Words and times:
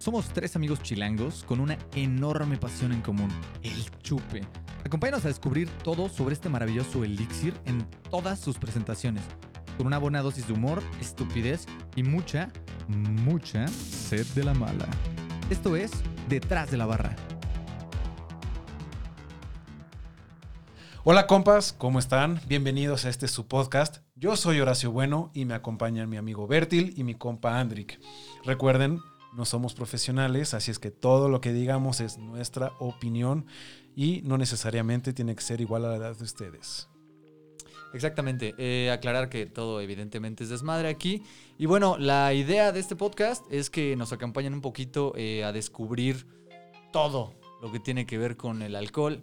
Somos 0.00 0.28
tres 0.32 0.56
amigos 0.56 0.82
chilangos 0.82 1.44
con 1.44 1.60
una 1.60 1.76
enorme 1.94 2.56
pasión 2.56 2.92
en 2.92 3.02
común, 3.02 3.28
el 3.62 3.90
chupe. 4.00 4.40
Acompáñanos 4.82 5.26
a 5.26 5.28
descubrir 5.28 5.68
todo 5.84 6.08
sobre 6.08 6.32
este 6.32 6.48
maravilloso 6.48 7.04
elixir 7.04 7.52
en 7.66 7.86
todas 8.10 8.40
sus 8.40 8.56
presentaciones, 8.56 9.22
con 9.76 9.86
una 9.86 9.98
buena 9.98 10.22
dosis 10.22 10.46
de 10.46 10.54
humor, 10.54 10.82
estupidez 11.02 11.66
y 11.96 12.02
mucha, 12.02 12.50
mucha 12.88 13.68
sed 13.68 14.26
de 14.28 14.42
la 14.42 14.54
mala. 14.54 14.88
Esto 15.50 15.76
es 15.76 15.90
Detrás 16.30 16.70
de 16.70 16.78
la 16.78 16.86
Barra. 16.86 17.14
Hola 21.04 21.26
compas, 21.26 21.74
¿cómo 21.74 21.98
están? 21.98 22.40
Bienvenidos 22.48 23.04
a 23.04 23.10
este 23.10 23.28
su 23.28 23.48
podcast. 23.48 23.98
Yo 24.14 24.36
soy 24.36 24.60
Horacio 24.60 24.92
Bueno 24.92 25.30
y 25.34 25.44
me 25.44 25.52
acompañan 25.52 26.08
mi 26.08 26.16
amigo 26.16 26.46
Bertil 26.46 26.94
y 26.96 27.04
mi 27.04 27.16
compa 27.16 27.60
Andric. 27.60 28.00
Recuerden, 28.46 29.00
no 29.32 29.44
somos 29.44 29.74
profesionales, 29.74 30.54
así 30.54 30.70
es 30.70 30.78
que 30.78 30.90
todo 30.90 31.28
lo 31.28 31.40
que 31.40 31.52
digamos 31.52 32.00
es 32.00 32.18
nuestra 32.18 32.72
opinión 32.78 33.46
y 33.94 34.22
no 34.22 34.38
necesariamente 34.38 35.12
tiene 35.12 35.34
que 35.34 35.42
ser 35.42 35.60
igual 35.60 35.84
a 35.84 35.96
la 35.96 36.12
de 36.12 36.24
ustedes. 36.24 36.88
Exactamente, 37.92 38.54
eh, 38.58 38.90
aclarar 38.90 39.28
que 39.28 39.46
todo 39.46 39.80
evidentemente 39.80 40.44
es 40.44 40.50
desmadre 40.50 40.88
aquí. 40.88 41.22
Y 41.58 41.66
bueno, 41.66 41.98
la 41.98 42.32
idea 42.34 42.70
de 42.72 42.78
este 42.78 42.94
podcast 42.94 43.44
es 43.50 43.68
que 43.68 43.96
nos 43.96 44.12
acompañen 44.12 44.54
un 44.54 44.60
poquito 44.60 45.12
eh, 45.16 45.42
a 45.44 45.52
descubrir 45.52 46.26
todo 46.92 47.34
lo 47.60 47.72
que 47.72 47.80
tiene 47.80 48.06
que 48.06 48.16
ver 48.16 48.36
con 48.36 48.62
el 48.62 48.76
alcohol, 48.76 49.22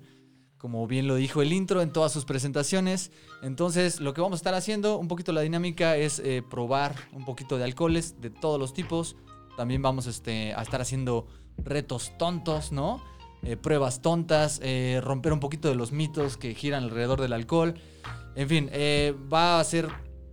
como 0.58 0.86
bien 0.86 1.08
lo 1.08 1.16
dijo 1.16 1.42
el 1.42 1.54
intro 1.54 1.82
en 1.82 1.94
todas 1.94 2.12
sus 2.12 2.26
presentaciones. 2.26 3.12
Entonces, 3.42 4.02
lo 4.02 4.14
que 4.14 4.22
vamos 4.22 4.38
a 4.38 4.42
estar 4.42 4.54
haciendo, 4.54 4.98
un 4.98 5.08
poquito 5.08 5.32
la 5.32 5.42
dinámica 5.42 5.96
es 5.96 6.20
eh, 6.20 6.44
probar 6.48 6.96
un 7.14 7.24
poquito 7.24 7.58
de 7.58 7.64
alcoholes 7.64 8.20
de 8.20 8.32
todos 8.32 8.60
los 8.60 8.74
tipos. 8.74 9.16
También 9.58 9.82
vamos 9.82 10.08
este, 10.08 10.54
a 10.54 10.62
estar 10.62 10.80
haciendo 10.80 11.28
retos 11.58 12.14
tontos, 12.18 12.72
¿no? 12.72 13.02
Eh, 13.44 13.56
pruebas 13.56 14.02
tontas, 14.02 14.60
eh, 14.64 15.00
romper 15.04 15.32
un 15.32 15.40
poquito 15.40 15.68
de 15.68 15.76
los 15.76 15.92
mitos 15.92 16.38
que 16.38 16.54
giran 16.54 16.84
alrededor 16.84 17.22
del 17.22 17.34
alcohol. 17.34 17.76
En 18.36 18.48
fin, 18.48 18.70
eh, 18.72 19.14
va 19.32 19.60
a 19.60 19.64
ser 19.64 19.88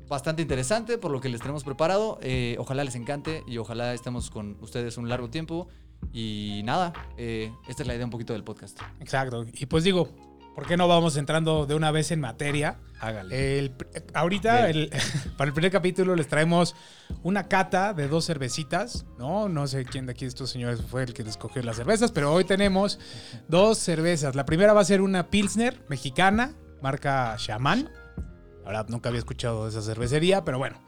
bastante 0.08 0.42
interesante 0.42 0.98
por 0.98 1.10
lo 1.10 1.20
que 1.20 1.28
les 1.28 1.40
tenemos 1.40 1.64
preparado. 1.64 2.18
Ojalá 2.58 2.84
les 2.84 2.94
encante 2.94 3.42
y 3.46 3.58
ojalá 3.58 3.94
estemos 3.94 4.30
con 4.30 4.56
ustedes 4.60 4.96
un 4.98 5.08
largo 5.08 5.30
tiempo. 5.30 5.68
Y 6.12 6.60
nada, 6.64 6.92
esta 7.16 7.82
es 7.82 7.86
la 7.86 7.94
idea 7.94 8.04
un 8.04 8.10
poquito 8.10 8.34
del 8.34 8.44
podcast. 8.44 8.78
Exacto. 9.00 9.46
Y 9.54 9.66
pues 9.66 9.84
digo, 9.84 10.08
¿por 10.54 10.66
qué 10.66 10.76
no 10.76 10.88
vamos 10.88 11.16
entrando 11.16 11.66
de 11.66 11.74
una 11.74 11.90
vez 11.90 12.10
en 12.10 12.20
materia? 12.20 12.78
Hágale. 13.00 13.58
El- 13.58 13.74
ahorita, 14.14 14.70
el- 14.70 14.90
para 15.36 15.48
el 15.48 15.54
primer 15.54 15.70
capítulo, 15.70 16.14
les 16.16 16.28
traemos 16.28 16.74
una 17.22 17.48
cata 17.48 17.92
de 17.92 18.08
dos 18.08 18.26
cervecitas, 18.26 19.04
¿no? 19.18 19.48
No 19.48 19.66
sé 19.66 19.84
quién 19.84 20.06
de 20.06 20.12
aquí 20.12 20.24
de 20.24 20.28
estos 20.30 20.50
señores 20.50 20.80
fue 20.82 21.02
el 21.02 21.12
que 21.12 21.22
escogió 21.22 21.62
las 21.62 21.76
cervezas, 21.76 22.12
pero 22.12 22.32
hoy 22.32 22.44
tenemos 22.44 22.98
dos 23.48 23.78
cervezas. 23.78 24.34
La 24.34 24.46
primera 24.46 24.72
va 24.72 24.80
a 24.80 24.84
ser 24.84 25.00
una 25.02 25.28
Pilsner 25.30 25.82
mexicana, 25.88 26.54
marca 26.82 27.34
Shaman. 27.38 27.90
Verdad, 28.64 28.86
nunca 28.88 29.10
había 29.10 29.18
escuchado 29.18 29.64
de 29.64 29.70
esa 29.70 29.82
cervecería, 29.82 30.44
pero 30.44 30.58
bueno. 30.58 30.80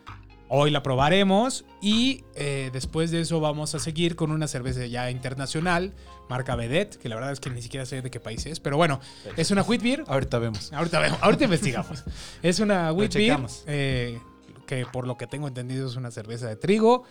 Hoy 0.49 0.71
la 0.71 0.81
probaremos 0.83 1.65
y 1.81 2.25
eh, 2.37 2.71
después 2.73 3.11
de 3.11 3.21
eso 3.21 3.41
vamos 3.41 3.75
a 3.75 3.81
seguir 3.81 4.15
con 4.15 4.31
una 4.31 4.47
cerveza 4.47 4.87
ya 4.87 5.11
internacional, 5.11 5.93
marca 6.29 6.55
Vedette, 6.55 6.99
que 6.99 7.09
la 7.09 7.17
verdad 7.17 7.33
es 7.33 7.41
que 7.41 7.51
ni 7.51 7.61
siquiera 7.63 7.85
sé 7.85 8.01
de 8.01 8.11
qué 8.13 8.21
país 8.21 8.47
es, 8.47 8.61
pero 8.61 8.77
bueno, 8.77 9.01
es 9.37 9.51
una 9.51 9.63
wheat 9.63 9.83
beer. 9.83 10.05
Ahorita 10.07 10.39
vemos. 10.39 10.73
Ahorita 10.73 11.01
vemos, 11.01 11.19
ahorita 11.21 11.45
investigamos. 11.45 12.05
Es 12.43 12.61
una 12.61 12.93
wheat 12.93 13.15
beer, 13.15 13.41
eh, 13.67 14.21
que 14.67 14.87
por 14.87 15.09
lo 15.09 15.17
que 15.17 15.27
tengo 15.27 15.49
entendido 15.49 15.89
es 15.89 15.97
una 15.97 16.13
cerveza 16.13 16.47
de 16.47 16.55
trigo, 16.55 17.03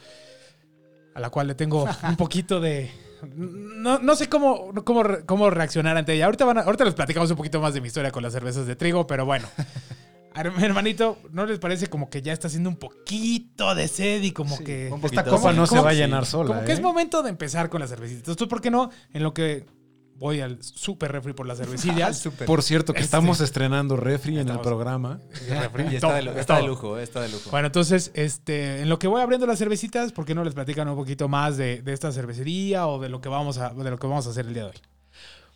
a 1.13 1.19
la 1.19 1.29
cual 1.29 1.47
le 1.47 1.55
tengo 1.55 1.85
un 2.07 2.15
poquito 2.15 2.61
de... 2.61 2.89
No, 3.35 3.99
no 3.99 4.15
sé 4.15 4.29
cómo, 4.29 4.71
cómo, 4.85 5.03
cómo 5.25 5.49
reaccionar 5.49 5.97
ante 5.97 6.13
ella. 6.13 6.25
Ahorita, 6.25 6.45
van 6.45 6.59
a- 6.59 6.61
ahorita 6.61 6.85
les 6.85 6.93
platicamos 6.93 7.29
un 7.31 7.37
poquito 7.37 7.59
más 7.59 7.73
de 7.73 7.81
mi 7.81 7.87
historia 7.87 8.11
con 8.11 8.23
las 8.23 8.31
cervezas 8.31 8.65
de 8.65 8.75
trigo, 8.77 9.05
pero 9.07 9.25
bueno. 9.25 9.47
Her- 10.35 10.53
Hermanito, 10.63 11.17
¿no 11.31 11.45
les 11.45 11.59
parece 11.59 11.87
como 11.87 12.09
que 12.09 12.21
ya 12.21 12.33
está 12.33 12.47
haciendo 12.47 12.69
un 12.69 12.75
poquito 12.77 13.73
de 13.75 13.87
sed 13.87 14.21
y 14.23 14.31
como 14.31 14.57
que... 14.59 14.91
Esta 15.03 15.23
copa 15.23 15.53
no 15.53 15.65
se 15.65 15.71
¿Cómo- 15.71 15.83
va 15.83 15.91
a 15.91 15.93
llenar 15.93 16.25
sola. 16.25 16.47
Como 16.55 16.65
que 16.65 16.73
es 16.73 16.79
¿eh? 16.79 16.81
momento 16.81 17.23
de 17.23 17.29
empezar 17.29 17.69
con 17.69 17.79
las 17.81 17.89
cervecitas. 17.89 18.19
Entonces, 18.29 18.47
¿por 18.47 18.61
qué 18.61 18.69
no? 18.71 18.89
En 19.13 19.23
lo 19.23 19.33
que 19.33 19.65
voy 20.17 20.39
al 20.39 20.63
super 20.63 21.11
refri 21.11 21.33
por 21.33 21.45
las 21.45 21.57
cervecillas. 21.57 22.27
Por 22.45 22.63
cierto, 22.63 22.93
que 22.93 22.99
Este- 22.99 23.05
estamos 23.05 23.41
estrenando 23.41 23.97
refri 23.97 24.39
en 24.39 24.47
el 24.47 24.59
programa. 24.61 25.19
Y 25.91 25.95
está, 25.95 26.13
de, 26.13 26.39
está 26.39 26.61
lujo, 26.61 26.97
eh, 26.97 27.03
está 27.03 27.19
de 27.21 27.27
lujo. 27.29 27.49
Bueno, 27.51 27.67
entonces, 27.67 28.11
este, 28.13 28.81
en 28.81 28.87
lo 28.89 28.97
que 28.97 29.07
voy 29.07 29.21
abriendo 29.21 29.45
las 29.45 29.59
cervecitas, 29.59 30.13
¿por 30.13 30.25
qué 30.25 30.33
no 30.33 30.43
les 30.45 30.53
platican 30.53 30.87
un 30.87 30.95
poquito 30.95 31.27
más 31.27 31.57
de, 31.57 31.81
de 31.81 31.91
esta 31.91 32.11
cervecería 32.13 32.87
o 32.87 32.97
de 32.99 33.09
lo 33.09 33.19
que 33.19 33.27
vamos 33.27 33.57
a, 33.57 33.73
de 33.73 33.89
lo 33.91 33.97
que 33.99 34.07
vamos 34.07 34.25
a 34.27 34.29
hacer 34.29 34.45
el 34.47 34.53
día 34.53 34.63
de 34.63 34.69
hoy? 34.69 34.77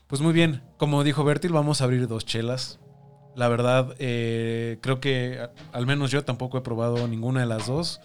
Pues 0.07 0.21
muy 0.21 0.33
bien, 0.33 0.61
como 0.77 1.03
dijo 1.05 1.23
Bertil, 1.23 1.53
vamos 1.53 1.79
a 1.79 1.85
abrir 1.85 2.07
dos 2.09 2.25
chelas. 2.25 2.79
La 3.39 3.47
verdad, 3.47 3.95
eh, 3.99 4.79
creo 4.81 4.99
que 4.99 5.39
al 5.71 5.87
menos 5.87 6.11
yo 6.11 6.25
tampoco 6.25 6.57
he 6.57 6.61
probado 6.61 7.07
ninguna 7.07 7.39
de 7.39 7.45
las 7.45 7.67
dos. 7.67 8.01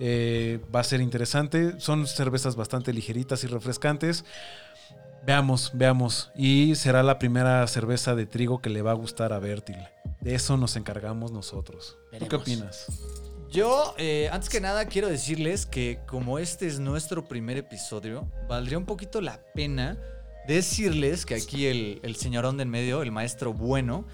Eh, 0.00 0.58
va 0.74 0.80
a 0.80 0.82
ser 0.82 1.00
interesante. 1.00 1.78
Son 1.78 2.04
cervezas 2.08 2.56
bastante 2.56 2.92
ligeritas 2.92 3.44
y 3.44 3.46
refrescantes. 3.46 4.24
Veamos, 5.24 5.70
veamos. 5.72 6.32
Y 6.34 6.74
será 6.74 7.04
la 7.04 7.20
primera 7.20 7.64
cerveza 7.68 8.16
de 8.16 8.26
trigo 8.26 8.60
que 8.60 8.70
le 8.70 8.82
va 8.82 8.90
a 8.90 8.94
gustar 8.94 9.32
a 9.32 9.38
Bertil. 9.38 9.78
De 10.20 10.34
eso 10.34 10.56
nos 10.56 10.74
encargamos 10.74 11.30
nosotros. 11.30 11.96
¿Tú 12.18 12.26
qué 12.26 12.34
opinas? 12.34 12.86
Yo, 13.52 13.94
eh, 13.98 14.30
antes 14.32 14.50
que 14.50 14.60
nada, 14.60 14.86
quiero 14.86 15.06
decirles 15.06 15.64
que 15.64 16.00
como 16.08 16.40
este 16.40 16.66
es 16.66 16.80
nuestro 16.80 17.28
primer 17.28 17.56
episodio, 17.56 18.28
valdría 18.48 18.78
un 18.78 18.86
poquito 18.86 19.20
la 19.20 19.40
pena 19.54 19.96
decirles 20.48 21.24
que 21.24 21.36
aquí 21.36 21.66
el, 21.66 22.00
el 22.02 22.16
señorón 22.16 22.56
de 22.56 22.64
en 22.64 22.70
medio, 22.70 23.00
el 23.00 23.12
maestro 23.12 23.52
bueno, 23.52 24.06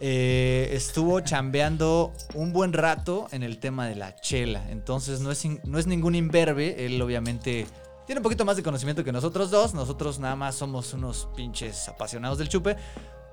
eh, 0.00 0.70
estuvo 0.72 1.20
chambeando 1.20 2.12
un 2.34 2.52
buen 2.52 2.72
rato 2.72 3.26
en 3.30 3.42
el 3.42 3.58
tema 3.58 3.86
de 3.86 3.94
la 3.94 4.16
chela. 4.16 4.70
Entonces 4.70 5.20
no 5.20 5.30
es, 5.30 5.44
no 5.64 5.78
es 5.78 5.86
ningún 5.86 6.14
imberbe, 6.14 6.84
él 6.84 7.00
obviamente 7.00 7.66
tiene 8.06 8.18
un 8.18 8.22
poquito 8.22 8.44
más 8.44 8.56
de 8.56 8.62
conocimiento 8.62 9.02
que 9.02 9.12
nosotros 9.12 9.50
dos, 9.50 9.72
nosotros 9.72 10.18
nada 10.18 10.36
más 10.36 10.56
somos 10.56 10.92
unos 10.92 11.28
pinches 11.36 11.88
apasionados 11.88 12.38
del 12.38 12.48
chupe. 12.48 12.76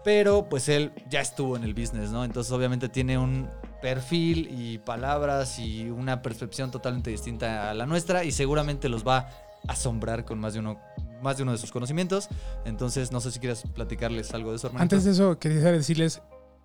Pero 0.04 0.50
pues 0.50 0.68
él 0.68 0.92
ya 1.10 1.22
estuvo 1.22 1.56
en 1.56 1.64
el 1.64 1.76
business, 1.76 2.10
¿no? 2.10 2.26
Entonces 2.26 2.52
obviamente 2.52 2.90
tiene 2.90 3.20
un 3.20 3.48
perfil 3.84 4.48
y 4.50 4.80
palabras 4.80 5.60
y 5.60 5.90
una 5.92 6.24
percepción 6.24 6.72
totalmente 6.72 7.12
distinta 7.12 7.70
a 7.70 7.74
la 7.76 7.86
nuestra 7.86 8.24
y 8.24 8.32
seguramente 8.32 8.90
los 8.90 9.06
va 9.06 9.18
a 9.18 9.30
asombrar 9.68 10.26
con 10.26 10.40
más 10.40 10.54
de 10.54 10.60
uno, 10.60 10.80
más 11.22 11.38
de 11.38 11.44
uno 11.44 11.52
de 11.52 11.60
sus 11.60 11.72
conocimientos. 11.72 12.30
Entonces 12.66 13.12
no 13.12 13.22
sé 13.22 13.32
si 13.32 13.40
quieres 13.40 13.64
platicarles 13.76 14.34
algo 14.34 14.50
de 14.50 14.56
eso, 14.56 14.68
hermanito. 14.68 14.96
Antes 14.96 15.06
de 15.06 15.12
eso, 15.12 15.38
quería 15.38 15.72
decirles, 15.72 16.20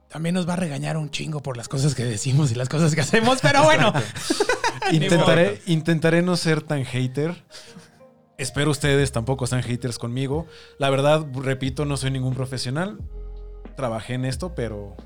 también 0.08 0.34
nos 0.34 0.48
va 0.48 0.54
a 0.54 0.56
regañar 0.56 0.96
un 0.96 1.10
chingo 1.10 1.42
por 1.42 1.56
las 1.56 1.68
cosas 1.68 1.94
que 1.94 2.04
decimos 2.04 2.52
y 2.52 2.54
las 2.54 2.68
cosas 2.68 2.94
que 2.94 3.00
hacemos, 3.00 3.38
pero 3.42 3.64
bueno. 3.64 3.92
Intentaré, 4.92 5.60
intentaré 5.66 6.22
no 6.22 6.36
ser 6.36 6.62
tan 6.62 6.84
hater. 6.84 7.44
Espero 8.38 8.70
ustedes 8.70 9.10
tampoco 9.12 9.46
sean 9.46 9.62
haters 9.62 9.98
conmigo. 9.98 10.46
La 10.78 10.90
verdad, 10.90 11.26
repito, 11.34 11.84
no 11.84 11.96
soy 11.96 12.10
ningún 12.12 12.34
profesional. 12.34 12.98
Trabajé 13.76 14.14
en 14.14 14.24
esto, 14.24 14.54
pero 14.54 14.96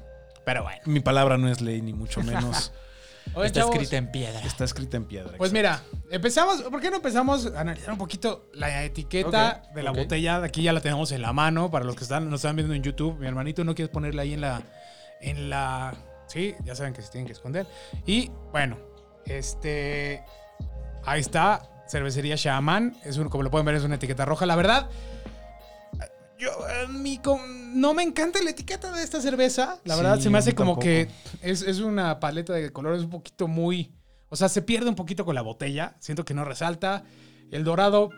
Pero 0.44 0.64
bueno. 0.64 0.80
mi 0.84 1.00
palabra 1.00 1.38
no 1.38 1.48
es 1.48 1.60
ley, 1.60 1.80
ni 1.80 1.94
mucho 1.94 2.22
menos. 2.22 2.72
Oye, 3.34 3.46
Está 3.46 3.60
chavos, 3.60 3.74
escrita 3.76 3.96
en 3.96 4.10
piedra. 4.10 4.40
Está 4.40 4.64
escrita 4.64 4.96
en 4.96 5.04
piedra. 5.04 5.32
Pues 5.36 5.52
mira, 5.52 5.82
empezamos, 6.10 6.62
¿por 6.62 6.80
qué 6.80 6.90
no 6.90 6.96
empezamos 6.96 7.46
a 7.46 7.60
analizar 7.60 7.92
un 7.92 7.98
poquito 7.98 8.50
la 8.52 8.84
etiqueta 8.84 9.62
de 9.72 9.82
la 9.82 9.92
botella? 9.92 10.42
Aquí 10.42 10.62
ya 10.62 10.72
la 10.72 10.80
tenemos 10.80 11.12
en 11.12 11.22
la 11.22 11.32
mano 11.32 11.70
para 11.70 11.84
los 11.84 11.94
que 11.94 12.02
están, 12.02 12.28
nos 12.28 12.40
están 12.40 12.56
viendo 12.56 12.74
en 12.74 12.82
YouTube. 12.82 13.18
Mi 13.18 13.26
hermanito 13.26 13.62
no 13.62 13.74
quieres 13.74 13.92
ponerla 13.92 14.22
ahí 14.22 14.32
en 14.32 14.40
la, 14.40 14.62
en 15.20 15.50
la, 15.50 15.94
sí, 16.26 16.54
ya 16.64 16.74
saben 16.74 16.92
que 16.92 17.02
se 17.02 17.10
tienen 17.10 17.26
que 17.26 17.32
esconder. 17.32 17.66
Y 18.06 18.30
bueno, 18.52 18.78
este, 19.26 20.24
ahí 21.04 21.20
está, 21.20 21.84
cervecería 21.88 22.36
Shaman. 22.36 22.96
Es 23.04 23.16
un, 23.16 23.28
como 23.28 23.42
lo 23.42 23.50
pueden 23.50 23.66
ver, 23.66 23.74
es 23.74 23.84
una 23.84 23.96
etiqueta 23.96 24.24
roja. 24.24 24.46
La 24.46 24.56
verdad, 24.56 24.88
yo, 26.38 26.50
mi 26.88 27.20
no 27.74 27.92
me 27.92 28.02
encanta 28.02 28.42
la 28.42 28.50
etiqueta 28.50 28.90
de 28.92 29.02
esta 29.02 29.20
cerveza. 29.20 29.78
La 29.84 29.94
verdad, 29.96 30.16
Sí, 30.16 30.22
se 30.24 30.30
me 30.30 30.38
hace 30.38 30.54
como 30.54 30.72
tampoco. 30.72 30.84
que 30.84 31.08
es, 31.42 31.62
es 31.62 31.80
una 31.80 32.18
paleta 32.18 32.54
de 32.54 32.72
colores 32.72 33.02
un 33.02 33.10
poquito 33.10 33.46
muy. 33.46 33.92
O 34.30 34.36
sea, 34.36 34.48
se 34.48 34.62
pierde 34.62 34.88
un 34.88 34.94
poquito 34.94 35.24
con 35.24 35.34
la 35.34 35.42
botella. 35.42 35.96
Siento 35.98 36.24
que 36.24 36.32
no 36.34 36.44
resalta. 36.44 37.04
El 37.50 37.64
dorado 37.64 38.10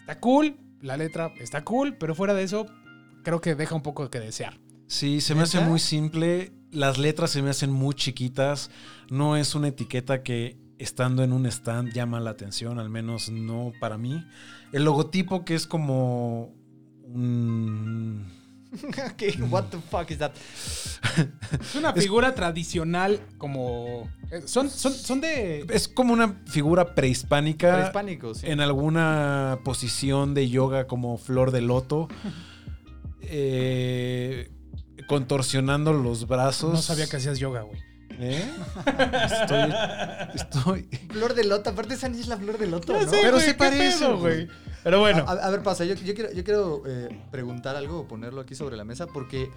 está 0.00 0.18
cool. 0.18 0.58
La 0.80 0.96
letra 0.96 1.32
está 1.38 1.62
cool. 1.62 1.96
Pero 1.98 2.14
fuera 2.16 2.34
de 2.34 2.42
eso, 2.42 2.66
creo 3.22 3.40
que 3.40 3.54
deja 3.54 3.74
un 3.76 3.82
poco 3.82 4.10
que 4.10 4.18
desear. 4.18 4.58
Sí, 4.88 5.20
se 5.20 5.34
me 5.34 5.42
hace 5.42 5.60
muy 5.60 5.78
simple. 5.78 6.52
Las 6.72 6.98
letras 6.98 7.30
se 7.30 7.42
me 7.42 7.50
hacen 7.50 7.70
muy 7.70 7.94
chiquitas. 7.94 8.70
No 9.10 9.36
es 9.36 9.54
una 9.54 9.68
etiqueta 9.68 10.22
que 10.22 10.56
estando 10.78 11.22
en 11.22 11.32
un 11.32 11.46
stand 11.46 11.92
llama 11.92 12.20
la 12.20 12.30
atención, 12.30 12.78
al 12.78 12.88
menos 12.88 13.28
no 13.30 13.72
para 13.80 13.98
mí. 13.98 14.24
El 14.72 14.84
logotipo 14.84 15.44
que 15.44 15.54
es 15.54 15.66
como 15.66 16.54
un 17.04 18.26
¿Qué? 19.16 19.38
What 19.50 19.64
the 19.70 19.78
fuck 19.78 20.10
is 20.10 20.18
that? 20.18 20.32
Es 21.60 21.74
una 21.74 21.92
figura 21.94 22.34
tradicional 22.34 23.20
como... 23.38 24.10
eh, 24.30 24.42
Son, 24.44 24.68
son, 24.68 24.92
son 24.92 25.20
de... 25.20 25.66
Es 25.70 25.88
como 25.88 26.12
una 26.12 26.40
figura 26.46 26.94
prehispánica. 26.94 27.74
Prehispánico, 27.74 28.34
sí. 28.34 28.46
En 28.46 28.60
alguna 28.60 29.58
posición 29.64 30.34
de 30.34 30.48
yoga 30.50 30.86
como 30.86 31.16
flor 31.18 31.50
de 31.50 31.62
loto. 31.62 32.08
eh, 33.22 34.50
contorsionando 35.08 35.92
los 35.92 36.28
brazos. 36.28 36.72
No 36.72 36.82
sabía 36.82 37.08
que 37.08 37.16
hacías 37.16 37.38
yoga, 37.38 37.62
güey. 37.62 37.80
¿Eh? 38.20 38.50
Estoy. 39.24 39.74
Estoy. 40.34 40.88
Flor 41.10 41.34
de 41.34 41.44
loto, 41.44 41.70
aparte 41.70 41.94
esa 41.94 42.08
ni 42.08 42.20
es 42.20 42.28
la 42.28 42.36
flor 42.36 42.58
de 42.58 42.66
loto, 42.66 42.92
¿no? 42.92 43.00
sé, 43.00 43.18
Pero 43.22 43.40
sí 43.40 43.46
qué 43.46 43.54
parece, 43.54 44.06
güey. 44.12 44.48
Pero 44.82 45.00
bueno. 45.00 45.24
A, 45.26 45.32
a 45.32 45.50
ver, 45.50 45.62
pasa, 45.62 45.84
yo, 45.84 45.94
yo 45.94 46.14
quiero, 46.14 46.32
yo 46.32 46.44
quiero 46.44 46.82
eh, 46.86 47.08
preguntar 47.30 47.76
algo 47.76 48.00
o 48.00 48.08
ponerlo 48.08 48.40
aquí 48.40 48.54
sobre 48.54 48.76
la 48.76 48.84
mesa 48.84 49.06
porque 49.06 49.50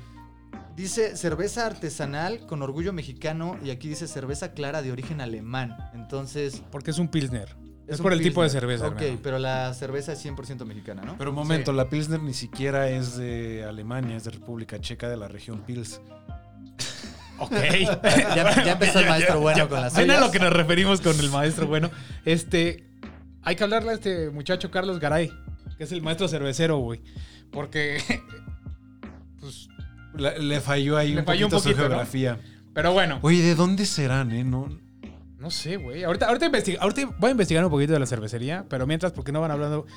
dice 0.76 1.18
cerveza 1.18 1.66
artesanal 1.66 2.46
con 2.46 2.62
orgullo 2.62 2.94
mexicano 2.94 3.58
y 3.64 3.72
aquí 3.72 3.90
dice 3.90 4.08
cerveza 4.08 4.54
clara 4.54 4.82
de 4.82 4.92
origen 4.92 5.22
alemán. 5.22 5.76
Entonces... 5.94 6.62
Porque 6.72 6.92
es 6.92 7.00
un 7.00 7.08
pilsner. 7.08 7.56
Es, 7.92 8.00
un 8.00 8.04
por 8.04 8.14
el 8.14 8.22
tipo 8.22 8.42
de 8.44 8.50
cerveza. 8.50 8.88
Ok, 8.88 9.02
hermano. 9.02 9.20
pero 9.22 9.38
la 9.40 9.74
cerveza 9.74 10.14
es 10.14 10.26
100% 10.26 10.66
mexicana, 10.66 11.02
¿no? 11.04 11.18
Pero 11.18 11.30
un 11.32 11.36
momento, 11.36 11.74
la 11.74 11.90
Pilsner 11.90 12.22
ni 12.22 12.34
siquiera 12.34 12.90
es 12.90 13.18
de 13.18 13.64
Alemania, 13.66 14.16
es 14.18 14.24
de 14.24 14.32
República 14.32 14.80
Checa, 14.80 15.10
de 15.10 15.18
la 15.18 15.28
región 15.28 15.62
Pils. 15.62 16.02
Ok. 17.40 17.52
ya, 18.36 18.64
ya 18.64 18.72
empezó 18.74 19.00
el 19.00 19.08
maestro 19.10 19.40
bueno 19.40 19.68
con 19.68 19.82
las 19.82 19.96
Ven 19.96 20.12
a 20.12 20.20
lo 20.20 20.30
que 20.30 20.38
nos 20.40 20.54
referimos 20.54 21.02
con 21.02 21.20
el 21.20 21.30
maestro 21.32 21.66
bueno. 21.66 21.90
Este, 22.24 22.88
hay 23.42 23.56
que 23.56 23.64
hablarle 23.64 23.90
a 23.92 23.94
este 23.96 24.30
muchacho 24.30 24.70
Carlos 24.70 25.00
Garay, 25.00 25.32
que 25.76 25.84
es 25.86 25.92
el 25.92 26.04
maestro 26.04 26.28
cervecero, 26.28 26.78
güey. 26.78 27.02
Porque, 27.52 28.00
pues, 29.40 29.70
La- 30.14 30.38
le 30.38 30.62
falló 30.62 30.98
ahí 30.98 31.14
Le 31.14 31.22
un 31.22 31.26
falló 31.26 31.48
un 31.48 31.52
poquito, 31.52 31.64
poquito, 31.70 31.78
su 31.78 31.82
¿no? 31.84 31.88
geografía. 31.90 32.40
pero 32.76 32.94
bueno. 32.94 33.18
Oye, 33.24 33.42
¿de 33.42 33.56
dónde 33.56 33.88
serán, 33.88 34.32
eh? 34.32 34.44
No, 34.44 34.70
No 35.42 35.50
sé, 35.50 35.78
güey. 35.78 36.04
Ahorita, 36.04 36.28
ahorita, 36.28 36.46
ahorita 36.80 37.06
voy 37.20 37.28
a 37.30 37.32
investigar 37.32 37.66
un 37.66 37.72
poquito 37.72 37.94
de 37.94 38.00
la 38.00 38.06
cervecería, 38.06 38.66
pero 38.70 38.86
mientras, 38.86 39.12
porque 39.12 39.32
no 39.32 39.42
van 39.42 39.50
hablando 39.52 39.88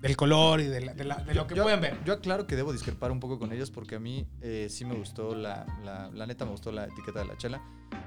del 0.00 0.16
color 0.16 0.60
y 0.60 0.64
de, 0.64 0.80
la- 0.80 0.94
de 0.94 1.04
la- 1.04 1.16
de 1.16 1.34
lo 1.34 1.46
que 1.46 1.54
yo, 1.54 1.62
pueden 1.64 1.82
ver? 1.82 1.98
Yo 2.06 2.14
aclaro 2.14 2.46
que 2.46 2.56
debo 2.56 2.72
discrepar 2.72 3.12
un 3.12 3.20
poco 3.20 3.38
con 3.38 3.52
ellos 3.52 3.70
porque 3.70 3.96
a 3.96 4.00
mí 4.00 4.26
eh, 4.40 4.68
sí 4.70 4.86
me 4.86 4.94
gustó 4.94 5.34
la, 5.34 5.66
la, 5.84 6.10
la 6.10 6.26
neta, 6.26 6.46
me 6.46 6.52
gustó 6.52 6.72
la 6.72 6.84
etiqueta 6.86 7.18
de 7.18 7.26
la 7.26 7.36
chela. 7.36 7.60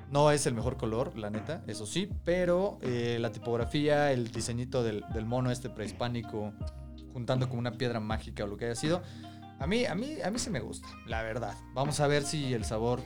No 0.10 0.32
es 0.32 0.48
el 0.48 0.56
mejor 0.56 0.78
color, 0.78 1.16
la 1.16 1.30
neta, 1.30 1.64
eso 1.68 1.86
sí, 1.86 2.10
pero 2.26 2.80
eh, 2.82 3.18
la 3.22 3.32
tipografía, 3.32 4.12
el 4.12 4.32
diseñito 4.32 4.84
del, 4.84 5.04
del 5.14 5.26
mono 5.28 5.52
este 5.52 5.70
prehispánico, 5.70 6.54
juntando 7.14 7.48
como 7.48 7.60
una 7.60 7.74
piedra 7.74 8.00
mágica 8.00 8.44
o 8.46 8.48
lo 8.48 8.58
que 8.58 8.66
haya 8.66 8.76
sido, 8.76 9.04
a 9.60 9.68
mí, 9.68 9.86
a 9.86 9.94
mí, 9.94 10.18
a 10.26 10.32
mí 10.32 10.40
sí 10.40 10.50
me 10.50 10.60
gusta, 10.60 10.88
la 11.06 11.22
verdad. 11.22 11.54
Vamos 11.76 12.00
a 12.00 12.08
ver 12.08 12.24
si 12.24 12.54
el 12.56 12.66
sabor 12.66 13.02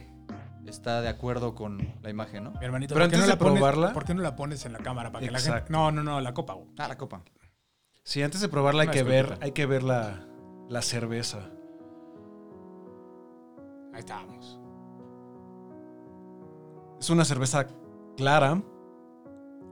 está 0.69 1.01
de 1.01 1.09
acuerdo 1.09 1.55
con 1.55 1.95
la 2.01 2.09
imagen, 2.09 2.43
¿no? 2.45 2.51
Mi 2.51 2.65
hermanito, 2.65 2.93
Pero 2.93 3.05
¿por 3.05 3.09
qué 3.11 3.15
antes 3.15 3.19
no 3.19 3.25
de 3.25 3.31
la 3.33 3.37
pones- 3.39 3.59
probarla- 3.61 3.93
¿Por 3.93 4.05
qué 4.05 4.13
no 4.13 4.21
la 4.21 4.35
pones 4.35 4.65
en 4.65 4.73
la 4.73 4.79
cámara? 4.79 5.11
Para 5.11 5.25
que 5.25 5.31
la 5.31 5.37
Exacto. 5.39 5.57
gente... 5.59 5.73
No, 5.73 5.91
no, 5.91 6.03
no, 6.03 6.19
la 6.21 6.33
copa, 6.33 6.53
güey. 6.53 6.67
Ah, 6.77 6.87
la 6.87 6.97
copa. 6.97 7.21
Sí, 8.03 8.21
antes 8.23 8.41
de 8.41 8.49
probarla 8.49 8.83
hay 8.83 8.87
Una 8.87 8.93
que 8.93 9.03
ver, 9.03 9.37
hay 9.41 9.51
que 9.51 9.65
ver 9.65 9.83
la, 9.83 10.25
la 10.69 10.81
cerveza. 10.81 11.49
Ahí 13.93 13.99
estábamos. 13.99 14.59
Es 16.99 17.09
una 17.09 17.25
cerveza 17.25 17.67
clara, 18.15 18.61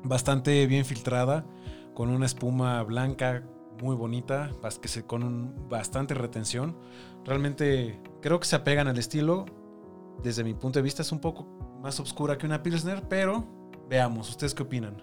bastante 0.03 0.65
bien 0.67 0.85
filtrada, 0.85 1.45
con 1.93 2.09
una 2.09 2.25
espuma 2.25 2.81
blanca 2.83 3.43
muy 3.81 3.95
bonita, 3.95 4.51
bas- 4.61 4.79
que 4.79 4.87
se, 4.87 5.05
con 5.05 5.23
un- 5.23 5.67
bastante 5.69 6.13
retención. 6.13 6.77
Realmente 7.25 7.99
creo 8.21 8.39
que 8.39 8.45
se 8.45 8.55
apegan 8.55 8.87
al 8.87 8.97
estilo. 8.97 9.45
Desde 10.23 10.43
mi 10.43 10.53
punto 10.53 10.79
de 10.79 10.83
vista 10.83 11.01
es 11.01 11.11
un 11.11 11.19
poco 11.19 11.45
más 11.81 11.99
oscura 11.99 12.37
que 12.37 12.45
una 12.45 12.63
Pilsner, 12.63 13.07
pero 13.07 13.45
veamos, 13.89 14.29
¿ustedes 14.29 14.53
qué 14.53 14.63
opinan? 14.63 14.97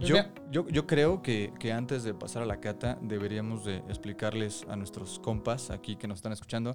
Yo, 0.00 0.16
Mira. 0.16 0.34
yo, 0.50 0.66
yo 0.68 0.86
creo 0.86 1.22
que, 1.22 1.52
que 1.58 1.72
antes 1.72 2.02
de 2.02 2.14
pasar 2.14 2.42
a 2.42 2.46
la 2.46 2.60
cata 2.60 2.98
deberíamos 3.00 3.64
de 3.64 3.76
explicarles 3.88 4.66
a 4.68 4.76
nuestros 4.76 5.20
compas 5.20 5.70
aquí 5.70 5.96
que 5.96 6.08
nos 6.08 6.18
están 6.18 6.32
escuchando 6.32 6.74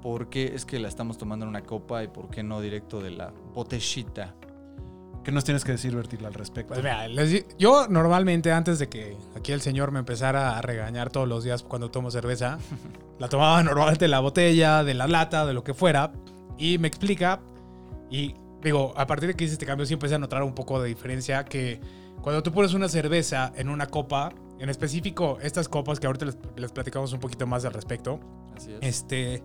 por 0.00 0.28
qué 0.28 0.54
es 0.54 0.64
que 0.64 0.78
la 0.78 0.88
estamos 0.88 1.18
tomando 1.18 1.44
en 1.44 1.50
una 1.50 1.62
copa 1.62 2.02
y 2.02 2.08
por 2.08 2.28
qué 2.30 2.42
no 2.42 2.60
directo 2.60 3.00
de 3.00 3.10
la 3.10 3.32
botellita. 3.54 4.34
¿Qué 5.24 5.32
nos 5.32 5.44
tienes 5.44 5.64
que 5.64 5.72
decir, 5.72 5.96
Bertil, 5.96 6.24
al 6.26 6.34
respecto? 6.34 6.74
Pues 6.74 6.84
mira, 6.84 7.08
les 7.08 7.46
yo 7.56 7.88
normalmente 7.88 8.52
antes 8.52 8.78
de 8.78 8.90
que 8.90 9.16
aquí 9.34 9.52
el 9.52 9.62
señor 9.62 9.90
me 9.90 9.98
empezara 9.98 10.58
a 10.58 10.60
regañar 10.60 11.08
todos 11.08 11.26
los 11.26 11.42
días 11.42 11.62
cuando 11.62 11.90
tomo 11.90 12.10
cerveza, 12.10 12.58
la 13.18 13.28
tomaba 13.28 13.62
normalmente 13.62 14.04
de 14.04 14.10
la 14.10 14.20
botella, 14.20 14.84
de 14.84 14.92
la 14.92 15.06
lata, 15.06 15.46
de 15.46 15.54
lo 15.54 15.64
que 15.64 15.72
fuera, 15.72 16.12
y 16.58 16.78
me 16.78 16.88
explica, 16.88 17.40
y 18.10 18.34
digo, 18.62 18.92
a 18.96 19.06
partir 19.06 19.28
de 19.28 19.34
que 19.34 19.44
hice 19.44 19.54
este 19.54 19.66
cambio 19.66 19.86
sí 19.86 19.94
empecé 19.94 20.14
a 20.14 20.18
notar 20.18 20.42
un 20.42 20.54
poco 20.54 20.80
de 20.80 20.88
diferencia 20.88 21.44
que 21.44 21.80
cuando 22.22 22.42
tú 22.42 22.52
pones 22.52 22.72
una 22.74 22.88
cerveza 22.88 23.52
en 23.56 23.68
una 23.68 23.86
copa, 23.86 24.32
en 24.58 24.70
específico 24.70 25.38
estas 25.42 25.68
copas 25.68 26.00
que 26.00 26.06
ahorita 26.06 26.26
les, 26.26 26.38
les 26.56 26.72
platicamos 26.72 27.12
un 27.12 27.20
poquito 27.20 27.46
más 27.46 27.64
al 27.64 27.72
respecto, 27.74 28.20
Así 28.56 28.72
es. 28.72 28.78
este. 28.80 29.42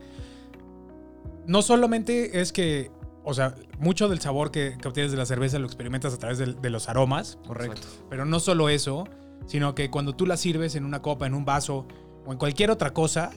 No 1.45 1.61
solamente 1.61 2.39
es 2.41 2.53
que. 2.53 2.91
O 3.23 3.33
sea, 3.33 3.53
mucho 3.79 4.07
del 4.07 4.21
sabor 4.21 4.49
que, 4.49 4.77
que 4.81 4.87
obtienes 4.87 5.11
de 5.11 5.17
la 5.17 5.25
cerveza 5.25 5.59
lo 5.59 5.65
experimentas 5.65 6.13
a 6.13 6.17
través 6.17 6.37
de, 6.37 6.53
de 6.53 6.69
los 6.69 6.87
aromas. 6.87 7.37
Correcto. 7.45 7.81
Pero 8.09 8.25
no 8.25 8.39
solo 8.39 8.69
eso, 8.69 9.03
sino 9.45 9.75
que 9.75 9.89
cuando 9.89 10.15
tú 10.15 10.25
la 10.25 10.37
sirves 10.37 10.75
en 10.75 10.85
una 10.85 11.01
copa, 11.01 11.27
en 11.27 11.33
un 11.33 11.43
vaso 11.43 11.85
o 12.25 12.31
en 12.31 12.37
cualquier 12.37 12.71
otra 12.71 12.91
cosa, 12.91 13.31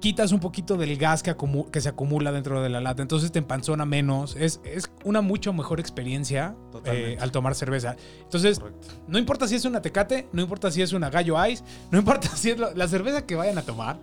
quitas 0.00 0.32
un 0.32 0.40
poquito 0.40 0.76
del 0.76 0.96
gas 0.96 1.22
que, 1.22 1.36
acumu- 1.36 1.70
que 1.70 1.80
se 1.80 1.88
acumula 1.88 2.30
dentro 2.32 2.62
de 2.62 2.68
la 2.68 2.80
lata. 2.80 3.02
Entonces 3.02 3.32
te 3.32 3.38
empanzona 3.38 3.84
menos. 3.84 4.36
Es, 4.36 4.60
es 4.64 4.90
una 5.04 5.20
mucho 5.22 5.52
mejor 5.52 5.80
experiencia 5.80 6.54
eh, 6.84 7.16
al 7.20 7.32
tomar 7.32 7.54
cerveza. 7.54 7.96
Entonces, 8.22 8.58
Correcto. 8.60 8.86
no 9.06 9.18
importa 9.18 9.48
si 9.48 9.56
es 9.56 9.64
una 9.64 9.82
Tecate, 9.82 10.28
no 10.32 10.42
importa 10.42 10.70
si 10.70 10.82
es 10.82 10.92
una 10.92 11.10
Gallo 11.10 11.44
Ice, 11.46 11.64
no 11.90 11.98
importa 11.98 12.28
si 12.36 12.50
es 12.50 12.58
la 12.58 12.88
cerveza 12.88 13.26
que 13.26 13.34
vayan 13.34 13.58
a 13.58 13.62
tomar, 13.62 13.98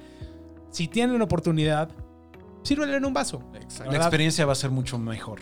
si 0.69 0.87
tienen 0.87 1.21
oportunidad, 1.21 1.89
sírvela 2.63 2.97
en 2.97 3.05
un 3.05 3.13
vaso. 3.13 3.41
Exacto. 3.53 3.91
La 3.91 3.97
experiencia 3.99 4.45
va 4.45 4.51
a 4.51 4.55
ser 4.55 4.71
mucho 4.71 4.97
mejor. 4.97 5.39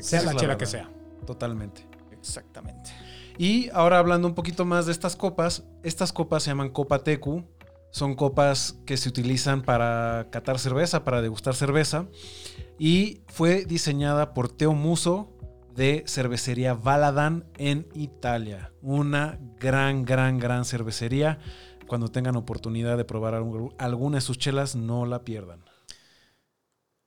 Sea 0.00 0.22
la 0.22 0.32
la 0.32 0.40
chela 0.40 0.58
que 0.58 0.66
sea. 0.66 0.90
Totalmente. 1.26 1.86
Exactamente. 2.10 2.90
Y 3.38 3.68
ahora 3.70 3.98
hablando 3.98 4.26
un 4.26 4.34
poquito 4.34 4.64
más 4.64 4.86
de 4.86 4.92
estas 4.92 5.14
copas, 5.14 5.62
estas 5.82 6.12
copas 6.12 6.42
se 6.42 6.50
llaman 6.50 6.70
Copa 6.70 6.98
Tecu. 6.98 7.44
Son 7.90 8.14
copas 8.14 8.78
que 8.84 8.96
se 8.96 9.08
utilizan 9.08 9.62
para 9.62 10.28
catar 10.30 10.58
cerveza, 10.58 11.04
para 11.04 11.22
degustar 11.22 11.54
cerveza. 11.54 12.06
Y 12.78 13.22
fue 13.28 13.64
diseñada 13.64 14.34
por 14.34 14.50
Teo 14.50 14.74
Muso 14.74 15.32
de 15.74 16.04
cervecería 16.06 16.74
Valadan 16.74 17.44
en 17.56 17.86
Italia. 17.94 18.72
Una 18.82 19.38
gran, 19.58 20.04
gran, 20.04 20.38
gran 20.38 20.64
cervecería. 20.64 21.38
Cuando 21.86 22.08
tengan 22.08 22.36
oportunidad 22.36 22.96
de 22.96 23.04
probar 23.04 23.34
algu- 23.34 23.74
alguna 23.78 24.16
de 24.16 24.20
sus 24.22 24.38
chelas, 24.38 24.74
no 24.74 25.06
la 25.06 25.22
pierdan. 25.24 25.60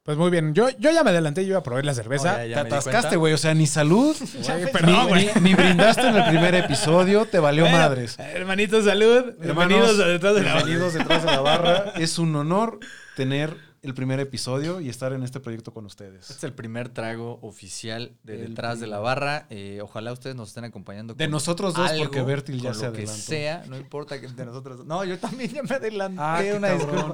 Pues 0.09 0.17
muy 0.17 0.31
bien, 0.31 0.55
yo, 0.55 0.69
yo 0.79 0.89
ya 0.89 1.03
me 1.03 1.11
adelanté, 1.11 1.43
yo 1.43 1.49
iba 1.49 1.59
a 1.59 1.61
probar 1.61 1.85
la 1.85 1.93
cerveza. 1.93 2.33
Oh, 2.33 2.37
ya, 2.39 2.45
ya 2.47 2.55
Te 2.63 2.73
atascaste, 2.75 3.15
güey. 3.15 3.31
O 3.33 3.37
sea, 3.37 3.53
ni 3.53 3.67
salud, 3.67 4.15
ni, 4.59 4.65
perdón, 4.71 5.07
güey. 5.07 5.29
ni- 5.35 5.41
ni 5.41 5.53
brindaste 5.53 6.01
en 6.07 6.15
el 6.15 6.25
primer 6.29 6.55
episodio. 6.55 7.27
Te 7.27 7.37
valió 7.37 7.65
Bueno, 7.65 7.77
madres. 7.77 8.17
Hermanitos, 8.17 8.85
salud. 8.85 9.35
Hermanos, 9.39 9.67
Bienvenidos 9.67 9.99
a 9.99 10.07
detrás 10.07 10.33
de 10.33 10.41
la 10.41 10.53
bienvenidos 10.55 10.93
detrás 10.95 11.21
de 11.23 11.27
la 11.31 11.41
barra. 11.41 11.93
Es 11.97 12.17
un 12.17 12.35
honor 12.35 12.79
tener 13.15 13.55
el 13.81 13.93
primer 13.93 14.19
episodio 14.19 14.81
y 14.81 14.89
estar 14.89 15.13
en 15.13 15.21
este 15.23 15.39
proyecto 15.39 15.73
con 15.73 15.85
Este 15.85 16.05
ustedes. 16.05 16.29
es 16.31 16.43
el 16.43 16.53
primer 16.53 16.89
trago 16.89 17.37
oficial 17.43 18.11
de 18.23 18.41
El 18.41 18.49
detrás 18.49 18.79
de 18.79 18.87
la 18.87 18.97
barra. 18.97 19.45
Eh, 19.51 19.79
ojalá 19.83 20.11
ustedes 20.11 20.35
nos 20.35 20.49
estén 20.49 20.65
acompañando. 20.65 21.13
De 21.13 21.25
con 21.25 21.31
nosotros 21.31 21.75
dos, 21.75 21.87
algo, 21.87 22.03
porque 22.05 22.23
Bertil 22.23 22.59
ya 22.61 22.71
con 22.71 22.79
se 22.79 22.87
lo 22.87 22.93
que 22.93 23.05
sea, 23.05 23.63
no 23.69 23.77
importa 23.77 24.19
que 24.19 24.27
de 24.27 24.45
nosotros. 24.45 24.79
dos. 24.79 24.87
No, 24.87 25.05
yo 25.05 25.19
también 25.19 25.51
ya 25.51 25.61
me 25.63 25.75
adelanté. 25.75 26.17
Ah, 26.19 26.39
qué 26.41 26.53
una 26.55 26.69
disculpa. 26.71 27.13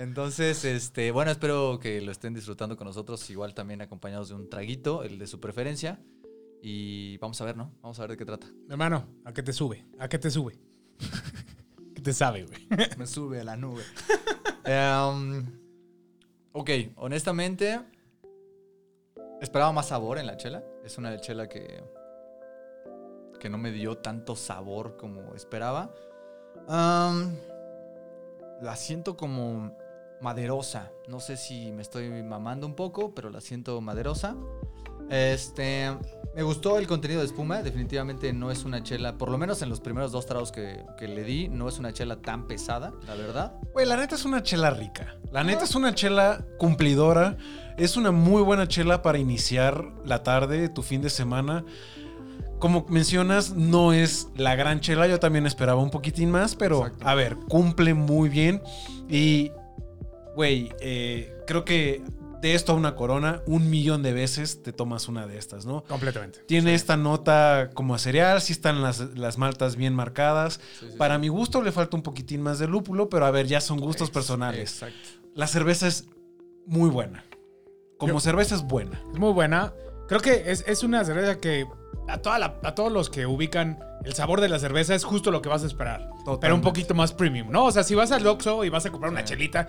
Entonces, 0.00 0.64
este, 0.64 1.10
bueno, 1.10 1.30
espero 1.30 1.78
que 1.78 2.00
lo 2.00 2.10
estén 2.10 2.32
disfrutando 2.32 2.74
con 2.74 2.86
nosotros, 2.86 3.28
igual 3.28 3.52
también 3.52 3.82
acompañados 3.82 4.30
de 4.30 4.34
un 4.34 4.48
traguito, 4.48 5.02
el 5.02 5.18
de 5.18 5.26
su 5.26 5.40
preferencia. 5.40 6.00
Y 6.62 7.18
vamos 7.18 7.38
a 7.42 7.44
ver, 7.44 7.58
¿no? 7.58 7.70
Vamos 7.82 7.98
a 7.98 8.04
ver 8.04 8.12
de 8.12 8.16
qué 8.16 8.24
trata. 8.24 8.46
Hermano, 8.70 9.06
¿a 9.26 9.34
qué 9.34 9.42
te 9.42 9.52
sube? 9.52 9.84
¿A 9.98 10.08
qué 10.08 10.18
te 10.18 10.30
sube? 10.30 10.58
¿Qué 11.94 12.00
te 12.00 12.14
sabe, 12.14 12.44
güey? 12.44 12.66
Me 12.96 13.06
sube 13.06 13.40
a 13.40 13.44
la 13.44 13.56
nube. 13.56 13.82
Em, 14.64 15.46
ok, 16.52 16.70
honestamente, 16.96 17.78
esperaba 19.42 19.72
más 19.72 19.88
sabor 19.88 20.16
en 20.16 20.26
la 20.26 20.38
chela. 20.38 20.64
Es 20.82 20.96
una 20.96 21.18
chela 21.20 21.46
que, 21.46 21.84
que 23.38 23.50
no 23.50 23.58
me 23.58 23.70
dio 23.70 23.98
tanto 23.98 24.34
sabor 24.34 24.96
como 24.96 25.34
esperaba. 25.34 25.94
Am, 26.68 27.36
la 28.62 28.76
siento 28.76 29.16
como 29.16 29.76
maderosa. 30.20 30.90
No 31.08 31.20
sé 31.20 31.36
si 31.36 31.72
me 31.72 31.82
estoy 31.82 32.08
mamando 32.22 32.66
un 32.66 32.74
poco, 32.74 33.14
pero 33.14 33.30
la 33.30 33.40
siento 33.40 33.80
maderosa. 33.80 34.36
Este, 35.10 35.90
Me 36.36 36.42
gustó 36.44 36.78
el 36.78 36.86
contenido 36.86 37.20
de 37.20 37.26
espuma. 37.26 37.62
Definitivamente 37.62 38.32
no 38.32 38.52
es 38.52 38.64
una 38.64 38.82
chela, 38.84 39.18
por 39.18 39.28
lo 39.28 39.38
menos 39.38 39.60
en 39.62 39.68
los 39.68 39.80
primeros 39.80 40.12
dos 40.12 40.26
tragos 40.26 40.52
que, 40.52 40.84
que 40.96 41.08
le 41.08 41.24
di, 41.24 41.48
no 41.48 41.68
es 41.68 41.80
una 41.80 41.92
chela 41.92 42.22
tan 42.22 42.46
pesada, 42.46 42.92
la 43.08 43.16
verdad. 43.16 43.54
Güey, 43.72 43.86
la 43.86 43.96
neta 43.96 44.14
es 44.14 44.24
una 44.24 44.40
chela 44.42 44.70
rica. 44.70 45.16
La 45.32 45.42
neta 45.42 45.64
es 45.64 45.74
una 45.74 45.94
chela 45.94 46.44
cumplidora. 46.58 47.36
Es 47.76 47.96
una 47.96 48.12
muy 48.12 48.42
buena 48.42 48.68
chela 48.68 49.02
para 49.02 49.18
iniciar 49.18 49.84
la 50.04 50.22
tarde, 50.22 50.68
tu 50.68 50.82
fin 50.82 51.02
de 51.02 51.10
semana. 51.10 51.64
Como 52.60 52.84
mencionas, 52.88 53.56
no 53.56 53.92
es 53.92 54.28
la 54.36 54.54
gran 54.54 54.80
chela. 54.80 55.08
Yo 55.08 55.18
también 55.18 55.46
esperaba 55.46 55.82
un 55.82 55.90
poquitín 55.90 56.30
más, 56.30 56.54
pero 56.54 56.82
Exacto. 56.86 57.08
a 57.08 57.14
ver, 57.14 57.36
cumple 57.48 57.94
muy 57.94 58.28
bien. 58.28 58.62
Y, 59.08 59.50
güey, 60.34 60.72
eh, 60.80 61.32
creo 61.46 61.64
que 61.64 62.02
de 62.40 62.54
esto 62.54 62.72
a 62.72 62.74
una 62.74 62.94
corona, 62.96 63.42
un 63.46 63.68
millón 63.68 64.02
de 64.02 64.14
veces 64.14 64.62
te 64.62 64.72
tomas 64.72 65.08
una 65.08 65.26
de 65.26 65.36
estas, 65.36 65.66
¿no? 65.66 65.82
Completamente. 65.84 66.40
Tiene 66.46 66.74
esta 66.74 66.96
nota 66.96 67.68
como 67.74 67.94
a 67.94 67.98
cereal, 67.98 68.40
sí 68.40 68.52
están 68.54 68.80
las, 68.80 69.00
las 69.16 69.36
maltas 69.36 69.76
bien 69.76 69.94
marcadas. 69.94 70.58
Sí, 70.78 70.86
sí, 70.90 70.96
Para 70.96 71.16
sí. 71.16 71.20
mi 71.20 71.28
gusto 71.28 71.60
le 71.60 71.70
falta 71.70 71.96
un 71.96 72.02
poquitín 72.02 72.40
más 72.40 72.58
de 72.58 72.66
lúpulo, 72.66 73.10
pero 73.10 73.26
a 73.26 73.30
ver, 73.30 73.46
ya 73.46 73.60
son 73.60 73.78
gustos 73.78 74.08
Ex- 74.08 74.14
personales. 74.14 74.72
Exacto. 74.72 75.08
La 75.34 75.46
cerveza 75.46 75.86
es 75.86 76.06
muy 76.66 76.88
buena. 76.88 77.24
Como 77.98 78.14
Yo- 78.14 78.20
cerveza 78.20 78.54
es 78.54 78.62
buena. 78.62 79.02
Es 79.12 79.18
muy 79.18 79.32
buena. 79.34 79.74
Creo 80.08 80.20
que 80.20 80.50
es, 80.50 80.64
es 80.66 80.82
una 80.82 81.04
cerveza 81.04 81.38
que 81.38 81.66
a, 82.10 82.18
toda 82.22 82.38
la- 82.38 82.56
a 82.62 82.74
todos 82.74 82.90
los 82.92 83.08
que 83.10 83.26
ubican 83.26 83.78
el 84.04 84.14
sabor 84.14 84.40
de 84.40 84.48
la 84.48 84.58
cerveza 84.58 84.94
es 84.94 85.04
justo 85.04 85.30
lo 85.30 85.42
que 85.42 85.48
vas 85.48 85.62
a 85.62 85.66
esperar. 85.66 86.08
Pero 86.40 86.54
un 86.54 86.60
poquito 86.62 86.94
más 86.94 87.12
premium, 87.12 87.50
¿no? 87.50 87.64
O 87.66 87.72
sea, 87.72 87.82
si 87.84 87.94
vas 87.94 88.12
al 88.12 88.26
Oxxo 88.26 88.64
y 88.64 88.68
vas 88.70 88.86
a 88.86 88.90
comprar 88.90 89.12
una 89.12 89.20
Sí. 89.20 89.26
chelita, 89.34 89.68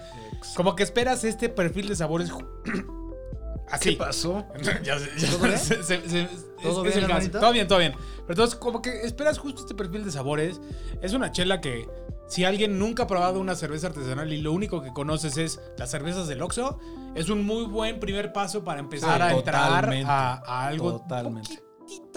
como 0.55 0.75
que 0.75 0.83
esperas 0.83 1.23
este 1.23 1.49
perfil 1.49 1.87
de 1.89 1.95
sabores 1.95 2.31
así. 3.69 3.91
¿Qué 3.91 3.97
pasó? 3.97 4.45
Ya 4.83 4.95
¿Todo 4.97 5.39
bien? 5.39 5.57
se- 5.57 5.83
se- 5.83 6.09
se- 6.09 6.27
¿Todo 6.61 6.85
es- 6.85 6.95
es 6.95 7.07
bien, 7.07 7.17
el? 7.17 7.31
Todo 7.31 7.51
bien, 7.51 7.67
todo 7.67 7.79
bien. 7.79 7.93
Pero 7.93 8.29
entonces, 8.29 8.55
como 8.55 8.81
que 8.81 9.01
esperas 9.01 9.37
justo 9.39 9.61
este 9.61 9.73
perfil 9.75 10.05
de 10.05 10.11
sabores. 10.11 10.61
Es 11.01 11.13
una 11.13 11.31
chela 11.31 11.59
que, 11.59 11.89
si 12.27 12.45
alguien 12.45 12.77
nunca 12.79 13.03
ha 13.03 13.07
probado 13.07 13.39
una 13.39 13.55
cerveza 13.55 13.87
artesanal 13.87 14.31
y 14.31 14.41
lo 14.41 14.51
único 14.53 14.81
que 14.83 14.93
conoces 14.93 15.37
es 15.37 15.59
las 15.77 15.89
cervezas 15.89 16.27
del 16.27 16.41
Oxxo, 16.43 16.77
es 17.15 17.29
un 17.29 17.43
muy 17.45 17.65
buen 17.65 17.99
primer 17.99 18.31
paso 18.31 18.63
para 18.63 18.79
empezar 18.79 19.17
Sí, 19.17 19.23
a 19.23 19.31
entrar 19.37 19.89
a, 20.05 20.33
a 20.45 20.67
algo 20.67 20.99
Totalmente. 20.99 21.59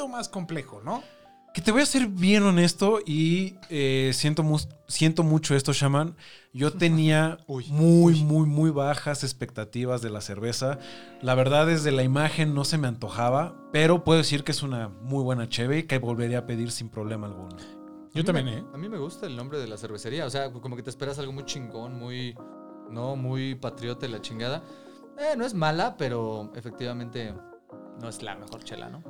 Más 0.09 0.29
complejo, 0.29 0.81
¿no? 0.85 1.03
Que 1.55 1.61
te 1.63 1.71
voy 1.71 1.83
a 1.83 1.87
ser 1.87 2.09
bien 2.09 2.43
honesto 2.43 2.99
y 3.07 3.55
eh, 3.71 4.11
siento, 4.13 4.43
mu- 4.43 4.59
siento 4.89 5.23
mucho 5.23 5.55
esto, 5.55 5.73
Shaman. 5.73 6.17
Yo 6.53 6.73
tenía 6.79 7.39
Uy, 7.47 7.67
muy, 7.71 8.25
muy, 8.25 8.47
muy 8.47 8.71
bajas 8.71 9.23
expectativas 9.23 10.03
de 10.03 10.11
la 10.11 10.21
cerveza. 10.21 10.79
La 11.23 11.35
verdad, 11.37 11.67
desde 11.69 11.93
la 11.93 12.03
imagen 12.03 12.55
no 12.55 12.65
se 12.65 12.77
me 12.77 12.89
antojaba, 12.89 13.55
pero 13.73 14.03
puedo 14.03 14.19
decir 14.19 14.43
que 14.43 14.51
es 14.53 14.63
una 14.65 14.89
muy 14.89 15.23
buena 15.23 15.49
cheve 15.49 15.79
y 15.79 15.83
que 15.85 15.99
volvería 15.99 16.39
a 16.39 16.47
pedir 16.47 16.73
sin 16.73 16.89
problema 16.89 17.29
alguno. 17.29 17.57
Yo 18.13 18.23
A 18.23 18.25
también, 18.25 18.47
me- 18.47 18.59
¿eh? 18.59 18.65
A 18.75 18.77
mí 18.77 18.89
me 18.89 18.99
gusta 18.99 19.27
el 19.27 19.37
nombre 19.37 19.59
de 19.59 19.69
la 19.69 19.77
cervecería. 19.77 20.27
O 20.27 20.31
sea, 20.31 20.51
como 20.53 20.75
que 20.77 20.83
te 20.83 20.91
esperas 20.91 21.19
algo 21.21 21.33
muy 21.33 21.45
chingón, 21.45 21.97
muy. 21.99 22.35
No, 22.91 23.17
muy 23.17 23.55
patriota 23.55 24.07
y 24.07 24.11
la 24.11 24.21
chingada. 24.21 24.63
Eh, 25.19 25.37
no 25.37 25.47
es 25.47 25.55
mala, 25.55 25.97
pero 25.97 26.53
efectivamente 26.57 27.33
no 28.01 28.09
es 28.09 28.23
la 28.23 28.35
mejor 28.35 28.63
chela, 28.65 28.89
¿no? 28.91 29.03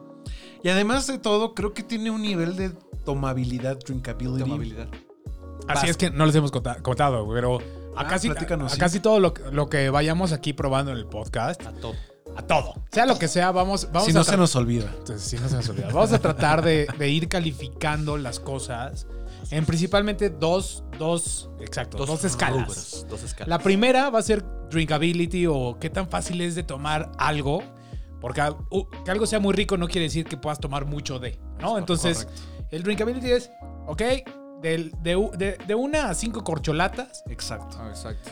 Y 0.65 0.69
además 0.71 1.07
de 1.07 1.19
todo, 1.19 1.55
creo 1.55 1.75
que 1.75 1.83
tiene 1.85 2.11
un 2.11 2.23
nivel 2.23 2.57
de 2.57 2.71
tomabilidad, 3.05 3.79
drinkability. 3.79 4.41
Tomabilidad. 4.41 4.89
Así 5.69 5.89
es 5.89 5.97
que 5.97 6.11
no 6.11 6.27
les 6.27 6.35
hemos 6.35 6.51
conta- 6.51 6.83
contado, 6.83 7.29
pero 7.33 7.59
a 7.97 8.01
Ah, 8.03 8.07
casi, 8.09 8.29
platícanos, 8.29 8.73
a 8.73 8.75
sí. 8.75 8.81
casi 8.81 9.01
todo 9.01 9.21
lo, 9.21 9.33
que- 9.35 9.43
lo 9.53 9.69
que 9.69 9.89
vayamos 9.91 10.33
aquí 10.33 10.53
probando 10.53 10.91
en 10.91 10.99
el 10.99 11.07
podcast, 11.07 11.65
A 11.67 11.73
todo. 11.73 11.95
a 12.37 12.43
todo, 12.43 12.75
sea 12.91 13.07
lo 13.07 13.19
que 13.19 13.29
sea, 13.29 13.51
vamos, 13.53 13.89
vamos 13.93 14.05
si 14.07 14.11
a 14.11 14.15
no 14.15 14.25
se 14.25 14.37
nos 14.37 14.57
olvida. 14.57 14.91
Entonces, 14.99 15.23
sí, 15.23 15.37
no 15.41 15.49
se 15.49 15.57
nos 15.57 15.69
olvida. 15.69 15.87
Vamos 15.93 16.13
a 16.13 16.19
tratar 16.19 16.63
de, 16.65 16.87
de 16.99 17.09
ir 17.11 17.29
calificando 17.29 18.17
las 18.19 18.41
cosas 18.41 19.07
en 19.51 19.65
principalmente 19.67 20.31
dos, 20.31 20.83
dos, 20.99 21.49
exacto, 21.61 21.99
dos, 22.05 22.25
escalas. 22.25 22.61
rubros, 22.67 23.07
dos 23.09 23.23
escalas. 23.23 23.49
La 23.49 23.59
primera 23.59 24.11
va 24.11 24.19
a 24.19 24.23
ser 24.23 24.45
drinkability 24.71 25.47
o 25.47 25.77
qué 25.79 25.89
tan 25.91 26.09
fácil 26.09 26.41
es 26.41 26.55
de 26.55 26.63
tomar 26.63 27.13
algo. 27.19 27.63
Porque 28.25 28.41
que 29.05 29.11
algo 29.11 29.27
sea 29.27 29.39
muy 29.39 29.53
rico 29.53 29.77
no 29.77 29.87
quiere 29.87 30.05
decir 30.05 30.25
que 30.25 30.39
puedas 30.39 30.59
tomar 30.59 30.87
mucho 30.87 31.19
de, 31.19 31.39
¿no? 31.61 31.77
Entonces, 31.77 32.27
el 32.71 32.83
drinkability 32.83 33.31
es, 33.31 33.51
ok, 33.87 34.01
del- 34.63 34.93
de, 35.03 35.15
u- 35.15 35.31
de- 35.37 35.59
de 35.67 35.75
una 35.75 36.09
a 36.09 36.15
cinco 36.15 36.43
corcholatas, 36.43 37.23
Exacto. 37.29 37.77
Ah, 37.79 37.89
exacto. 37.91 38.31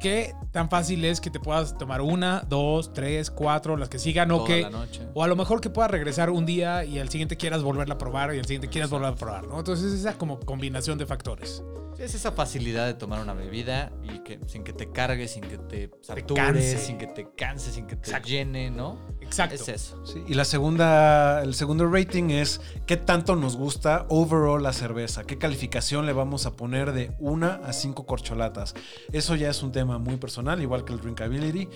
¿Qué 0.00 0.34
tan 0.50 0.68
fácil 0.68 1.04
es 1.04 1.20
que 1.20 1.30
te 1.30 1.38
puedas 1.38 1.78
tomar 1.78 2.00
una, 2.00 2.44
dos, 2.48 2.92
tres, 2.92 3.30
cuatro, 3.30 3.76
las 3.76 3.88
que 3.88 3.98
sigan 3.98 4.30
o 4.32 4.44
que... 4.44 4.62
la 4.62 4.70
noche. 4.70 5.02
O 5.14 5.22
a 5.22 5.28
lo 5.28 5.36
mejor 5.36 5.60
que 5.60 5.70
puedas 5.70 5.90
regresar 5.90 6.30
un 6.30 6.46
día 6.46 6.84
y 6.84 6.98
al 6.98 7.08
siguiente 7.08 7.36
quieras 7.36 7.62
volverla 7.62 7.94
a 7.94 7.98
probar 7.98 8.34
y 8.34 8.38
al 8.38 8.46
siguiente 8.46 8.68
quieras 8.68 8.90
volver 8.90 9.08
a 9.08 9.14
probar, 9.14 9.46
¿no? 9.46 9.58
Entonces 9.58 9.92
esa 9.92 10.14
como 10.14 10.40
combinación 10.40 10.98
de 10.98 11.06
factores. 11.06 11.62
Sí, 11.96 12.02
es 12.02 12.14
esa 12.14 12.32
facilidad 12.32 12.86
de 12.86 12.94
tomar 12.94 13.20
una 13.20 13.34
bebida 13.34 13.92
y 14.02 14.20
que 14.20 14.40
sin 14.46 14.64
que 14.64 14.72
te 14.72 14.90
cargue, 14.90 15.28
sin 15.28 15.42
que 15.42 15.58
te 15.58 15.90
satures, 16.00 16.80
sin 16.80 16.98
que 16.98 17.06
te 17.06 17.28
canse, 17.36 17.70
sin 17.70 17.86
que 17.86 17.96
te 17.96 18.08
Exacto. 18.08 18.28
llene, 18.28 18.70
¿no? 18.70 18.98
Exacto. 19.20 19.54
Es 19.54 19.68
eso. 19.68 20.04
Sí, 20.06 20.22
y 20.26 20.34
la 20.34 20.44
segunda, 20.44 21.42
el 21.42 21.54
segundo 21.54 21.88
rating 21.88 22.30
es 22.30 22.60
qué 22.86 22.96
tanto 22.96 23.36
nos 23.36 23.56
gusta 23.56 24.06
overall 24.08 24.62
la 24.62 24.72
cerveza, 24.72 25.24
qué 25.24 25.38
calificación 25.38 26.06
le 26.06 26.12
vamos 26.12 26.46
a 26.46 26.56
poner 26.56 26.92
de 26.92 27.12
una 27.18 27.60
a 27.64 27.72
cinco 27.72 28.06
corcholatas. 28.06 28.74
Eso 29.12 29.36
ya 29.36 29.50
es 29.50 29.62
un 29.62 29.72
tema 29.72 29.89
muy 29.98 30.16
personal, 30.16 30.60
igual 30.62 30.84
que 30.84 30.92
el 30.92 31.00
drinkability, 31.00 31.68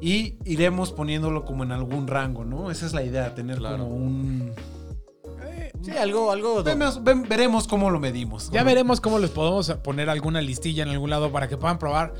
y 0.00 0.34
iremos 0.44 0.92
poniéndolo 0.92 1.44
como 1.44 1.64
en 1.64 1.72
algún 1.72 2.06
rango, 2.06 2.44
¿no? 2.44 2.70
Esa 2.70 2.86
es 2.86 2.92
la 2.94 3.02
idea, 3.02 3.34
tener 3.34 3.58
Claro. 3.58 3.78
como 3.84 3.94
un... 3.96 4.52
Sí, 5.82 5.90
algo, 5.96 6.30
algo. 6.30 6.62
Vemos- 6.62 7.00
veremos 7.28 7.66
cómo 7.66 7.90
lo 7.90 7.98
medimos. 7.98 8.50
Ya 8.50 8.62
veremos 8.62 9.00
cómo 9.00 9.18
les 9.18 9.30
podemos 9.30 9.68
poner 9.82 10.08
alguna 10.10 10.40
listilla 10.40 10.84
en 10.84 10.90
algún 10.90 11.10
lado 11.10 11.32
para 11.32 11.48
que 11.48 11.56
puedan 11.56 11.78
probar, 11.80 12.14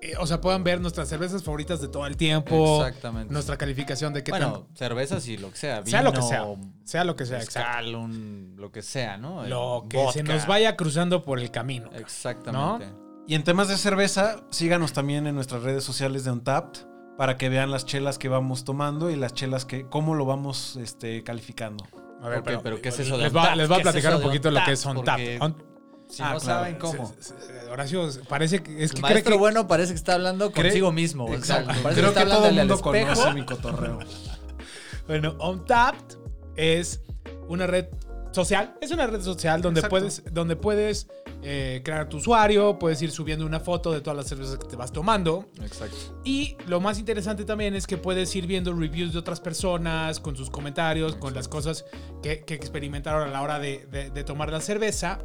eh, 0.00 0.14
o 0.18 0.26
sea, 0.26 0.40
puedan 0.40 0.64
ver 0.64 0.80
nuestras 0.80 1.08
cervezas 1.08 1.42
favoritas 1.42 1.82
de 1.82 1.88
todo 1.88 2.06
el 2.06 2.16
tiempo, 2.16 2.78
Exactamente. 2.86 3.30
nuestra 3.32 3.58
calificación 3.58 4.14
de 4.14 4.22
qué 4.24 4.30
bueno, 4.30 4.68
cervezas 4.74 5.26
y 5.28 5.36
lo 5.36 5.50
que 5.50 5.56
sea. 5.58 5.76
tan... 5.82 5.86
Sea 5.86 6.02
lo 6.02 6.12
que 6.12 6.18
vino, 6.20 6.28
sea. 6.28 6.44
Sea 6.84 7.04
lo 7.04 7.16
que 7.16 7.26
sea, 7.26 7.38
mezcal, 7.38 7.94
un- 7.94 8.54
lo 8.56 8.72
que 8.72 8.80
sea, 8.80 9.18
¿no? 9.18 9.46
Lo 9.46 9.84
Eh, 9.84 9.88
que 9.90 10.12
se 10.12 10.22
nos 10.22 10.46
vaya 10.46 10.74
cruzando 10.76 11.22
por 11.22 11.38
el 11.40 11.50
camino. 11.50 11.90
Exactamente. 11.92 12.86
Y 13.26 13.34
en 13.34 13.42
temas 13.44 13.68
de 13.68 13.76
cerveza, 13.78 14.42
síganos 14.50 14.92
también 14.92 15.26
en 15.26 15.34
nuestras 15.34 15.62
redes 15.62 15.82
sociales 15.84 16.24
de 16.24 16.30
Untapped 16.32 16.80
para 17.16 17.36
que 17.38 17.48
vean 17.48 17.70
las 17.70 17.86
chelas 17.86 18.18
que 18.18 18.28
vamos 18.28 18.64
tomando 18.64 19.10
y 19.10 19.16
las 19.16 19.32
chelas 19.32 19.64
que, 19.64 19.88
cómo 19.88 20.14
lo 20.14 20.26
vamos 20.26 20.76
este, 20.76 21.22
calificando. 21.22 21.84
A 22.22 22.28
ver, 22.28 22.42
pero 22.42 22.80
¿qué 22.82 22.88
es 22.88 22.98
eso 23.00 23.16
de 23.16 23.24
les, 23.24 23.34
va, 23.34 23.40
Untapped? 23.42 23.56
les 23.58 23.68
voy 23.68 23.74
a 23.74 23.82
¿Qué 23.82 23.88
es 23.88 23.92
platicar 23.92 24.14
un 24.14 24.20
de 24.20 24.26
poquito 24.26 24.50
lo 24.50 24.64
que 24.64 24.72
es 24.72 24.84
Untapped? 24.84 24.98
on 24.98 25.04
tap. 25.04 25.16
Porque 25.16 25.38
On- 25.40 25.74
Si 26.06 26.22
Ah, 26.22 26.34
no 26.34 26.38
claro. 26.38 26.60
saben 26.60 26.76
cómo. 26.78 27.14
Se- 27.18 27.70
Horacio, 27.70 28.08
parece 28.28 28.62
que 28.62 28.84
es 28.84 28.92
que 28.92 28.98
El 28.98 29.02
cree 29.02 29.14
maestro 29.14 29.32
que 29.32 29.38
bueno 29.38 29.66
parece 29.66 29.92
que 29.92 29.96
está 29.96 30.14
hablando 30.14 30.52
Cree- 30.52 30.64
consigo 30.64 30.92
mismo. 30.92 31.24
o 31.24 31.28
sea, 31.28 31.36
Exacto. 31.38 31.72
parece 31.82 32.00
Creo 32.02 32.10
está 32.10 32.24
que 32.24 32.30
todo 32.30 32.46
el 32.46 32.54
mundo 32.56 32.80
conoce 32.80 33.32
mi 33.32 33.44
cotorreo. 33.46 33.98
Bueno, 35.06 35.34
Untapped 35.40 36.18
es 36.56 37.00
una 37.48 37.66
red 37.66 37.86
social. 38.34 38.74
Es 38.80 38.90
una 38.90 39.06
red 39.06 39.22
social 39.22 39.62
donde 39.62 39.80
Exacto. 39.80 39.96
puedes, 39.96 40.22
donde 40.32 40.56
puedes 40.56 41.08
eh, 41.42 41.80
crear 41.84 42.08
tu 42.08 42.16
usuario, 42.18 42.78
puedes 42.78 43.00
ir 43.02 43.10
subiendo 43.10 43.46
una 43.46 43.60
foto 43.60 43.92
de 43.92 44.00
todas 44.00 44.16
las 44.16 44.26
cervezas 44.26 44.58
que 44.58 44.66
te 44.66 44.76
vas 44.76 44.92
tomando. 44.92 45.46
Exacto. 45.62 45.96
Y 46.24 46.56
lo 46.66 46.80
más 46.80 46.98
interesante 46.98 47.44
también 47.44 47.74
es 47.74 47.86
que 47.86 47.96
puedes 47.96 48.34
ir 48.36 48.46
viendo 48.46 48.72
reviews 48.74 49.12
de 49.12 49.18
otras 49.18 49.40
personas, 49.40 50.20
con 50.20 50.36
sus 50.36 50.50
comentarios, 50.50 51.16
con 51.16 51.34
las 51.34 51.48
cosas 51.48 51.84
que, 52.22 52.44
que 52.44 52.54
experimentaron 52.54 53.28
a 53.28 53.32
la 53.32 53.40
hora 53.42 53.58
de, 53.58 53.86
de- 53.90 54.10
de 54.10 54.24
tomar 54.24 54.50
la 54.50 54.60
cerveza. 54.60 55.18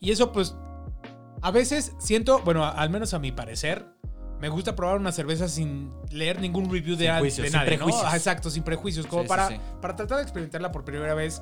Y 0.00 0.10
eso 0.10 0.32
pues 0.32 0.54
a 1.40 1.50
veces 1.50 1.92
siento, 1.98 2.40
bueno, 2.44 2.64
al 2.64 2.90
menos 2.90 3.14
a 3.14 3.18
mi 3.18 3.32
parecer, 3.32 3.86
me 4.40 4.48
gusta 4.48 4.74
probar 4.74 4.98
una 4.98 5.12
cerveza 5.12 5.46
sin 5.48 5.92
leer 6.10 6.40
ningún 6.40 6.64
review 6.70 6.96
de, 6.96 7.04
Sin 7.04 7.10
al- 7.12 7.20
juicios, 7.20 7.44
de 7.44 7.50
sin 7.56 7.60
prejuicios. 7.66 8.04
Ah, 8.04 8.16
Exacto, 8.16 8.50
sin 8.50 8.64
prejuicios, 8.64 9.06
como 9.06 9.22
Sí, 9.22 9.26
sí, 9.26 9.28
para, 9.28 9.48
sí. 9.48 9.56
para 9.80 9.94
tratar 9.94 10.16
de 10.18 10.22
experimentarla 10.24 10.72
por 10.72 10.84
primera 10.84 11.14
vez 11.14 11.40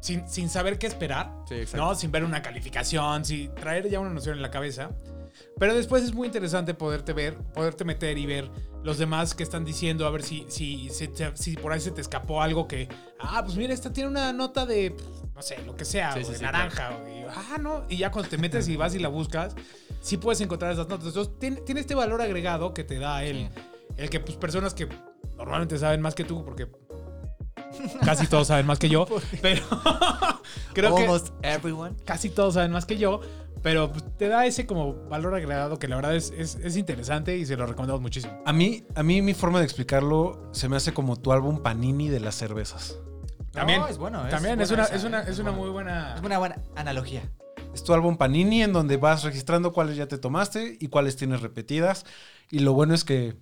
sin, 0.00 0.28
sin 0.28 0.48
saber 0.48 0.78
qué 0.78 0.86
esperar. 0.86 1.32
Sí. 1.48 1.64
¿no? 1.74 1.94
Sin 1.94 2.10
ver 2.10 2.24
una 2.24 2.42
calificación, 2.42 3.24
sin 3.24 3.54
traer 3.54 3.88
ya 3.88 4.00
una 4.00 4.10
noción 4.10 4.36
en 4.36 4.42
la 4.42 4.50
cabeza. 4.50 4.90
Pero 5.58 5.74
después 5.74 6.02
es 6.02 6.12
muy 6.14 6.26
interesante 6.26 6.74
poderte 6.74 7.12
ver, 7.12 7.36
poderte 7.54 7.84
meter 7.84 8.18
y 8.18 8.26
ver 8.26 8.50
los 8.82 8.98
demás 8.98 9.34
que 9.34 9.42
están 9.42 9.64
diciendo, 9.64 10.06
a 10.06 10.10
ver 10.10 10.22
si, 10.22 10.46
si, 10.48 10.88
si, 11.34 11.56
por 11.56 11.72
ahí 11.72 11.80
se 11.80 11.90
te 11.90 12.00
escapó 12.00 12.42
algo 12.42 12.66
que, 12.68 12.88
ah, 13.20 13.42
pues 13.44 13.56
mira, 13.56 13.72
esta 13.74 13.92
tiene 13.92 14.08
una 14.10 14.32
nota 14.32 14.66
de, 14.66 14.96
no 15.34 15.42
sé, 15.42 15.58
lo 15.64 15.76
que 15.76 15.84
sea, 15.84 16.12
Sí, 16.12 16.20
o 16.20 16.24
sí, 16.24 16.32
de 16.32 16.38
sí, 16.38 16.44
naranja, 16.44 16.96
o 16.96 17.04
de- 17.04 17.26
ah, 17.28 17.56
no, 17.60 17.84
y 17.88 17.96
ya 17.98 18.10
cuando 18.10 18.28
te 18.30 18.38
metes 18.38 18.68
y 18.68 18.76
vas 18.76 18.94
y 18.94 18.98
la 18.98 19.08
buscas, 19.08 19.54
sí 20.00 20.16
puedes 20.16 20.40
encontrar 20.40 20.72
esas 20.72 20.88
notas. 20.88 21.08
Entonces 21.08 21.34
tiene, 21.38 21.60
tiene 21.62 21.80
este 21.80 21.94
valor 21.94 22.20
agregado 22.22 22.72
que 22.74 22.84
te 22.84 22.98
da 22.98 23.24
el, 23.24 23.48
el 23.96 24.10
que 24.10 24.20
pues 24.20 24.36
personas 24.36 24.74
que 24.74 24.88
normalmente 25.36 25.76
saben 25.78 26.00
más 26.00 26.14
que 26.14 26.24
tú, 26.24 26.44
porque 26.44 26.66
casi 28.04 28.26
todos 28.26 28.48
saben 28.48 28.66
más 28.66 28.78
que 28.78 28.88
yo, 28.88 29.06
pero 29.42 29.62
creo 30.74 30.94
que 30.94 31.02
Almost 31.02 31.28
everyone. 31.42 31.96
casi 32.04 32.30
todos 32.30 32.54
saben 32.54 32.70
más 32.72 32.86
que 32.86 32.96
yo, 32.96 33.20
pero 33.62 33.90
pues, 33.90 34.04
te 34.16 34.28
da 34.28 34.46
ese 34.46 34.66
como 34.66 34.94
valor 35.08 35.34
agregado 35.34 35.78
que 35.78 35.88
la 35.88 35.96
verdad 35.96 36.14
es, 36.14 36.32
es, 36.36 36.56
es 36.56 36.76
interesante 36.76 37.36
y 37.36 37.46
se 37.46 37.56
lo 37.56 37.66
recomendamos 37.66 38.00
muchísimo. 38.00 38.40
A 38.46 38.52
mí, 38.52 38.84
a 38.94 39.02
mí 39.02 39.22
mi 39.22 39.34
forma 39.34 39.58
de 39.58 39.64
explicarlo 39.64 40.48
se 40.52 40.68
me 40.68 40.76
hace 40.76 40.92
como 40.94 41.16
tu 41.16 41.32
álbum 41.32 41.62
Panini 41.62 42.08
de 42.08 42.20
las 42.20 42.34
cervezas. 42.36 42.98
También, 43.52 43.80
No, 43.80 43.88
es 43.88 43.98
bueno, 43.98 44.24
es 44.24 44.30
también 44.30 44.60
es 44.60 44.70
una, 44.70 44.84
esa, 44.84 44.94
es 44.94 45.04
una, 45.04 45.20
es 45.22 45.38
una 45.38 45.50
muy 45.52 45.70
buena. 45.70 46.14
Es 46.14 46.22
una 46.22 46.38
buena 46.38 46.62
analogía. 46.76 47.22
Es 47.74 47.82
tu 47.82 47.92
álbum 47.92 48.16
Panini 48.16 48.62
en 48.62 48.72
donde 48.72 48.96
vas 48.96 49.24
registrando 49.24 49.72
cuáles 49.72 49.96
ya 49.96 50.06
te 50.06 50.18
tomaste 50.18 50.76
y 50.78 50.88
cuáles 50.88 51.16
tienes 51.16 51.40
repetidas. 51.40 52.04
Y 52.50 52.60
lo 52.60 52.72
bueno 52.72 52.94
es 52.94 53.04
que 53.04 53.36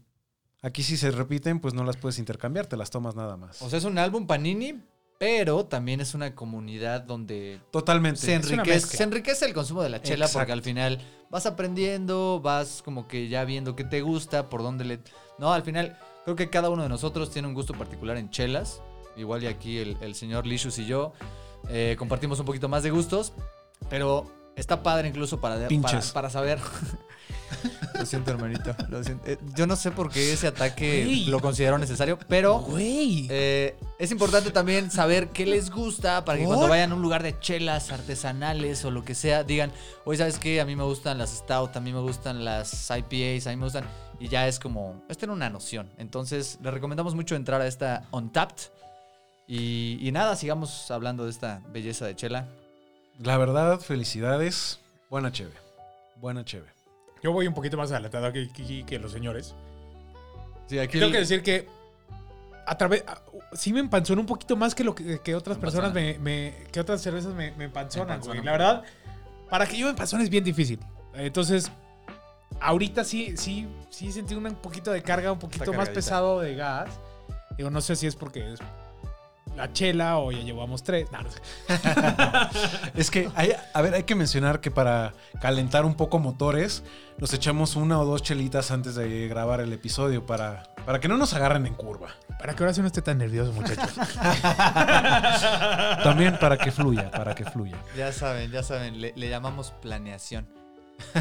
aquí 0.66 0.82
si 0.82 0.96
se 0.96 1.12
repiten, 1.12 1.60
pues 1.60 1.74
no 1.74 1.84
las 1.84 1.96
puedes 1.96 2.18
intercambiar, 2.18 2.66
te 2.66 2.76
las 2.76 2.90
tomas 2.90 3.14
nada 3.14 3.36
más. 3.36 3.62
O 3.62 3.70
sea, 3.70 3.78
es 3.78 3.84
un 3.84 3.98
álbum 3.98 4.26
Panini, 4.26 4.82
pero 5.16 5.64
también 5.64 6.00
es 6.00 6.12
una 6.14 6.34
comunidad 6.34 7.02
donde 7.02 7.60
Totalmente. 7.70 8.20
se 8.20 8.34
enriquece, 8.34 8.96
se 8.96 9.02
enriquece 9.04 9.46
el 9.46 9.54
consumo 9.54 9.82
de 9.82 9.90
la 9.90 10.02
chela 10.02 10.26
Exacto. 10.26 10.40
porque 10.40 10.52
al 10.52 10.62
final 10.62 11.00
vas 11.30 11.46
aprendiendo, 11.46 12.40
vas 12.42 12.82
como 12.84 13.06
que 13.06 13.28
ya 13.28 13.44
viendo 13.44 13.76
qué 13.76 13.84
te 13.84 14.00
gusta, 14.02 14.48
por 14.48 14.62
dónde 14.62 14.84
le... 14.84 15.00
No, 15.38 15.52
al 15.52 15.62
final 15.62 15.98
creo 16.24 16.34
que 16.34 16.50
cada 16.50 16.68
uno 16.68 16.82
de 16.82 16.88
nosotros 16.88 17.30
tiene 17.30 17.46
un 17.46 17.54
gusto 17.54 17.72
particular 17.72 18.16
en 18.16 18.30
chelas. 18.30 18.82
Igual 19.16 19.44
y 19.44 19.46
aquí 19.46 19.78
el, 19.78 19.96
el 20.00 20.14
señor 20.16 20.46
Lishus 20.46 20.78
y 20.78 20.86
yo 20.86 21.12
eh, 21.70 21.94
compartimos 21.98 22.40
un 22.40 22.44
poquito 22.44 22.68
más 22.68 22.82
de 22.82 22.90
gustos, 22.90 23.32
pero 23.88 24.30
está 24.56 24.82
padre 24.82 25.08
incluso 25.08 25.40
para, 25.40 25.68
para, 25.68 26.00
para 26.12 26.30
saber... 26.30 26.58
lo 27.94 28.06
siento, 28.06 28.30
hermanito. 28.30 28.74
lo 28.88 29.02
siento. 29.02 29.24
Eh, 29.26 29.38
yo 29.54 29.66
no 29.66 29.76
sé 29.76 29.90
por 29.90 30.10
qué 30.10 30.32
ese 30.32 30.46
ataque 30.48 31.04
Güey. 31.04 31.24
lo 31.26 31.40
considero 31.40 31.78
necesario, 31.78 32.18
pero... 32.28 32.60
Güey. 32.60 33.26
Eh, 33.30 33.76
es 33.98 34.10
importante 34.10 34.50
también 34.50 34.90
saber 34.90 35.28
qué 35.28 35.46
les 35.46 35.70
gusta 35.70 36.24
para 36.24 36.38
que 36.38 36.44
¿Por? 36.44 36.54
cuando 36.54 36.70
vayan 36.70 36.92
a 36.92 36.94
un 36.94 37.02
lugar 37.02 37.22
de 37.22 37.38
chelas 37.38 37.90
artesanales 37.92 38.84
o 38.84 38.90
lo 38.90 39.04
que 39.04 39.14
sea, 39.14 39.44
digan, 39.44 39.72
oye, 40.04 40.18
¿sabes 40.18 40.38
qué? 40.38 40.60
A 40.60 40.64
mí 40.64 40.76
me 40.76 40.84
gustan 40.84 41.18
las 41.18 41.30
Stout, 41.30 41.76
a 41.76 41.80
mí 41.80 41.92
me 41.92 42.00
gustan 42.00 42.44
las 42.44 42.90
IPAs, 42.90 43.46
a 43.46 43.50
mí 43.50 43.56
me 43.56 43.64
gustan... 43.64 43.84
Y 44.18 44.28
ya 44.28 44.48
es 44.48 44.58
como, 44.58 45.02
es 45.08 45.18
tener 45.18 45.34
una 45.34 45.50
noción. 45.50 45.90
Entonces, 45.98 46.58
les 46.62 46.72
recomendamos 46.72 47.14
mucho 47.14 47.36
entrar 47.36 47.60
a 47.60 47.66
esta 47.66 48.06
Untapped. 48.12 48.70
Y, 49.46 49.98
y 50.00 50.10
nada, 50.10 50.36
sigamos 50.36 50.90
hablando 50.90 51.24
de 51.24 51.30
esta 51.30 51.60
belleza 51.72 52.06
de 52.06 52.16
chela. 52.16 52.48
La 53.18 53.36
verdad, 53.38 53.78
felicidades. 53.80 54.80
Buena 55.10 55.30
cheve. 55.32 55.52
Buena 56.20 56.44
cheve. 56.44 56.75
Yo 57.26 57.32
voy 57.32 57.48
un 57.48 57.54
poquito 57.54 57.76
más 57.76 57.90
adelantado 57.90 58.24
aquí, 58.26 58.48
aquí 58.54 58.84
que 58.84 59.00
los 59.00 59.10
señores. 59.10 59.52
Sí, 60.68 60.78
aquí 60.78 61.00
Tengo 61.00 61.10
que 61.10 61.18
decir 61.18 61.42
que 61.42 61.66
a 62.64 62.78
través 62.78 63.02
sí 63.52 63.72
me 63.72 63.80
empanzona 63.80 64.20
un 64.20 64.28
poquito 64.28 64.54
más 64.54 64.76
que 64.76 64.84
lo 64.84 64.94
que, 64.94 65.18
que 65.20 65.34
otras 65.34 65.58
personas 65.58 65.92
me, 65.92 66.20
me- 66.20 66.54
que 66.70 66.78
otras 66.78 67.02
cervezas 67.02 67.34
me, 67.34 67.50
me 67.56 67.64
empanzonan, 67.64 68.20
güey. 68.20 68.44
La 68.44 68.52
verdad, 68.52 68.84
para 69.50 69.66
que 69.66 69.76
yo 69.76 69.86
me 69.86 69.90
empanzone 69.90 70.22
es 70.22 70.30
bien 70.30 70.44
difícil. 70.44 70.78
Entonces, 71.14 71.68
ahorita 72.60 73.02
sí, 73.02 73.36
sí, 73.36 73.66
sí 73.90 74.12
sentí 74.12 74.36
un 74.36 74.44
poquito 74.54 74.92
de 74.92 75.02
carga, 75.02 75.32
un 75.32 75.40
poquito 75.40 75.72
más 75.72 75.88
pesado 75.88 76.38
de 76.38 76.54
gas. 76.54 76.90
Digo, 77.58 77.70
no 77.70 77.80
sé 77.80 77.96
si 77.96 78.06
es 78.06 78.14
porque 78.14 78.52
es 78.52 78.60
la 79.56 79.72
chela 79.72 80.18
o 80.18 80.30
ya 80.32 80.40
llevamos 80.40 80.82
tres. 80.82 81.10
No, 81.10 81.22
no 81.22 81.30
sé. 81.30 81.40
Es 82.94 83.10
que, 83.10 83.28
hay, 83.34 83.52
a 83.74 83.82
ver, 83.82 83.94
hay 83.94 84.02
que 84.04 84.14
mencionar 84.14 84.60
que 84.60 84.70
para 84.70 85.12
calentar 85.40 85.84
un 85.84 85.94
poco 85.94 86.18
motores, 86.18 86.82
nos 87.18 87.32
echamos 87.34 87.76
una 87.76 87.98
o 87.98 88.04
dos 88.04 88.22
chelitas 88.22 88.70
antes 88.70 88.94
de 88.94 89.28
grabar 89.28 89.60
el 89.60 89.72
episodio 89.72 90.24
para, 90.26 90.62
para 90.84 91.00
que 91.00 91.08
no 91.08 91.16
nos 91.16 91.34
agarren 91.34 91.66
en 91.66 91.74
curva. 91.74 92.08
Para 92.38 92.54
que 92.54 92.62
ahora 92.62 92.74
sí 92.74 92.80
no 92.82 92.86
esté 92.86 93.02
tan 93.02 93.18
nervioso, 93.18 93.52
muchachos. 93.52 93.90
También 96.02 96.38
para 96.38 96.56
que 96.56 96.70
fluya, 96.70 97.10
para 97.10 97.34
que 97.34 97.44
fluya. 97.44 97.76
Ya 97.96 98.12
saben, 98.12 98.50
ya 98.50 98.62
saben, 98.62 99.00
le, 99.00 99.12
le 99.16 99.28
llamamos 99.28 99.72
planeación. 99.82 100.46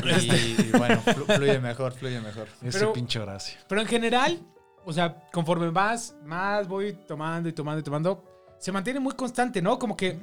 Y, 0.03 0.31
y 0.31 0.71
bueno, 0.77 1.01
flu- 1.05 1.25
fluye 1.35 1.59
mejor, 1.59 1.93
fluye 1.93 2.21
mejor. 2.21 2.47
Ese 2.63 2.79
Pero- 2.79 2.93
pinche 2.93 3.19
Horacio. 3.19 3.57
Pero 3.67 3.81
en 3.81 3.87
general, 3.87 4.39
o 4.85 4.93
sea, 4.93 5.27
conforme 5.31 5.71
más, 5.71 6.15
más 6.23 6.67
voy 6.67 6.93
tomando 7.07 7.49
y 7.49 7.53
tomando 7.53 7.79
y 7.79 7.83
tomando, 7.83 8.23
se 8.59 8.71
mantiene 8.71 8.99
muy 8.99 9.13
constante, 9.13 9.61
¿no? 9.61 9.77
Como 9.79 9.95
que 9.97 10.19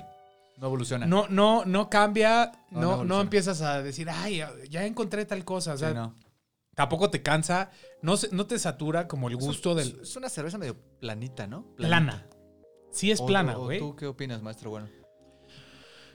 No 0.58 0.66
evoluciona. 0.66 1.06
no, 1.06 1.26
no, 1.28 1.64
no 1.64 1.88
cambia, 1.90 2.52
No, 2.70 2.80
no 2.80 2.80
no, 2.80 2.80
no, 2.80 2.92
evoluciona. 2.94 3.20
empiezas 3.22 3.60
a 3.62 3.82
decir, 3.82 4.08
ay, 4.10 4.42
ya 4.70 4.84
encontré 4.86 5.24
tal 5.24 5.44
cosa. 5.44 5.74
O 5.74 5.76
sea, 5.76 5.88
Sí, 5.90 5.94
no. 5.94 6.14
tampoco 6.74 7.10
te 7.10 7.22
cansa, 7.22 7.70
no, 8.02 8.14
no 8.30 8.46
te 8.46 8.58
satura 8.58 9.06
como 9.08 9.28
el 9.28 9.36
gusto 9.36 9.78
Es- 9.78 9.92
del. 9.92 10.02
Es 10.02 10.16
una 10.16 10.28
cerveza 10.28 10.58
medio 10.58 10.76
planita, 11.00 11.46
¿no? 11.46 11.66
Plana. 11.76 12.26
Sí 12.90 13.10
es 13.10 13.20
O- 13.20 13.26
plana, 13.26 13.54
güey. 13.54 13.78
¿Tú 13.78 13.96
qué 13.96 14.06
opinas, 14.06 14.42
maestro? 14.42 14.70
Bueno. 14.70 14.88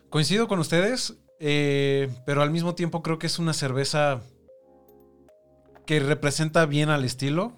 Coincido 0.09 0.47
con 0.47 0.59
ustedes, 0.59 1.15
eh, 1.39 2.07
pero 2.25 2.41
al 2.41 2.49
mismo 2.51 2.75
tiempo 2.75 3.01
creo 3.03 3.19
que 3.19 3.27
es 3.27 3.39
una 3.39 3.53
cerveza 3.53 4.21
que 5.85 5.99
representa 5.99 6.65
bien 6.65 6.89
al 6.89 7.03
estilo. 7.03 7.53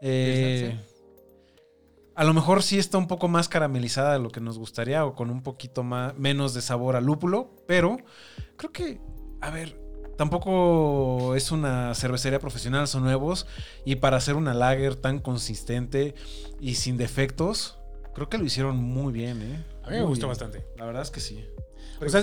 Eh, 0.00 0.78
A 2.14 2.24
lo 2.24 2.32
mejor 2.32 2.62
sí 2.62 2.78
está 2.78 2.96
un 2.98 3.08
poco 3.08 3.28
más 3.28 3.48
caramelizada 3.48 4.14
de 4.14 4.18
lo 4.18 4.30
que 4.30 4.40
nos 4.40 4.58
gustaría 4.58 5.04
o 5.04 5.14
con 5.14 5.30
un 5.30 5.42
poquito 5.42 5.82
más, 5.82 6.16
menos 6.16 6.54
de 6.54 6.62
sabor 6.62 6.96
a 6.96 7.00
lúpulo, 7.02 7.50
pero 7.66 7.98
creo 8.56 8.72
que, 8.72 9.00
a 9.42 9.50
ver, 9.50 9.78
tampoco 10.16 11.34
es 11.34 11.52
una 11.52 11.94
cervecería 11.94 12.38
profesional, 12.38 12.88
son 12.88 13.04
nuevos 13.04 13.46
y 13.84 13.96
para 13.96 14.16
hacer 14.16 14.34
una 14.34 14.54
lager 14.54 14.96
tan 14.96 15.18
consistente 15.18 16.14
y 16.58 16.76
sin 16.76 16.96
defectos, 16.96 17.78
creo 18.14 18.30
que 18.30 18.38
lo 18.38 18.44
hicieron 18.44 18.76
muy 18.76 19.12
bien, 19.12 19.42
¿eh? 19.42 19.64
A 19.82 19.90
mí 19.90 19.96
me 19.96 20.00
Muy 20.00 20.08
gustó 20.08 20.26
bien. 20.26 20.28
bastante. 20.30 20.66
La 20.78 20.86
verdad 20.86 21.02
es 21.02 21.10
que 21.10 21.20
sí. 21.20 21.44
O 22.00 22.08
sea, 22.08 22.22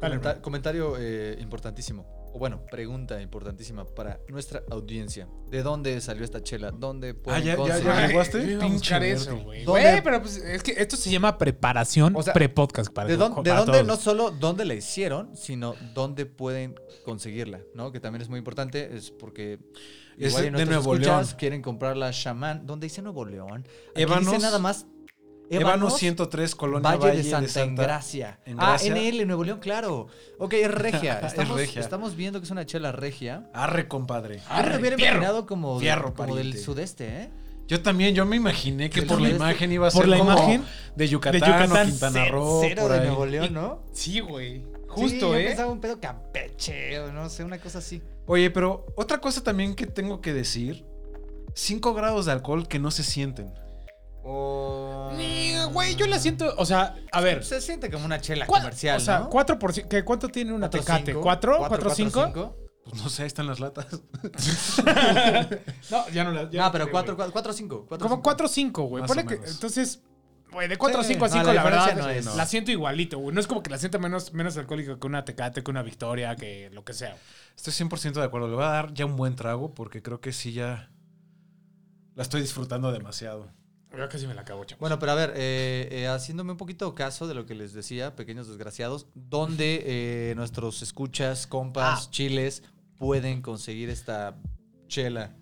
dale, 0.00 0.16
Comenta- 0.18 0.32
bro. 0.34 0.42
comentario 0.42 0.94
eh, 1.00 1.36
importantísimo. 1.40 2.25
O 2.36 2.38
bueno, 2.38 2.60
pregunta 2.70 3.22
importantísima 3.22 3.86
para 3.86 4.20
nuestra 4.28 4.62
audiencia. 4.70 5.26
¿De 5.50 5.62
dónde 5.62 5.98
salió 6.02 6.22
esta 6.22 6.42
chela? 6.42 6.70
¿Dónde 6.70 7.14
pueden 7.14 7.40
Ah, 7.40 7.44
ya- 7.44 7.52
ya- 7.52 7.56
conseguir? 7.56 7.84
ya 7.84 7.92
Ay, 7.92 7.98
averiguaste? 7.98 8.38
yo 8.42 8.44
iba 8.50 8.58
a 8.58 8.60
Pinche 8.60 8.76
buscar 8.78 9.00
Berti. 9.00 9.22
eso, 9.22 9.36
güey. 9.38 9.64
¿Dónde- 9.64 9.80
Güey, 9.90 10.02
pero 10.04 10.20
pues 10.20 10.36
es 10.36 10.62
que 10.62 10.72
esto 10.72 10.96
se 10.98 11.10
llama 11.10 11.38
preparación 11.38 12.14
O 12.14 12.22
sea, 12.22 12.34
pre-podcast. 12.34 12.92
para- 12.92 13.08
¿De, 13.08 13.16
dónde, 13.16 13.40
de 13.42 13.48
para 13.48 13.60
dónde 13.60 13.72
todos. 13.78 13.86
no 13.86 13.96
solo 13.96 14.30
dónde 14.32 14.66
la 14.66 14.74
hicieron, 14.74 15.34
sino 15.34 15.74
dónde 15.94 16.26
pueden 16.26 16.74
conseguirla, 17.06 17.60
¿no? 17.74 17.90
Que 17.90 18.00
también 18.00 18.20
es 18.20 18.28
muy 18.28 18.36
importante, 18.38 18.94
es 18.94 19.10
porque 19.12 19.58
Es 20.18 20.28
igual 20.28 20.42
y 20.42 20.44
de 20.46 20.50
nuestros 20.50 20.68
Nuevo 20.84 20.92
escuchas 20.94 21.26
León. 21.28 21.36
quieren 21.38 21.62
comprar 21.62 21.96
la 21.96 22.10
Shaman. 22.12 22.66
¿Dónde 22.66 22.84
dice 22.84 23.00
Nuevo 23.00 23.24
León? 23.24 23.66
Aquí 23.92 24.02
Ébanos- 24.02 24.26
dice 24.32 24.38
nada 24.42 24.58
más 24.58 24.84
Ébano 25.50 25.90
103, 25.90 26.54
Colonia 26.54 26.96
Valle, 26.96 27.16
de 27.16 27.24
Santa, 27.24 27.62
Engracia. 27.62 28.38
Engracia. 28.44 28.92
Ah, 28.92 28.98
NL, 28.98 29.26
Nuevo 29.26 29.44
León, 29.44 29.58
claro. 29.60 30.08
Ok, 30.38 30.54
es 30.54 30.70
regia. 30.70 31.20
Es 31.20 31.32
Estamos, 31.32 31.56
regia. 31.56 31.80
estamos 31.80 32.16
viendo 32.16 32.40
que 32.40 32.44
es 32.44 32.50
una 32.50 32.66
chela 32.66 32.92
regia. 32.92 33.48
Arre, 33.52 33.88
compadre. 33.88 34.40
Yo 34.40 34.68
lo 34.70 34.78
hubiera 34.78 34.96
imaginado 34.96 35.46
como, 35.46 35.78
Fierro, 35.78 36.14
como 36.14 36.36
del 36.36 36.58
sudeste, 36.58 37.06
¿eh? 37.22 37.30
Yo 37.68 37.82
también, 37.82 38.14
yo 38.14 38.24
me 38.26 38.36
imaginé 38.36 38.90
que 38.90 39.02
por 39.02 39.20
la 39.20 39.28
imagen 39.28 39.72
iba 39.72 39.88
a 39.88 39.90
Por 39.90 40.02
ser 40.02 40.08
la 40.08 40.18
como 40.18 40.32
imagen 40.32 40.64
de 40.94 41.08
Yucatán, 41.08 41.40
de 41.40 41.46
Yucatán, 41.46 41.86
o 41.86 41.90
Quintana 41.90 42.24
Roo, 42.28 42.60
Cero 42.62 42.82
por 42.82 42.92
de 42.92 42.98
ahí. 43.00 43.06
Nuevo 43.06 43.26
León, 43.26 43.54
¿no? 43.54 43.82
Sí, 43.92 44.20
güey. 44.20 44.58
Sí, 44.58 44.64
Justo, 44.88 45.32
yo 45.32 45.34
¿eh? 45.34 45.46
pensaba 45.48 45.72
un 45.72 45.80
pedo 45.80 46.00
Campeche 46.00 47.00
o 47.00 47.12
no 47.12 47.28
sé, 47.28 47.42
una 47.44 47.58
cosa 47.58 47.78
así. 47.78 48.00
Oye, 48.26 48.50
pero 48.50 48.86
otra 48.96 49.18
cosa 49.18 49.42
también 49.42 49.74
que 49.74 49.86
tengo 49.86 50.20
que 50.20 50.32
decir, 50.32 50.84
5 51.54 51.92
grados 51.92 52.26
de 52.26 52.32
alcohol 52.32 52.68
que 52.68 52.78
no 52.78 52.90
se 52.90 53.02
sienten. 53.02 53.52
O... 54.28 55.12
Ni, 55.16 55.54
Güey, 55.72 55.94
yo 55.94 56.06
la 56.06 56.18
siento, 56.18 56.52
o 56.56 56.64
sea, 56.66 56.96
a 57.12 57.20
ver. 57.20 57.44
Se 57.44 57.60
siente 57.60 57.90
como 57.90 58.04
una 58.06 58.20
chela 58.20 58.46
¿cuá- 58.46 58.58
comercial, 58.60 58.96
o 58.96 59.00
sea, 59.00 59.18
¿no? 59.20 59.30
4%, 59.30 59.88
¿qué, 59.88 60.04
¿cuánto 60.04 60.28
tiene 60.28 60.52
una 60.52 60.68
Cuatro, 60.68 60.80
tecate? 60.80 61.12
cinco. 61.12 61.20
¿4? 61.20 61.22
Cuatro, 61.22 61.58
¿4, 61.90 61.94
5? 61.94 62.24
cinco. 62.26 62.56
Pues 62.84 63.02
no 63.02 63.08
sé, 63.08 63.22
ahí 63.22 63.26
están 63.26 63.46
las 63.46 63.58
latas. 63.60 63.86
no, 65.90 66.08
ya 66.10 66.24
no 66.24 66.32
la. 66.32 66.48
ya 66.50 66.60
No, 66.60 66.66
no 66.66 66.72
pero 66.72 66.84
sé, 66.86 66.90
4, 66.92 67.16
güey. 67.16 67.30
4, 67.30 67.52
5. 67.52 67.86
Como 67.98 68.22
4 68.22 68.48
5, 68.48 68.82
güey. 68.84 69.00
Más 69.02 69.08
Ponle 69.08 69.22
o 69.22 69.26
que. 69.26 69.34
menos. 69.38 69.50
Entonces, 69.50 70.02
güey, 70.52 70.68
de 70.68 70.76
4 70.78 71.02
Sí, 71.02 71.12
5 71.14 71.24
a 71.24 71.28
no, 71.28 71.34
5, 71.34 71.46
la 71.46 71.52
la, 71.54 71.60
diferencia 71.62 71.94
verdad, 71.94 72.10
no 72.24 72.30
es- 72.30 72.36
la 72.36 72.46
siento 72.46 72.70
igualito, 72.70 73.18
güey. 73.18 73.34
No 73.34 73.40
es 73.40 73.46
como 73.46 73.62
que 73.62 73.70
la 73.70 73.78
sienta 73.78 73.98
menos, 73.98 74.32
menos 74.32 74.56
alcohólica 74.56 74.98
que 74.98 75.06
una 75.06 75.24
tecate, 75.24 75.62
que 75.62 75.70
una 75.70 75.82
victoria, 75.82 76.36
que 76.36 76.70
lo 76.72 76.84
que 76.84 76.92
sea. 76.92 77.16
Estoy 77.56 77.72
100% 77.72 78.12
de 78.20 78.24
acuerdo. 78.24 78.48
Le 78.48 78.54
voy 78.54 78.64
a 78.64 78.68
dar 78.68 78.94
ya 78.94 79.04
un 79.06 79.16
buen 79.16 79.34
trago 79.34 79.74
porque 79.74 80.02
creo 80.02 80.20
que 80.20 80.32
sí 80.32 80.52
ya 80.52 80.90
la 82.14 82.22
estoy 82.22 82.40
disfrutando 82.40 82.92
demasiado. 82.92 83.50
Yo 83.96 84.08
casi 84.08 84.26
me 84.26 84.34
la 84.34 84.42
acabo, 84.42 84.64
chavos. 84.64 84.80
Bueno, 84.80 84.98
pero 84.98 85.12
a 85.12 85.14
ver, 85.14 85.32
eh, 85.36 85.88
eh, 85.90 86.08
haciéndome 86.08 86.52
un 86.52 86.58
poquito 86.58 86.94
caso 86.94 87.26
de 87.26 87.34
lo 87.34 87.46
que 87.46 87.54
les 87.54 87.72
decía, 87.72 88.14
pequeños 88.14 88.46
desgraciados, 88.48 89.06
¿dónde 89.14 89.82
eh, 89.86 90.34
nuestros 90.36 90.82
escuchas, 90.82 91.46
compas, 91.46 92.06
Ah. 92.06 92.10
chiles 92.10 92.62
pueden 92.98 93.42
conseguir 93.42 93.88
esta 93.90 94.36
chela 94.88 95.34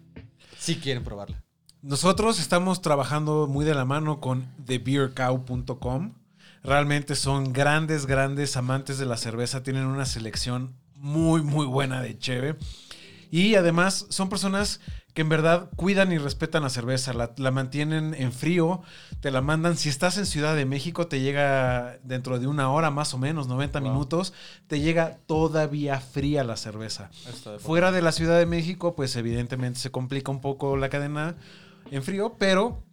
si 0.59 0.77
quieren 0.77 1.03
probarla? 1.05 1.43
Nosotros 1.83 2.39
estamos 2.41 2.81
trabajando 2.81 3.47
muy 3.47 3.65
de 3.65 3.75
la 3.75 3.85
mano 3.85 4.21
con 4.21 4.47
thebeercow.com. 4.65 6.15
Realmente 6.63 7.15
son 7.15 7.53
grandes, 7.53 8.07
grandes 8.07 8.57
amantes 8.57 8.97
de 8.99 9.05
la 9.05 9.17
cerveza. 9.19 9.63
Tienen 9.63 9.85
una 9.85 10.07
selección 10.07 10.75
muy, 10.95 11.43
muy 11.43 11.67
buena 11.67 12.01
de 12.01 12.19
cheve. 12.19 12.57
Y 13.35 13.57
además 13.57 14.07
son 14.11 14.29
personas 14.29 14.79
que 15.13 15.23
en 15.23 15.29
verdad 15.29 15.69
cuidan 15.75 16.13
y 16.13 16.19
respetan 16.19 16.63
la 16.63 16.71
cerveza. 16.71 17.13
La, 17.15 17.33
la 17.37 17.51
mantienen 17.51 18.15
en 18.15 18.33
frío, 18.33 18.83
te 19.19 19.33
la 19.33 19.41
mandan. 19.41 19.77
Si 19.77 19.89
estás 19.89 20.19
en 20.19 20.27
Ciudad 20.27 20.55
de 20.55 20.67
México, 20.67 21.09
te 21.09 21.21
llega 21.21 21.99
dentro 22.05 22.39
de 22.39 22.47
una 22.47 22.71
hora 22.71 22.93
más 22.93 23.13
o 23.13 23.19
menos, 23.19 23.49
90 23.49 23.81
Wow. 23.81 23.89
minutos. 23.91 24.35
Te 24.69 24.79
llega 24.79 25.19
todavía 25.27 25.99
fría 25.99 26.45
la 26.45 26.57
cerveza. 26.57 27.11
De 27.45 27.59
Fuera 27.59 27.91
de 27.91 28.03
la 28.03 28.13
Ciudad 28.13 28.39
de 28.39 28.47
México, 28.47 28.95
pues 28.95 29.17
evidentemente 29.17 29.81
se 29.81 29.91
complica 29.91 30.31
un 30.31 30.41
poco 30.41 30.77
la 30.77 30.89
cadena 30.89 31.35
en 31.91 32.05
frío, 32.05 32.37
pero 32.39 32.85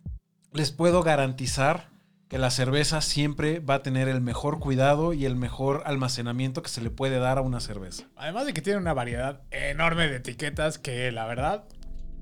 les 0.54 0.72
puedo 0.72 1.04
garantizar 1.04 1.92
que 2.32 2.38
la 2.38 2.50
cerveza 2.50 3.02
siempre 3.02 3.60
va 3.60 3.74
a 3.76 3.84
tener 3.84 4.08
el 4.08 4.22
mejor 4.22 4.60
cuidado 4.60 5.12
y 5.12 5.26
el 5.26 5.36
mejor 5.36 5.84
almacenamiento 5.86 6.64
que 6.64 6.70
se 6.70 6.80
le 6.82 6.90
puede 6.90 7.20
dar 7.20 7.38
a 7.38 7.42
una 7.42 7.60
cerveza. 7.60 8.06
Además 8.16 8.46
de 8.46 8.54
que 8.54 8.62
tiene 8.62 8.80
una 8.80 8.94
variedad 8.94 9.42
enorme 9.52 10.08
de 10.08 10.16
etiquetas 10.16 10.78
que 10.80 11.12
la 11.12 11.26
verdad, 11.26 11.66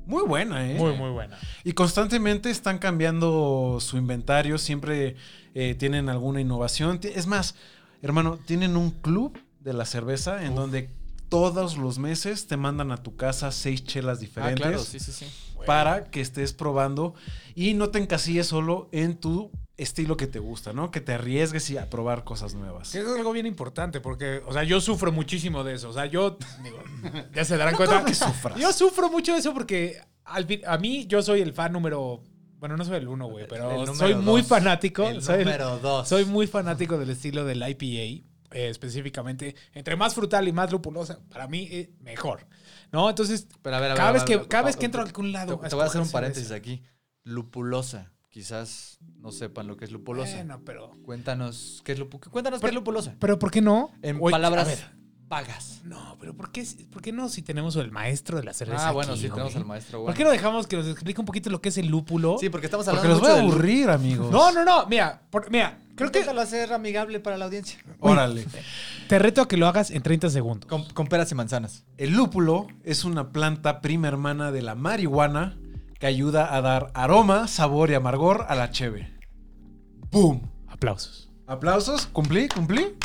Muy 0.08 0.24
buena, 0.24 0.68
¿eh? 0.68 0.74
muy, 0.74 0.94
muy 0.94 1.12
buena. 1.12 1.38
Y 1.64 1.74
constantemente 1.74 2.50
están 2.50 2.80
cambiando 2.80 3.78
su 3.80 3.98
inventario, 3.98 4.58
siempre 4.58 5.16
eh, 5.54 5.76
tienen 5.76 6.10
alguna 6.10 6.42
innovación. 6.42 7.00
Es 7.04 7.28
más, 7.28 7.54
hermano, 8.02 8.40
tienen 8.44 8.78
un 8.78 8.90
club 8.90 9.38
de 9.60 9.74
la 9.74 9.86
cerveza 9.86 10.44
en 10.44 10.56
donde 10.56 10.90
todos 11.30 11.78
los 11.78 12.00
meses 12.00 12.48
te 12.48 12.58
mandan 12.58 12.92
a 12.92 12.98
tu 12.98 13.16
casa 13.16 13.52
seis 13.52 13.84
chelas 13.84 14.18
Ah, 14.18 14.22
diferentes 14.22 14.66
claro, 14.66 14.80
sí, 14.80 15.00
sí, 15.00 15.12
sí. 15.12 15.28
para 15.68 16.06
que 16.06 16.22
estés 16.22 16.54
probando 16.54 17.14
y 17.54 17.76
no 17.76 17.90
te 17.90 18.00
encasilles 18.00 18.48
solo 18.48 18.90
en 18.92 19.16
tu 19.16 19.52
estilo 19.80 20.16
que 20.18 20.28
te 20.28 20.40
gusta, 20.40 20.74
¿no? 20.74 20.92
Que 20.92 21.02
te 21.02 21.14
arriesgues 21.14 21.70
y 21.72 21.78
a 21.78 21.90
probar 21.90 22.24
cosas 22.24 22.54
nuevas. 22.54 22.92
Que 22.92 23.00
es 23.00 23.08
algo 23.08 23.32
bien 23.32 23.46
importante 23.46 24.00
porque, 24.02 24.42
o 24.46 24.54
sea, 24.54 24.64
yo 24.64 24.80
sufro 24.82 25.12
muchísimo 25.12 25.64
de 25.64 25.76
eso. 25.76 25.90
O 25.90 25.94
sea, 25.94 26.06
yo, 26.06 26.38
digo, 26.64 26.78
ya 27.34 27.46
se 27.46 27.58
darán 27.58 27.76
cuenta. 27.76 28.04
que 28.06 28.14
sufras. 28.14 28.60
Yo 28.60 28.72
sufro 28.74 29.10
mucho 29.10 29.34
de 29.34 29.40
eso 29.40 29.54
porque 29.54 30.00
al 30.26 30.48
a 30.68 30.78
mí 30.78 31.06
yo 31.08 31.22
soy 31.22 31.42
el 31.42 31.54
fan 31.54 31.74
número... 31.74 32.22
Bueno, 32.58 32.76
no 32.76 32.84
soy 32.84 32.98
el 32.98 33.08
uno, 33.08 33.28
güey, 33.28 33.48
pero 33.48 33.96
soy 33.96 34.16
muy 34.16 34.44
fanático. 34.44 35.08
El 35.08 35.24
soy, 35.24 35.40
el- 35.40 35.46
número 35.46 35.80
dos. 35.80 36.08
soy 36.10 36.26
muy 36.26 36.46
fanático 36.46 36.98
del 36.98 37.10
estilo 37.10 37.46
del 37.46 37.64
IPA, 37.66 38.26
eh, 38.52 38.70
específicamente. 38.70 39.56
Entre 39.74 39.96
más 39.96 40.14
frutal 40.14 40.46
y 40.48 40.52
más 40.52 40.70
lupulosa, 40.70 41.20
para 41.30 41.48
mí, 41.48 41.70
eh, 41.72 41.90
mejor. 42.02 42.48
¿No? 42.92 43.10
Entonces, 43.10 43.48
Pero 43.62 43.78
a 43.78 43.80
ver, 43.80 43.92
a 43.92 43.94
ver, 43.94 43.98
cada 43.98 44.10
a 44.10 44.12
vez 44.12 44.24
que, 44.24 44.48
cada 44.48 44.64
vez 44.66 44.78
entro 44.82 45.00
a 45.02 45.06
algún 45.06 45.32
lado... 45.32 45.58
Te, 45.60 45.70
te 45.70 45.76
voy 45.76 45.86
a 45.86 45.88
hacer 45.88 46.02
un 46.02 46.12
paréntesis 46.12 46.52
aquí. 46.52 46.84
Lupulosa. 47.24 48.12
Quizás 48.30 49.00
no 49.22 49.32
sepan 49.32 49.66
lo 49.68 49.76
que 49.76 49.86
es 49.86 49.92
lupulosa. 49.92 50.36
Bueno, 50.36 50.62
pero... 50.64 50.92
Cuéntanos 51.04 51.82
qué 51.84 51.94
es 51.94 52.00
lupulosa. 52.00 52.30
Cuéntanos 52.30 52.62
qué 52.62 52.68
es 52.68 52.74
lupulosa. 52.74 53.16
Pero 53.20 53.40
¿por 53.40 53.50
qué 53.50 53.60
no? 53.62 53.92
En 54.04 54.20
palabras 54.20 54.68
ver, 54.68 54.80
vagas. 55.28 55.82
No, 55.84 56.16
pero 56.20 56.36
¿por 56.36 56.52
qué, 56.52 56.64
¿por 56.92 57.02
qué 57.02 57.12
no 57.12 57.28
si 57.30 57.42
tenemos 57.42 57.76
el 57.78 57.92
maestro 57.92 58.38
de 58.38 58.44
la 58.44 58.54
cerveza 58.54 58.90
Ah, 58.90 58.92
bueno, 58.92 59.14
aquí, 59.14 59.22
sí, 59.24 59.30
tenemos 59.30 59.56
al 59.56 59.66
maestro. 59.66 60.06
¿Por 60.06 60.14
qué 60.14 60.24
no 60.24 60.30
dejamos 60.30 60.68
que 60.68 60.76
nos 60.76 60.88
explique 60.88 61.20
un 61.20 61.26
poquito 61.26 61.50
lo 61.50 61.60
que 61.60 61.70
es 61.70 61.78
el 61.80 61.88
lúpulo? 61.88 62.38
Sí, 62.40 62.50
porque 62.50 62.68
estamos 62.68 62.86
Porque 62.86 63.00
hablando 63.00 63.16
los 63.16 63.22
voy 63.22 63.32
a 63.32 63.42
del 63.42 63.52
aburrir, 63.52 63.90
amigos. 63.90 64.32
No, 64.32 64.52
no, 64.52 64.64
no. 64.64 64.86
Mira, 64.86 65.24
por- 65.32 65.50
mira, 65.50 65.80
creo 65.96 66.12
que 66.12 66.20
Inténtalo 66.20 66.42
hacer 66.42 66.72
amigable 66.72 67.20
para 67.20 67.36
la 67.36 67.46
audiencia. 67.46 67.80
Órale. 68.00 68.46
te 69.08 69.18
reto 69.18 69.42
a 69.42 69.48
que 69.48 69.58
lo 69.58 69.66
hagas 69.68 69.90
en 69.90 70.04
30 70.04 70.30
segundos. 70.30 70.70
Con, 70.70 70.84
con 70.94 71.08
peras 71.08 71.32
y 71.32 71.36
manzanas. 71.36 71.84
El 71.98 72.12
lúpulo 72.12 72.68
es 72.84 73.06
una 73.06 73.32
planta 73.32 73.82
prima 73.82 74.08
hermana 74.08 74.52
de 74.52 74.62
la 74.62 74.76
marihuana 74.76 75.58
que 76.00 76.08
ayuda 76.08 76.56
a 76.56 76.62
dar 76.62 76.92
aroma, 76.94 77.48
sabor 77.48 77.92
y 77.92 77.94
amargor 77.94 78.46
a 78.48 78.56
la 78.56 78.72
cheve. 78.72 79.14
¡Boom! 80.12 80.50
Aplausos. 80.68 81.30
¿Aplausos? 81.46 82.08
¿Cumplí? 82.08 82.48
¿Cumplí? 82.48 82.96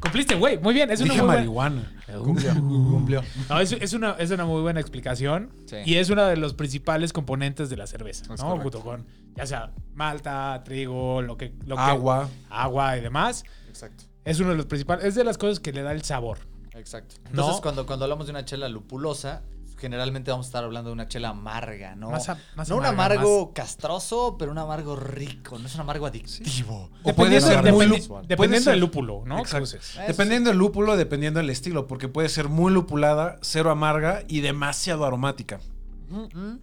Cumpliste, 0.00 0.34
güey. 0.34 0.58
Muy 0.58 0.74
bien. 0.74 0.90
Es 0.90 1.00
una 1.00 1.10
Dije 1.10 1.22
muy 1.22 1.26
buena- 1.26 1.40
marihuana. 1.40 1.92
Cumplió. 2.22 2.54
Cumplió. 2.54 3.22
No, 3.48 3.60
es, 3.60 3.72
es 3.72 3.92
una, 3.92 4.12
es 4.18 4.30
una 4.30 4.44
muy 4.44 4.60
buena 4.60 4.80
explicación. 4.80 5.50
Sí. 5.66 5.76
Y 5.84 5.96
es 5.96 6.10
uno 6.10 6.24
de 6.24 6.36
los 6.36 6.54
principales 6.54 7.12
componentes 7.12 7.70
de 7.70 7.76
la 7.76 7.86
cerveza. 7.86 8.32
Es 8.32 8.42
¿no? 8.42 8.58
Junto 8.58 8.80
con, 8.80 9.06
ya 9.34 9.46
sea 9.46 9.72
malta, 9.94 10.62
trigo, 10.64 11.22
lo 11.22 11.36
que. 11.36 11.54
Lo 11.64 11.76
que- 11.76 11.82
Agua. 11.82 12.28
agua 12.50 12.96
y 12.96 13.00
demás. 13.00 13.44
Exacto. 13.68 14.04
Es 14.24 14.38
uno 14.40 14.50
de 14.50 14.56
los 14.56 14.66
principales. 14.66 15.04
Es 15.04 15.14
de 15.14 15.24
las 15.24 15.38
cosas 15.38 15.60
que 15.60 15.72
le 15.72 15.82
da 15.82 15.92
el 15.92 16.02
sabor. 16.02 16.38
Exacto. 16.72 17.14
No. 17.24 17.30
Entonces, 17.30 17.60
cuando, 17.62 17.86
cuando 17.86 18.04
hablamos 18.04 18.26
de 18.26 18.32
una 18.32 18.44
chela 18.44 18.68
lupulosa, 18.68 19.42
generalmente 19.76 20.30
vamos 20.30 20.46
a 20.46 20.48
estar 20.48 20.64
hablando 20.64 20.90
de 20.90 20.94
una 20.94 21.08
chela 21.08 21.30
amarga, 21.30 21.94
¿no? 21.96 22.10
Más 22.10 22.28
a- 22.28 22.38
más 22.54 22.68
no 22.68 22.76
un 22.76 22.84
amarga, 22.86 23.16
amargo 23.20 23.52
castroso, 23.52 24.36
pero 24.38 24.50
un 24.52 24.58
amargo 24.58 24.96
rico, 24.96 25.58
no 25.58 25.66
es 25.66 25.74
un 25.74 25.82
amargo 25.82 26.06
adictivo. 26.06 26.90
O 27.02 27.12
puede 27.14 27.34
Dependiendo, 27.40 27.48
ser 27.48 27.72
muy 27.72 27.86
dependiendo 27.86 28.36
puede 28.36 28.60
ser- 28.60 28.72
del 28.72 28.80
lúpulo, 28.80 29.22
¿no? 29.26 29.38
Exacto. 29.38 29.70
Dependiendo 30.06 30.50
del 30.50 30.58
lúpulo, 30.58 30.96
dependiendo 30.96 31.38
del 31.40 31.50
estilo, 31.50 31.86
porque 31.86 32.08
puede 32.08 32.28
ser 32.28 32.48
muy 32.48 32.72
lupulada, 32.72 33.38
cero 33.42 33.70
amarga 33.70 34.22
y 34.28 34.40
demasiado 34.40 35.04
aromática. 35.04 35.60
Mm. 36.08 36.56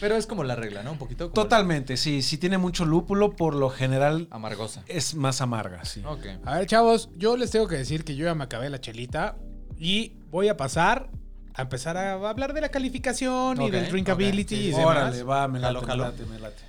Pero 0.00 0.16
es 0.16 0.26
como 0.26 0.44
la 0.44 0.54
regla, 0.56 0.82
¿no? 0.82 0.92
Un 0.92 0.98
poquito 0.98 1.30
como 1.30 1.34
Totalmente, 1.34 1.96
sí. 1.96 2.22
Si 2.22 2.36
tiene 2.38 2.58
mucho 2.58 2.84
lúpulo, 2.84 3.36
por 3.36 3.54
lo 3.54 3.70
general 3.70 4.28
la 4.30 4.36
amargosa. 4.36 4.82
es 4.86 5.14
más 5.14 5.40
amarga, 5.40 5.84
sí. 5.84 6.02
Ok. 6.06 6.26
A 6.44 6.58
ver, 6.58 6.66
chavos, 6.66 7.10
yo 7.16 7.36
les 7.36 7.50
tengo 7.50 7.66
que 7.68 7.76
decir 7.76 8.04
que 8.04 8.14
yo 8.16 8.24
ya 8.26 8.34
me 8.34 8.44
acabé 8.44 8.70
la 8.70 8.80
chelita 8.80 9.36
y 9.78 10.14
voy 10.30 10.48
a 10.48 10.56
pasar 10.56 11.10
a 11.54 11.62
empezar 11.62 11.96
a 11.96 12.12
hablar 12.28 12.52
de 12.52 12.60
la 12.60 12.68
calificación 12.68 13.62
y 13.62 13.70
del 13.70 13.88
drinkability 13.88 14.54
ok, 14.56 14.60
sí, 14.60 14.66
y 14.66 14.70
demás. 14.70 14.86
Órale, 14.86 15.22
va, 15.22 15.48
me 15.48 15.60
late, 15.60 15.86
me 15.86 15.96
late, 15.96 16.26
me 16.26 16.38
late. 16.40 16.62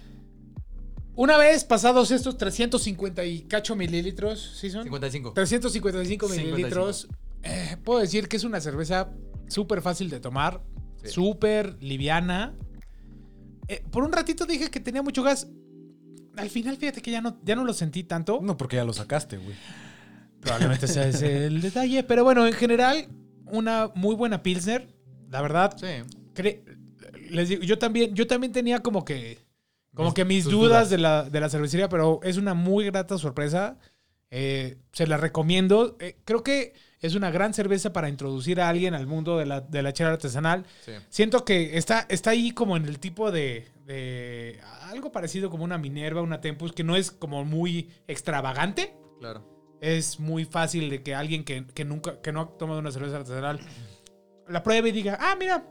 Una 1.16 1.38
vez 1.38 1.64
pasados 1.64 2.12
estos 2.12 2.38
350 2.38 3.24
y 3.26 3.42
cacho 3.44 3.76
mililitros, 3.76 4.58
¿sí 4.60 4.70
son? 4.70 4.84
55. 4.84 5.34
355 5.34 6.28
55. 6.28 6.52
mililitros. 6.56 7.08
eh, 7.44 7.78
puedo 7.84 8.00
decir 8.00 8.28
que 8.28 8.38
es 8.38 8.44
una 8.44 8.60
cerveza 8.60 9.10
súper 9.48 9.82
fácil 9.82 10.10
de 10.10 10.20
tomar, 10.20 10.62
Sí. 11.04 11.10
súper 11.10 11.78
liviana. 11.82 12.54
Eh, 13.68 13.84
por 13.92 14.04
un 14.04 14.12
ratito 14.12 14.46
dije 14.46 14.70
que 14.70 14.80
tenía 14.80 15.02
mucho 15.02 15.24
gas. 15.24 15.48
Al 16.38 16.50
final, 16.50 16.76
fíjate 16.78 17.02
que 17.02 17.12
ya 17.12 17.22
no, 17.22 17.40
ya 17.44 17.56
no 17.56 17.64
lo 17.64 17.74
sentí 17.74 18.04
tanto. 18.04 18.40
No, 18.42 18.58
porque 18.58 18.76
ya 18.76 18.84
lo 18.84 18.92
sacaste, 18.94 19.38
güey. 19.38 19.56
Probablemente 20.42 20.86
ese 20.86 21.10
es 21.10 21.22
el 21.22 21.62
detalle. 21.62 22.04
Pero 22.04 22.24
bueno, 22.24 22.46
en 22.46 22.54
general, 22.54 23.08
una 23.48 23.92
muy 23.96 24.16
buena 24.16 24.42
Pilsner. 24.44 24.88
La 25.30 25.42
verdad, 25.42 25.76
Sí. 25.78 26.54
les 27.30 27.50
digo, 27.50 27.64
yo 27.64 27.78
también, 27.78 28.14
yo 28.16 28.28
también 28.28 28.54
tenía 28.54 28.80
como 28.80 29.04
que, 29.06 29.40
como 29.94 30.14
que 30.14 30.26
mis 30.26 30.46
dudas. 30.46 30.90
De, 30.90 30.98
la, 30.98 31.24
de 31.30 31.40
la 31.40 31.50
cervecería, 31.50 31.90
pero 31.90 32.20
es 32.24 32.38
una 32.38 32.54
muy 32.54 32.86
grata 32.86 33.18
sorpresa. 33.18 33.78
Eh, 34.32 34.78
se 34.92 35.08
la 35.08 35.18
recomiendo. 35.18 35.96
Eh, 36.00 36.18
creo 36.26 36.44
que 36.44 36.74
es 37.00 37.16
una 37.16 37.32
gran 37.32 37.54
cerveza 37.54 37.94
para 37.94 38.10
introducir 38.10 38.60
a 38.60 38.68
alguien 38.70 38.94
al 38.94 39.08
mundo 39.08 39.38
de 39.38 39.46
la, 39.46 39.62
de 39.62 39.82
la 39.84 39.94
chela 39.94 40.12
artesanal. 40.12 40.66
Sí. 40.84 40.92
Siento 41.10 41.46
que 41.46 41.78
está, 41.78 42.06
está 42.10 42.32
ahí 42.32 42.52
como 42.52 42.76
en 42.76 42.86
el 42.86 43.00
tipo 43.00 43.32
de, 43.32 43.68
de 43.86 44.60
algo 44.84 45.12
parecido 45.12 45.50
como 45.50 45.64
una 45.64 45.78
Minerva, 45.78 46.22
una 46.22 46.42
Tempus, 46.42 46.74
que 46.74 46.84
no 46.84 46.96
es 46.96 47.12
como 47.12 47.46
muy 47.46 47.90
extravagante 48.08 48.94
Claro. 49.20 49.44
Es 49.94 50.20
muy 50.20 50.46
fácil 50.46 50.90
de 50.90 51.04
que 51.04 51.14
alguien 51.16 51.44
que, 51.44 51.66
que 51.68 51.86
nunca, 51.86 52.22
que 52.22 52.32
no 52.32 52.42
ha 52.42 52.48
tomado 52.58 52.80
una 52.80 52.92
cerveza 52.92 53.18
artesanal 53.18 53.60
la 54.48 54.62
pruebe 54.64 54.90
y 54.90 54.92
diga, 54.92 55.18
ah, 55.20 55.36
mira, 55.40 55.66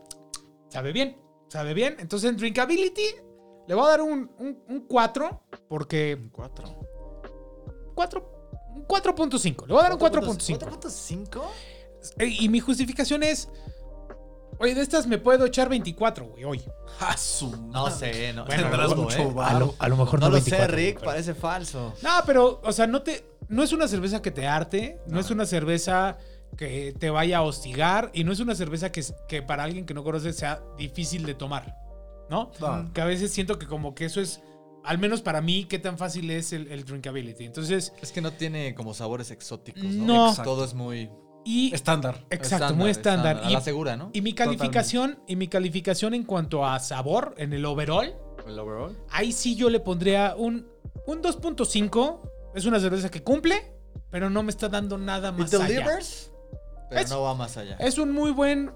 sabe 0.69 0.93
bien, 0.93 1.17
sabe 1.49 1.75
bien. 1.75 1.97
Entonces 1.99 2.29
en 2.31 2.37
Drinkability 2.37 3.07
le 3.69 3.75
voy 3.75 3.85
a 3.87 3.89
dar 3.91 4.03
un, 4.03 4.31
un, 4.39 4.63
un 4.69 4.81
4 4.87 5.43
porque... 5.69 6.29
4. 6.33 6.65
4, 7.95 8.33
un 8.75 8.87
4.5. 8.87 9.67
Le 9.67 9.73
voy 9.75 9.81
a 9.81 9.83
dar 9.85 9.93
un 9.95 9.99
4.5. 10.01 10.59
4.5. 10.59 11.43
Eh, 12.19 12.27
Y 12.41 12.49
mi 12.49 12.61
justificación 12.61 13.23
es, 13.23 13.49
oye, 14.59 14.75
de 14.75 14.81
estas 14.83 15.07
me 15.07 15.19
puedo 15.19 15.47
echar 15.47 15.69
24, 15.69 16.27
güey, 16.27 16.45
hoy. 16.45 16.63
¡Ah, 17.01 17.17
su 17.17 17.51
No 17.69 17.91
sé, 17.91 18.33
no. 18.33 18.45
Bueno, 18.45 18.63
Tendrás 18.65 18.87
luego, 18.89 19.03
mucho 19.05 19.19
eh. 19.19 19.35
A 19.39 19.59
lo, 19.59 19.75
a 19.79 19.89
lo 19.89 19.97
mejor 19.97 20.21
No 20.21 20.27
no, 20.27 20.31
lo 20.31 20.35
24, 20.35 20.67
sé, 20.67 20.73
Rick, 20.77 20.95
pero- 20.97 21.07
parece 21.13 21.35
falso. 21.35 21.95
No, 22.03 22.11
pero, 22.27 22.61
o 22.63 22.73
sea, 22.73 22.87
no 22.87 23.03
te. 23.03 23.34
No 23.49 23.63
es 23.63 23.73
una 23.73 23.89
cerveza 23.89 24.23
que 24.23 24.31
te 24.31 24.47
arte, 24.47 25.01
no, 25.07 25.21
es 25.21 25.31
una 25.31 25.47
cerveza 25.47 26.19
que 26.57 26.95
te 26.99 27.11
vaya 27.11 27.39
a 27.39 27.43
hostigar 27.43 28.11
y 28.15 28.25
no 28.25 28.33
es 28.33 28.41
una 28.41 28.55
cerveza 28.55 28.93
que, 28.93 29.05
que 29.29 29.43
para 29.43 29.65
alguien 29.65 29.87
que 29.87 29.95
no 29.95 30.05
conoce 30.05 30.33
sea 30.33 30.63
difícil 30.79 31.27
de 31.27 31.35
tomar, 31.35 31.77
¿no? 32.31 32.51
No. 32.61 32.93
Que 32.93 33.01
a 33.01 33.05
veces 33.05 33.33
siento 33.33 33.59
que 33.59 33.67
como 33.67 33.95
que 33.95 34.05
eso 34.05 34.21
es, 34.21 34.41
al 34.85 34.99
menos 34.99 35.23
para 35.23 35.41
mí, 35.41 35.65
qué 35.65 35.79
tan 35.79 35.99
fácil 35.99 36.31
es 36.31 36.53
el, 36.53 36.69
el 36.71 36.85
drinkability. 36.85 37.45
Entonces, 37.45 37.93
Es 38.01 38.13
que 38.13 38.21
no 38.21 38.33
tiene 38.33 38.75
como 38.75 38.95
sabores 38.95 39.31
exóticos, 39.31 39.83
¿no? 39.83 40.05
No. 40.05 40.29
Exacto. 40.29 40.51
Todo 40.51 40.65
es 40.65 40.75
muy 40.75 41.11
y... 41.45 41.75
Estándar. 41.75 42.25
Exacto, 42.31 42.75
muy 42.75 42.91
estándar. 42.91 43.43
Y, 43.49 43.53
la 43.53 43.61
segura, 43.61 43.97
¿no? 43.97 44.11
y 44.13 44.23
mi 44.23 44.33
calificación, 44.33 45.19
y 45.27 45.37
mi 45.37 45.49
calificación 45.49 46.15
en 46.15 46.25
cuanto 46.25 46.67
a 46.67 46.79
sabor 46.81 47.35
en 47.37 47.53
el 47.53 47.65
overall, 47.67 48.15
El 48.47 48.59
overall. 48.59 48.97
ahí 49.11 49.33
sí 49.33 49.55
yo 49.55 49.69
le 49.69 49.81
pondría 49.81 50.35
un, 50.37 50.67
un 51.07 51.23
2.5. 51.23 52.31
Es 52.55 52.65
una 52.67 52.79
cerveza 52.81 53.11
que 53.11 53.23
cumple, 53.23 53.75
pero 54.11 54.31
no 54.31 54.43
me 54.43 54.51
está 54.51 54.69
dando 54.69 54.97
nada 54.99 55.31
It 55.31 55.35
más 55.37 55.55
allá. 55.55 55.67
delivers, 55.67 56.31
pero 56.89 57.01
Es- 57.03 57.11
no 57.11 57.23
va 57.23 57.35
más 57.35 57.57
allá. 57.57 57.77
Es 57.81 57.99
un 57.99 58.13
muy 58.13 58.31
buen 58.31 58.73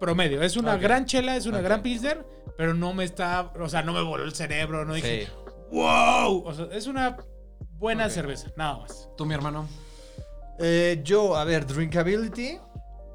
promedio. 0.00 0.42
Es 0.42 0.56
una 0.56 0.76
gran 0.76 1.04
chela, 1.06 1.36
es 1.36 1.46
una 1.46 1.60
gran 1.60 1.82
pilsner, 1.82 2.24
pero 2.56 2.74
no 2.74 2.94
me 2.94 3.04
está, 3.04 3.52
o 3.58 3.68
sea, 3.68 3.82
no 3.82 3.92
me 3.92 4.02
voló 4.02 4.24
el 4.24 4.34
cerebro, 4.34 4.84
no 4.84 4.94
dije, 4.94 5.26
Sí. 5.26 5.32
wow. 5.72 6.44
O 6.46 6.54
sea, 6.54 6.66
es 6.72 6.86
una 6.86 7.16
buena 7.72 8.08
cerveza, 8.08 8.48
nada 8.56 8.78
más. 8.78 9.08
¿Tú, 9.16 9.26
mi 9.26 9.34
hermano? 9.34 9.68
Eh, 10.58 11.00
yo, 11.04 11.36
a 11.36 11.44
ver, 11.44 11.66
drinkability. 11.66 12.58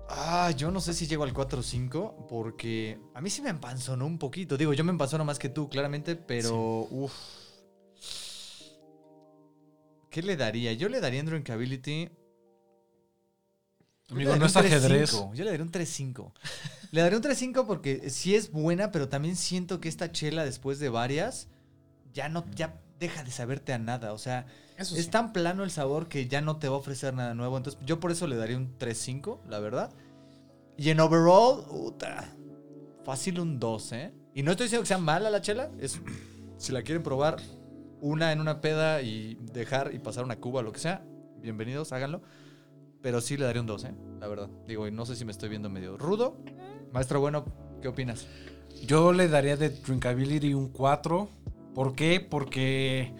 Ah, 0.09 0.51
yo 0.55 0.69
no 0.69 0.79
sé 0.79 0.93
si 0.93 1.07
llego 1.07 1.23
al 1.23 1.33
4 1.33 1.59
o 1.61 1.63
5, 1.63 2.27
porque 2.29 2.99
a 3.15 3.21
mí 3.21 3.29
sí 3.29 3.41
me 3.41 3.49
empanzonó 3.49 4.05
un 4.05 4.19
poquito. 4.19 4.57
Digo, 4.57 4.73
yo 4.73 4.83
me 4.83 4.91
empanzono 4.91 5.25
más 5.25 5.39
que 5.39 5.49
tú, 5.49 5.69
claramente, 5.69 6.15
pero 6.15 6.87
uff. 6.91 7.13
¿Qué 10.13 10.21
le 10.21 10.37
daría? 10.37 10.73
Yo 10.73 10.89
le 10.89 11.01
daría 11.01 11.21
en 11.21 11.25
drinkability. 11.25 12.07
Amigo, 14.11 14.29
Yo 14.29 14.33
le 14.35 14.39
no 14.39 14.45
es 14.45 14.55
ajedrez. 14.55 15.11
3.5. 15.11 15.33
Yo 15.33 15.43
le 15.43 15.49
daría 15.49 15.65
un 15.65 15.71
3.5. 15.71 16.31
le 16.91 17.01
daría 17.01 17.17
un 17.17 17.23
3.5 17.23 17.65
porque 17.65 18.11
sí 18.11 18.35
es 18.35 18.51
buena, 18.51 18.91
pero 18.91 19.09
también 19.09 19.35
siento 19.35 19.81
que 19.81 19.89
esta 19.89 20.11
chela, 20.11 20.45
después 20.45 20.77
de 20.77 20.89
varias, 20.89 21.47
ya 22.13 22.29
no, 22.29 22.45
ya 22.53 22.79
deja 22.99 23.23
de 23.23 23.31
saberte 23.31 23.73
a 23.73 23.79
nada. 23.79 24.13
O 24.13 24.19
sea, 24.19 24.45
es 24.77 25.09
tan 25.09 25.33
plano 25.33 25.63
el 25.63 25.71
sabor 25.71 26.07
que 26.07 26.27
ya 26.27 26.41
no 26.41 26.57
te 26.57 26.69
va 26.69 26.75
a 26.75 26.77
ofrecer 26.77 27.15
nada 27.15 27.33
nuevo. 27.33 27.57
Entonces, 27.57 27.81
yo 27.83 27.99
por 27.99 28.11
eso 28.11 28.27
le 28.27 28.35
daría 28.35 28.57
un 28.57 28.77
3-5, 28.77 29.39
la 29.49 29.57
verdad. 29.57 29.89
Y 30.77 30.91
en 30.91 30.99
overall, 30.99 31.65
puta, 31.65 32.29
fácil 33.03 33.39
un 33.39 33.59
2, 33.59 33.91
¿eh? 33.93 34.13
Y 34.35 34.43
no 34.43 34.51
estoy 34.51 34.65
diciendo 34.65 34.83
que 34.83 34.89
sea 34.89 34.99
mala 34.99 35.31
la 35.31 35.41
chela. 35.41 35.71
Es, 35.79 35.99
si 36.59 36.71
la 36.71 36.83
quieren 36.83 37.01
probar, 37.01 37.37
una 38.03 38.33
en 38.33 38.41
una 38.41 38.59
peda 38.59 39.01
y 39.01 39.37
dejar 39.53 39.93
y 39.93 39.99
pasar 39.99 40.25
una 40.25 40.35
cuba, 40.35 40.61
lo 40.61 40.73
que 40.73 40.79
sea, 40.79 41.05
bienvenidos, 41.41 41.93
háganlo. 41.93 42.21
Pero 43.01 43.21
sí 43.21 43.37
le 43.37 43.45
daría 43.45 43.61
un 43.61 43.67
2, 43.67 43.85
¿eh? 43.85 43.95
La 44.19 44.27
verdad. 44.27 44.49
Digo, 44.67 44.87
y 44.87 44.91
no 44.91 45.05
sé 45.05 45.15
si 45.15 45.23
me 45.23 45.31
estoy 45.31 45.47
viendo 45.47 45.69
medio 45.69 45.97
rudo. 45.97 46.37
Maestro 46.91 47.21
Bueno, 47.21 47.45
¿qué 47.81 47.87
opinas? 47.87 48.27
Yo 48.85 49.13
le 49.13 49.29
daría 49.29 49.55
de 49.55 49.69
drinkability 49.69 50.53
un 50.53 50.67
4. 50.67 51.29
¿Por 51.73 51.95
qué? 51.95 52.19
Porque. 52.19 53.13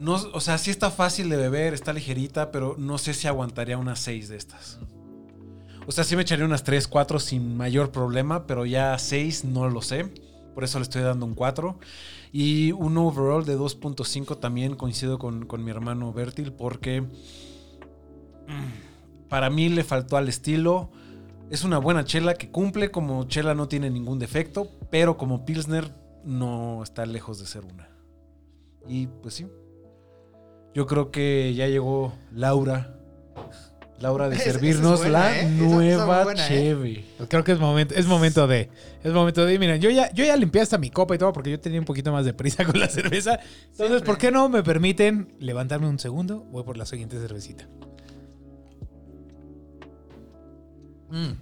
No, 0.00 0.14
o 0.14 0.40
sea, 0.40 0.58
sí 0.58 0.70
está 0.70 0.90
fácil 0.90 1.28
de 1.28 1.36
beber, 1.36 1.74
está 1.74 1.92
ligerita, 1.92 2.50
pero 2.50 2.74
no 2.76 2.98
sé 2.98 3.14
si 3.14 3.28
aguantaría 3.28 3.78
unas 3.78 4.00
6 4.00 4.28
de 4.28 4.36
estas. 4.36 4.80
O 5.86 5.92
sea, 5.92 6.02
sí 6.02 6.16
me 6.16 6.22
echaría 6.22 6.44
unas 6.44 6.64
3, 6.64 6.88
4 6.88 7.20
sin 7.20 7.56
mayor 7.56 7.92
problema, 7.92 8.46
pero 8.46 8.66
ya 8.66 8.98
6 8.98 9.44
no 9.44 9.68
lo 9.68 9.80
sé. 9.80 10.12
Por 10.54 10.64
eso 10.64 10.78
le 10.78 10.82
estoy 10.84 11.02
dando 11.02 11.24
un 11.24 11.34
4. 11.34 11.78
Y 12.32 12.72
un 12.72 12.96
overall 12.98 13.44
de 13.44 13.58
2.5 13.58 14.38
también 14.38 14.76
coincido 14.76 15.18
con, 15.18 15.46
con 15.46 15.64
mi 15.64 15.70
hermano 15.70 16.12
Bertil, 16.12 16.52
porque 16.52 17.02
mm, 17.02 17.08
para 19.28 19.50
mí 19.50 19.68
le 19.68 19.84
faltó 19.84 20.16
al 20.16 20.28
estilo. 20.28 20.90
Es 21.50 21.64
una 21.64 21.78
buena 21.78 22.04
chela 22.04 22.34
que 22.34 22.50
cumple, 22.50 22.90
como 22.90 23.24
chela 23.24 23.54
no 23.54 23.68
tiene 23.68 23.90
ningún 23.90 24.18
defecto, 24.18 24.68
pero 24.90 25.16
como 25.16 25.44
Pilsner 25.44 25.94
no 26.24 26.82
está 26.82 27.06
lejos 27.06 27.38
de 27.38 27.46
ser 27.46 27.64
una. 27.64 27.88
Y 28.86 29.06
pues 29.06 29.34
sí. 29.34 29.46
Yo 30.74 30.86
creo 30.86 31.10
que 31.10 31.54
ya 31.54 31.66
llegó 31.66 32.12
Laura. 32.32 32.94
Laura 34.00 34.28
de 34.28 34.36
Esa- 34.36 34.42
esa 34.42 34.50
es 34.50 34.54
servirnos 34.56 34.98
buena, 35.00 35.18
la 35.18 35.40
¿eh? 35.40 35.48
Nueva 35.48 36.24
buena, 36.24 36.46
¿eh? 36.50 37.04
Pues 37.16 37.28
creo 37.28 37.42
que 37.44 37.52
es 37.52 37.58
momento, 37.58 37.94
es 37.94 38.06
momento 38.06 38.46
de. 38.46 38.68
Es 39.02 39.12
momento 39.12 39.44
de. 39.44 39.58
Miren, 39.58 39.80
yo 39.80 39.90
ya, 39.90 40.12
yo 40.12 40.24
ya 40.24 40.36
limpié 40.36 40.60
hasta 40.62 40.78
mi 40.78 40.90
copa 40.90 41.14
y 41.14 41.18
todo 41.18 41.32
porque 41.32 41.50
yo 41.50 41.58
tenía 41.60 41.80
un 41.80 41.84
poquito 41.84 42.12
más 42.12 42.24
de 42.24 42.32
prisa 42.32 42.64
con 42.70 42.78
la 42.78 42.88
cerveza. 42.88 43.34
Entonces, 43.34 43.74
Siempre. 43.88 44.00
¿por 44.06 44.18
qué 44.18 44.30
no 44.30 44.48
me 44.48 44.62
permiten 44.62 45.34
levantarme 45.40 45.88
un 45.88 45.98
segundo? 45.98 46.40
Voy 46.50 46.62
por 46.62 46.76
la 46.76 46.86
siguiente 46.86 47.18
cervecita. 47.18 47.66
Mm. 51.10 51.32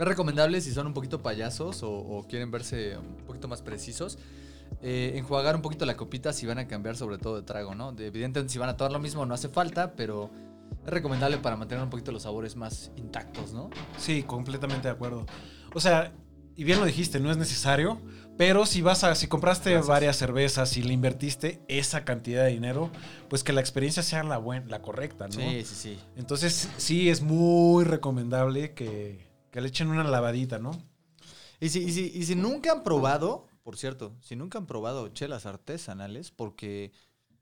Es 0.00 0.04
recomendable 0.04 0.60
si 0.60 0.72
son 0.72 0.86
un 0.86 0.94
poquito 0.94 1.22
payasos 1.22 1.82
o, 1.82 1.90
o 1.90 2.26
quieren 2.28 2.50
verse 2.50 2.96
un 2.98 3.24
poquito 3.26 3.48
más 3.48 3.62
precisos. 3.62 4.18
eh, 4.82 5.12
enjuagar 5.16 5.56
un 5.56 5.62
poquito 5.62 5.86
la 5.86 5.96
copita 5.96 6.32
si 6.32 6.46
van 6.46 6.58
a 6.58 6.68
cambiar 6.68 6.94
sobre 6.96 7.18
todo 7.18 7.36
de 7.36 7.42
trago, 7.42 7.74
¿no? 7.74 7.92
De- 7.92 8.06
evidentemente 8.08 8.52
si 8.52 8.58
van 8.58 8.68
a 8.68 8.76
tomar 8.76 8.92
lo 8.92 8.98
mismo 9.00 9.24
no 9.26 9.34
hace 9.34 9.48
falta, 9.48 9.92
pero 9.96 10.30
es 10.84 10.90
recomendable 10.90 11.38
para 11.38 11.56
mantener 11.56 11.84
un 11.84 11.90
poquito 11.90 12.12
los 12.12 12.22
sabores 12.22 12.56
más 12.56 12.90
intactos, 12.96 13.52
¿no? 13.52 13.70
Sí, 13.98 14.22
completamente 14.22 14.88
de 14.88 14.94
acuerdo. 14.94 15.26
O 15.74 15.80
sea, 15.80 16.12
y 16.56 16.64
bien 16.64 16.80
lo 16.80 16.86
dijiste, 16.86 17.20
no 17.20 17.30
es 17.30 17.36
necesario, 17.36 18.00
pero 18.36 18.66
si 18.66 18.82
vas 18.82 19.04
a, 19.04 19.14
si 19.14 19.28
compraste 19.28 19.70
Gracias. 19.70 19.86
varias 19.86 20.16
cervezas 20.16 20.76
y 20.76 20.82
le 20.82 20.92
invertiste 20.92 21.60
esa 21.68 22.04
cantidad 22.04 22.44
de 22.44 22.50
dinero, 22.50 22.90
pues 23.28 23.44
que 23.44 23.52
la 23.52 23.60
experiencia 23.60 24.02
sea 24.02 24.22
la 24.24 24.38
buena, 24.38 24.66
la 24.66 24.82
correcta, 24.82 25.28
¿no? 25.28 25.34
Sí, 25.34 25.64
sí, 25.64 25.74
sí. 25.74 25.98
Entonces, 26.16 26.68
sí 26.76 27.10
es 27.10 27.22
muy 27.22 27.84
recomendable 27.84 28.74
que, 28.74 29.28
que 29.50 29.60
le 29.60 29.68
echen 29.68 29.88
una 29.88 30.04
lavadita, 30.04 30.58
¿no? 30.58 30.70
Y 31.60 31.68
si, 31.68 31.80
y, 31.80 31.92
si, 31.92 32.12
y 32.14 32.24
si 32.24 32.34
nunca 32.34 32.72
han 32.72 32.82
probado, 32.82 33.46
por 33.62 33.76
cierto, 33.76 34.16
si 34.20 34.36
nunca 34.36 34.58
han 34.58 34.66
probado 34.66 35.08
chelas 35.08 35.46
artesanales, 35.46 36.30
porque 36.30 36.92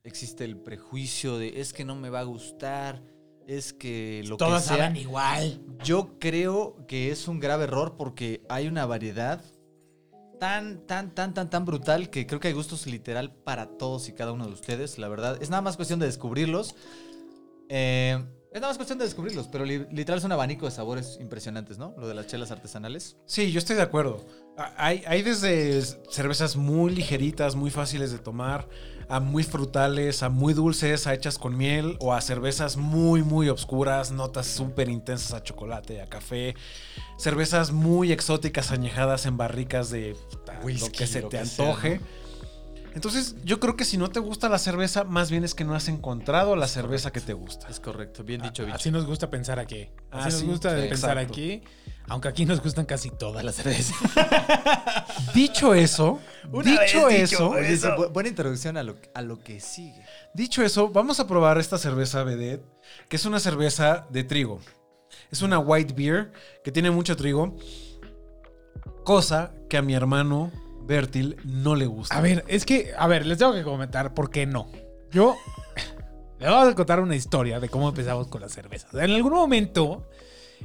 existe 0.02 0.44
el 0.44 0.56
prejuicio 0.56 1.38
de 1.38 1.60
es 1.60 1.72
que 1.72 1.84
no 1.84 1.94
me 1.96 2.10
va 2.10 2.20
a 2.20 2.24
gustar, 2.24 3.02
es 3.46 3.72
que 3.72 4.22
lo 4.26 4.36
Todas 4.36 4.62
que 4.64 4.68
sea. 4.68 4.76
saben 4.78 4.96
igual. 4.96 5.60
Yo 5.84 6.18
creo 6.18 6.76
que 6.86 7.10
es 7.10 7.28
un 7.28 7.38
grave 7.40 7.64
error 7.64 7.94
porque 7.96 8.42
hay 8.48 8.66
una 8.68 8.86
variedad 8.86 9.40
tan, 10.40 10.86
tan, 10.86 11.14
tan, 11.14 11.32
tan, 11.32 11.48
tan 11.48 11.64
brutal 11.64 12.10
que 12.10 12.26
creo 12.26 12.40
que 12.40 12.48
hay 12.48 12.54
gustos 12.54 12.86
literal 12.86 13.32
para 13.32 13.66
todos 13.78 14.08
y 14.08 14.12
cada 14.12 14.32
uno 14.32 14.46
de 14.46 14.52
ustedes, 14.52 14.98
la 14.98 15.08
verdad. 15.08 15.38
Es 15.40 15.48
nada 15.50 15.62
más 15.62 15.76
cuestión 15.76 15.98
de 15.98 16.06
descubrirlos. 16.06 16.74
Eh, 17.68 18.22
es 18.52 18.60
nada 18.60 18.68
más 18.68 18.76
cuestión 18.78 18.98
de 18.98 19.04
descubrirlos, 19.04 19.48
pero 19.48 19.64
li- 19.64 19.86
literal 19.92 20.18
es 20.18 20.24
un 20.24 20.32
abanico 20.32 20.66
de 20.66 20.72
sabores 20.72 21.18
impresionantes, 21.20 21.78
¿no? 21.78 21.94
Lo 21.98 22.08
de 22.08 22.14
las 22.14 22.26
chelas 22.26 22.50
artesanales. 22.50 23.16
Sí, 23.26 23.50
yo 23.52 23.58
estoy 23.58 23.76
de 23.76 23.82
acuerdo. 23.82 24.24
Hay, 24.76 25.02
hay 25.06 25.22
desde 25.22 25.82
cervezas 26.10 26.56
muy 26.56 26.94
ligeritas, 26.94 27.54
muy 27.54 27.70
fáciles 27.70 28.10
de 28.10 28.18
tomar, 28.18 28.66
a 29.08 29.20
muy 29.20 29.42
frutales, 29.42 30.22
a 30.22 30.30
muy 30.30 30.54
dulces, 30.54 31.06
a 31.06 31.14
hechas 31.14 31.38
con 31.38 31.56
miel, 31.56 31.96
o 32.00 32.14
a 32.14 32.20
cervezas 32.20 32.76
muy, 32.76 33.22
muy 33.22 33.48
obscuras, 33.48 34.12
notas 34.12 34.46
súper 34.46 34.88
intensas 34.88 35.32
a 35.34 35.42
chocolate, 35.42 36.00
a 36.00 36.06
café. 36.06 36.54
Cervezas 37.18 37.70
muy 37.70 38.12
exóticas, 38.12 38.72
añejadas 38.72 39.26
en 39.26 39.36
barricas 39.36 39.90
de 39.90 40.16
lo 40.46 40.64
Whisky, 40.64 40.90
que 40.90 41.06
se 41.06 41.20
lo 41.20 41.28
te 41.28 41.38
que 41.38 41.46
sea, 41.46 41.66
antoje. 41.66 42.00
Entonces, 42.96 43.36
yo 43.44 43.60
creo 43.60 43.76
que 43.76 43.84
si 43.84 43.98
no 43.98 44.08
te 44.08 44.20
gusta 44.20 44.48
la 44.48 44.58
cerveza, 44.58 45.04
más 45.04 45.30
bien 45.30 45.44
es 45.44 45.54
que 45.54 45.64
no 45.64 45.74
has 45.74 45.86
encontrado 45.88 46.56
la 46.56 46.66
cerveza 46.66 47.12
que 47.12 47.20
te 47.20 47.34
gusta. 47.34 47.68
Es 47.68 47.78
correcto, 47.78 48.24
bien 48.24 48.40
dicho, 48.40 48.64
bicho. 48.64 48.74
Así 48.74 48.90
nos 48.90 49.04
gusta 49.04 49.28
pensar 49.28 49.58
aquí. 49.58 49.90
Así 50.10 50.22
Ah, 50.22 50.24
nos 50.24 50.34
sí, 50.40 50.46
gusta 50.46 50.70
sí, 50.70 50.88
pensar 50.88 51.18
exacto. 51.18 51.34
aquí. 51.34 51.62
Aunque 52.08 52.28
aquí 52.28 52.46
nos 52.46 52.62
gustan 52.62 52.86
casi 52.86 53.10
todas 53.10 53.44
las 53.44 53.56
cervezas. 53.56 53.96
Dicho 55.34 55.74
eso, 55.74 56.20
Una 56.50 56.70
dicho 56.70 57.06
vez 57.06 57.30
dicho 57.30 57.54
eso, 57.56 58.10
buena 58.10 58.30
introducción 58.30 58.78
a 58.78 58.82
lo, 58.82 58.96
a 59.12 59.20
lo 59.20 59.40
que 59.40 59.60
sigue. 59.60 60.02
Dicho 60.32 60.62
eso, 60.62 60.88
vamos 60.88 61.20
a 61.20 61.26
probar 61.26 61.58
esta 61.58 61.76
cerveza 61.76 62.24
Vedette, 62.24 62.64
que 63.10 63.16
es 63.16 63.26
una 63.26 63.40
cerveza 63.40 64.06
de 64.08 64.24
trigo. 64.24 64.60
Es 65.30 65.42
una 65.42 65.58
white 65.58 65.92
beer 65.92 66.32
que 66.64 66.72
tiene 66.72 66.90
mucho 66.90 67.14
trigo, 67.16 67.56
cosa 69.04 69.52
que 69.68 69.76
a 69.76 69.82
mi 69.82 69.94
hermano 69.94 70.50
Bertil 70.86 71.36
no 71.44 71.74
le 71.74 71.86
gusta. 71.86 72.16
A 72.16 72.20
ver, 72.20 72.44
es 72.48 72.64
que, 72.64 72.92
a 72.96 73.06
ver, 73.06 73.26
les 73.26 73.38
tengo 73.38 73.52
que 73.54 73.62
comentar 73.62 74.14
por 74.14 74.30
qué 74.30 74.46
no. 74.46 74.70
Yo 75.10 75.36
le 76.38 76.46
vamos 76.48 76.68
a 76.68 76.74
contar 76.74 77.00
una 77.00 77.16
historia 77.16 77.60
de 77.60 77.68
cómo 77.68 77.88
empezamos 77.88 78.28
con 78.28 78.40
las 78.40 78.52
cervezas. 78.52 78.92
En 78.94 79.10
algún 79.10 79.32
momento 79.32 80.06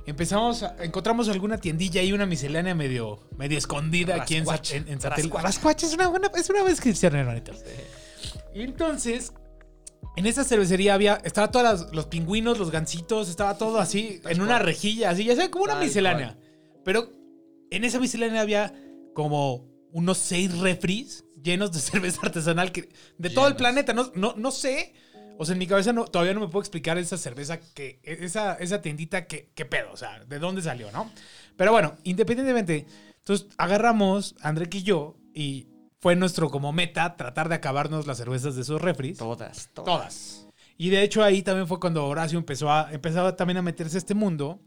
empezamos, 0.05 0.63
a- 0.63 0.75
encontramos 0.84 1.27
alguna 1.29 1.57
tiendilla 1.57 2.01
y 2.01 2.13
una 2.13 2.25
miscelánea 2.25 2.75
medio, 2.75 3.19
medio 3.38 3.57
escondida 3.57 4.15
aquí 4.21 4.36
en, 4.36 4.45
en, 4.47 4.88
en 4.88 5.01
satélite. 5.01 5.34
Rascuache. 5.34 5.43
Rascuache 5.43 5.86
es 5.88 5.93
una 5.93 6.07
buena, 6.07 6.31
es 6.36 6.49
una 6.49 6.60
buena 6.60 6.69
descripción, 6.73 7.15
hermanitos. 7.15 7.63
Y 8.53 8.62
entonces, 8.62 9.34
en 10.17 10.25
esa 10.25 10.43
cervecería 10.43 10.93
había, 10.93 11.15
estaba 11.23 11.49
todos 11.51 11.81
los, 11.81 11.93
los 11.95 12.05
pingüinos, 12.07 12.60
los 12.60 12.69
gansitos, 12.71 13.29
estaba 13.29 13.57
todo 13.57 13.79
así, 13.79 14.19
Tal 14.21 14.34
en 14.34 14.41
una 14.41 14.60
rejilla, 14.60 15.10
así, 15.10 15.23
ya 15.23 15.36
saben, 15.36 15.51
como 15.51 15.63
una 15.65 15.73
Tal 15.73 15.84
miscelánea. 15.84 16.38
Pero 16.84 17.10
en 17.69 17.84
esa 17.86 17.99
miscelánea 17.99 18.41
había 18.41 18.73
como 19.13 19.70
unos 19.91 20.17
seis 20.17 20.58
refris 20.60 21.23
llenos 21.41 21.71
de 21.71 21.80
cerveza 21.91 22.19
artesanal 22.23 22.71
que, 22.71 22.89
de 23.17 23.30
todo 23.30 23.47
el 23.47 23.56
planeta. 23.56 23.93
No, 23.93 24.12
no, 24.15 24.34
no 24.38 24.51
sé. 24.51 24.93
O 25.38 25.45
sea, 25.45 25.54
en 25.54 25.60
mi 25.60 25.65
cabeza 25.67 25.91
no, 25.91 26.06
todavía 26.06 26.34
no 26.36 26.39
me 26.41 26.47
puedo 26.47 26.62
explicar 26.62 26.97
esa 26.99 27.17
cerveza, 27.17 27.60
que, 27.60 27.99
esa, 28.04 28.54
esa 28.56 28.82
tiendita, 28.82 29.25
que, 29.25 29.49
qué 29.56 29.65
pedo, 29.65 29.91
o 29.91 29.97
sea, 29.97 30.23
de 30.25 30.38
dónde 30.38 30.62
salió, 30.62 30.91
¿no? 30.91 31.10
Pero 31.58 31.71
bueno, 31.71 31.97
independientemente, 32.04 32.86
entonces 33.17 33.47
agarramos, 33.58 34.36
André 34.41 34.69
y 34.71 34.84
yo, 34.84 35.15
y 35.34 35.67
fue 35.99 36.15
nuestro 36.15 36.51
como 36.51 36.71
meta 36.73 37.15
tratar 37.17 37.49
de 37.49 37.56
acabarnos 37.56 38.06
las 38.06 38.17
cervezas 38.17 38.56
de 38.56 38.62
esos 38.62 38.80
refris. 38.82 39.17
Todas, 39.17 39.69
todas. 39.73 39.86
Todas. 39.86 40.47
Y 40.77 40.89
de 40.89 41.01
hecho 41.01 41.23
ahí 41.23 41.41
también 41.41 41.67
fue 41.67 41.80
cuando 41.80 42.06
Horacio 42.06 42.38
empezó 42.38 42.71
a, 42.71 42.91
empezaba 42.91 43.36
también 43.36 43.58
a 43.58 43.62
meterse 43.63 43.97
a 43.97 43.99
este 43.99 44.13
mundo. 44.13 44.60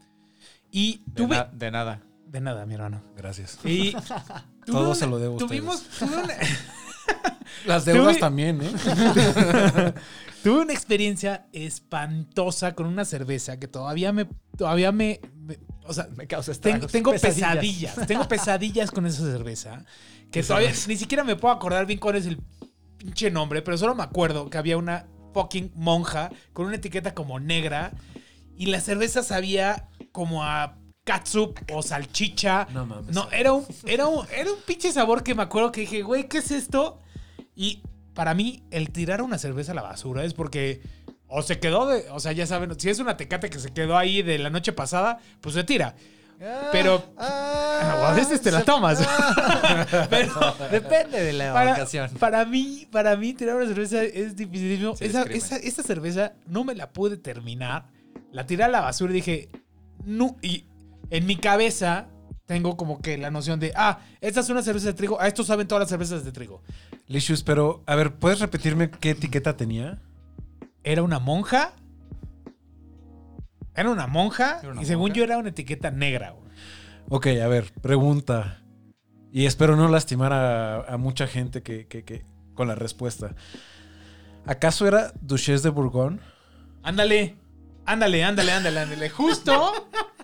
Y 0.71 1.03
De, 1.05 1.13
tuve... 1.13 1.35
na- 1.37 1.45
de 1.53 1.71
nada. 1.71 2.01
De 2.25 2.41
nada, 2.41 2.65
mi 2.65 2.73
hermano. 2.73 3.01
Gracias. 3.15 3.59
Y 3.63 3.95
Todo 4.65 4.95
se 4.95 5.07
lo 5.07 5.19
debo 5.19 5.35
a 5.35 5.39
Tuvimos, 5.39 5.83
tuve 5.99 6.15
una, 6.23 6.33
Las 7.65 7.85
deudas 7.85 8.17
también, 8.19 8.61
¿eh? 8.61 8.71
tuve 10.43 10.61
una 10.61 10.73
experiencia 10.73 11.47
espantosa 11.53 12.73
con 12.75 12.85
una 12.87 13.05
cerveza 13.05 13.59
que 13.59 13.67
todavía 13.67 14.11
me, 14.11 14.27
todavía 14.57 14.91
me, 14.91 15.19
me- 15.35 15.59
o 15.83 15.93
sea, 15.93 16.07
Me 16.15 16.27
causa 16.27 16.51
estragos. 16.51 16.91
tengo 16.91 17.11
pesadillas. 17.11 17.95
tengo 18.07 18.27
pesadillas 18.27 18.91
con 18.91 19.05
esa 19.05 19.21
cerveza 19.23 19.85
que 20.31 20.43
todavía 20.43 20.71
ni 20.87 20.97
siquiera 20.97 21.23
me 21.23 21.35
puedo 21.35 21.53
acordar 21.53 21.85
bien 21.85 21.99
cuál 21.99 22.15
es 22.15 22.25
el 22.25 22.39
pinche 22.97 23.29
nombre, 23.31 23.61
pero 23.61 23.77
solo 23.77 23.93
me 23.95 24.03
acuerdo 24.03 24.49
que 24.49 24.57
había 24.57 24.77
una 24.77 25.05
fucking 25.33 25.71
monja 25.75 26.29
con 26.53 26.65
una 26.65 26.75
etiqueta 26.77 27.13
como 27.13 27.39
negra 27.39 27.93
y 28.57 28.67
la 28.67 28.79
cerveza 28.81 29.21
sabía 29.21 29.89
como 30.11 30.43
a 30.43 30.77
catsup 31.05 31.57
o 31.71 31.81
salchicha. 31.81 32.67
No 32.73 32.85
mames. 32.85 33.15
No, 33.15 33.31
era 33.31 33.53
un, 33.53 33.65
era 33.85 34.07
un, 34.07 34.27
era 34.35 34.51
un 34.51 34.57
pinche 34.65 34.91
sabor 34.91 35.23
que 35.23 35.33
me 35.33 35.43
acuerdo 35.43 35.71
que 35.71 35.81
dije, 35.81 36.01
güey, 36.01 36.27
¿qué 36.27 36.39
es 36.39 36.51
esto? 36.51 36.99
Y 37.55 37.81
para 38.13 38.33
mí, 38.33 38.63
el 38.71 38.89
tirar 38.91 39.21
una 39.21 39.37
cerveza 39.37 39.71
a 39.71 39.75
la 39.75 39.81
basura 39.83 40.23
es 40.25 40.33
porque 40.33 40.81
o 41.27 41.41
se 41.41 41.59
quedó 41.59 41.87
de, 41.87 42.09
o 42.11 42.19
sea, 42.19 42.31
ya 42.33 42.45
saben, 42.45 42.77
si 42.79 42.89
es 42.89 42.99
una 42.99 43.17
tecate 43.17 43.49
que 43.49 43.59
se 43.59 43.71
quedó 43.73 43.97
ahí 43.97 44.21
de 44.21 44.37
la 44.39 44.49
noche 44.49 44.73
pasada, 44.73 45.19
pues 45.41 45.55
se 45.55 45.63
tira. 45.63 45.95
Pero- 46.71 47.01
Ah, 47.17 48.09
a 48.09 48.13
veces 48.13 48.41
te 48.41 48.51
la 48.51 48.63
tomas. 48.63 48.99
Pero 50.09 50.33
depende 50.71 51.23
de 51.23 51.33
la 51.33 51.53
Para, 51.53 51.73
ocasión. 51.73 52.09
para 52.19 52.43
mí, 52.45 52.87
para 52.91 53.15
mí, 53.15 53.33
tirar 53.33 53.55
una 53.55 53.65
cerveza 53.67 54.03
es 54.03 54.35
dificilísimo. 54.35 54.95
Sí, 54.97 55.05
esa, 55.05 55.23
esa 55.57 55.83
cerveza 55.83 56.33
no 56.47 56.63
me 56.63 56.75
la 56.75 56.91
pude 56.91 57.17
terminar. 57.17 57.87
La 58.31 58.45
tiré 58.45 58.63
a 58.63 58.67
la 58.67 58.81
basura 58.81 59.11
y 59.11 59.15
dije, 59.15 59.49
no. 60.03 60.35
Y 60.41 60.65
en 61.09 61.25
mi 61.25 61.35
cabeza 61.35 62.07
tengo 62.45 62.77
como 62.77 63.01
que 63.01 63.17
la 63.17 63.31
noción 63.31 63.59
de, 63.59 63.73
ah, 63.75 63.99
esta 64.21 64.39
es 64.41 64.49
una 64.49 64.61
cerveza 64.61 64.87
de 64.87 64.93
trigo. 64.93 65.19
A 65.19 65.27
esto 65.27 65.43
saben 65.43 65.67
todas 65.67 65.81
las 65.81 65.89
cervezas 65.89 66.23
de 66.23 66.31
trigo. 66.31 66.61
Licious, 67.07 67.43
pero 67.43 67.83
a 67.87 67.95
ver, 67.95 68.15
¿puedes 68.15 68.39
repetirme 68.39 68.89
qué 68.91 69.11
etiqueta 69.11 69.57
tenía? 69.57 70.01
Era 70.83 71.01
una 71.03 71.19
monja. 71.19 71.73
Era 73.75 73.89
una 73.89 74.07
monja. 74.07 74.59
Era 74.61 74.71
una 74.71 74.81
y 74.81 74.85
según 74.85 75.09
monja. 75.09 75.15
yo 75.15 75.23
era 75.23 75.37
una 75.37 75.49
etiqueta 75.49 75.91
negra. 75.91 76.31
güey. 76.31 76.45
Ok, 77.09 77.27
a 77.43 77.47
ver, 77.47 77.71
pregunta. 77.81 78.61
Y 79.31 79.45
espero 79.47 79.75
no 79.75 79.87
lastimar 79.89 80.31
a, 80.31 80.81
a 80.85 80.97
mucha 80.97 81.27
gente 81.27 81.61
que, 81.61 81.87
que- 81.87 82.03
que- 82.05 82.23
con 82.53 82.67
la 82.67 82.75
respuesta. 82.75 83.35
¿Acaso 84.45 84.87
era 84.87 85.11
Duchesse 85.21 85.63
de 85.63 85.69
Bourgogne? 85.69 86.19
Ándale. 86.83 87.35
Ándale, 87.85 88.23
ándale, 88.23 88.51
ándale, 88.53 88.79
ándale. 88.79 89.09
Justo. 89.09 89.71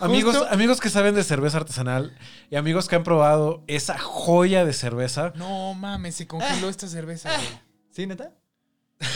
Amigos, 0.00 0.36
amigos 0.50 0.80
que 0.80 0.90
saben 0.90 1.14
de 1.14 1.24
cerveza 1.24 1.58
artesanal 1.58 2.16
y 2.50 2.56
amigos 2.56 2.88
que 2.88 2.96
han 2.96 3.04
probado 3.04 3.64
esa 3.66 3.98
joya 3.98 4.64
de 4.64 4.72
cerveza. 4.72 5.32
No 5.36 5.74
mames, 5.74 6.14
se 6.14 6.26
congeló 6.26 6.68
esta 6.68 6.86
cerveza, 6.86 7.30
güey. 7.34 7.48
¿Sí, 7.90 8.06
neta? 8.06 8.32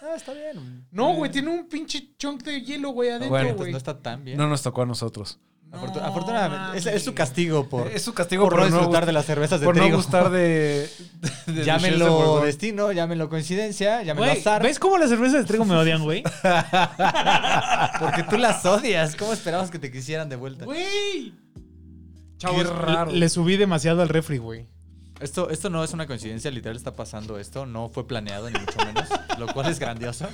Ah, 0.00 0.14
está 0.14 0.32
bien. 0.32 0.86
No, 0.92 1.12
güey, 1.14 1.28
tiene 1.28 1.50
un 1.50 1.68
pinche 1.68 2.14
chunk 2.16 2.44
de 2.44 2.62
hielo, 2.62 2.90
güey, 2.90 3.10
adentro, 3.10 3.30
Bueno, 3.30 3.54
güey. 3.56 3.72
No 3.72 3.78
está 3.78 4.00
tan 4.00 4.24
bien. 4.24 4.38
No 4.38 4.46
nos 4.46 4.62
tocó 4.62 4.82
a 4.82 4.86
nosotros. 4.86 5.40
Afortunadamente. 5.70 6.78
Es, 6.78 6.86
es 6.86 7.04
su 7.04 7.14
castigo 7.14 7.68
por, 7.68 7.86
es 7.88 8.02
su 8.02 8.14
castigo 8.14 8.44
por 8.44 8.54
por, 8.54 8.60
no 8.60 8.66
disfrutar 8.78 9.04
de 9.06 9.12
las 9.12 9.26
cervezas 9.26 9.60
de 9.60 9.66
por 9.66 9.76
no 9.76 9.82
trigo. 9.82 9.96
gustar 9.98 10.30
de, 10.30 10.88
de- 11.46 11.52
de 11.52 11.64
Llámenlo 11.64 12.40
destino, 12.40 12.90
llámenlo 12.92 13.28
coincidencia, 13.28 14.02
llámenlo 14.02 14.30
Güey, 14.30 14.40
azar. 14.40 14.62
¿Ves 14.62 14.78
cómo 14.78 14.96
las 14.98 15.10
cervezas 15.10 15.40
de 15.42 15.44
trigo 15.44 15.64
me 15.64 15.76
odian, 15.76 16.02
güey? 16.02 16.22
Porque 18.00 18.22
tú 18.28 18.36
las 18.38 18.64
odias. 18.64 19.14
¿Cómo 19.16 19.32
esperabas 19.32 19.70
que 19.70 19.78
te 19.78 19.90
quisieran 19.90 20.28
de 20.28 20.36
vuelta? 20.36 20.64
Güey. 20.64 21.34
Chavos, 22.38 22.62
Qué 22.64 22.70
raro. 22.72 23.10
Le, 23.10 23.18
le 23.18 23.28
subí 23.28 23.56
demasiado 23.56 24.02
al 24.02 24.08
refri, 24.08 24.38
güey. 24.38 24.66
Esto, 25.20 25.50
esto 25.50 25.68
no 25.68 25.82
es 25.82 25.92
una 25.92 26.06
coincidencia, 26.06 26.50
literal 26.50 26.76
está 26.76 26.94
pasando 26.94 27.38
esto. 27.38 27.66
No 27.66 27.88
fue 27.88 28.06
planeado, 28.06 28.48
ni 28.48 28.58
mucho 28.58 28.78
menos. 28.86 29.08
lo 29.38 29.48
cual 29.48 29.68
es 29.68 29.78
grandioso. 29.80 30.26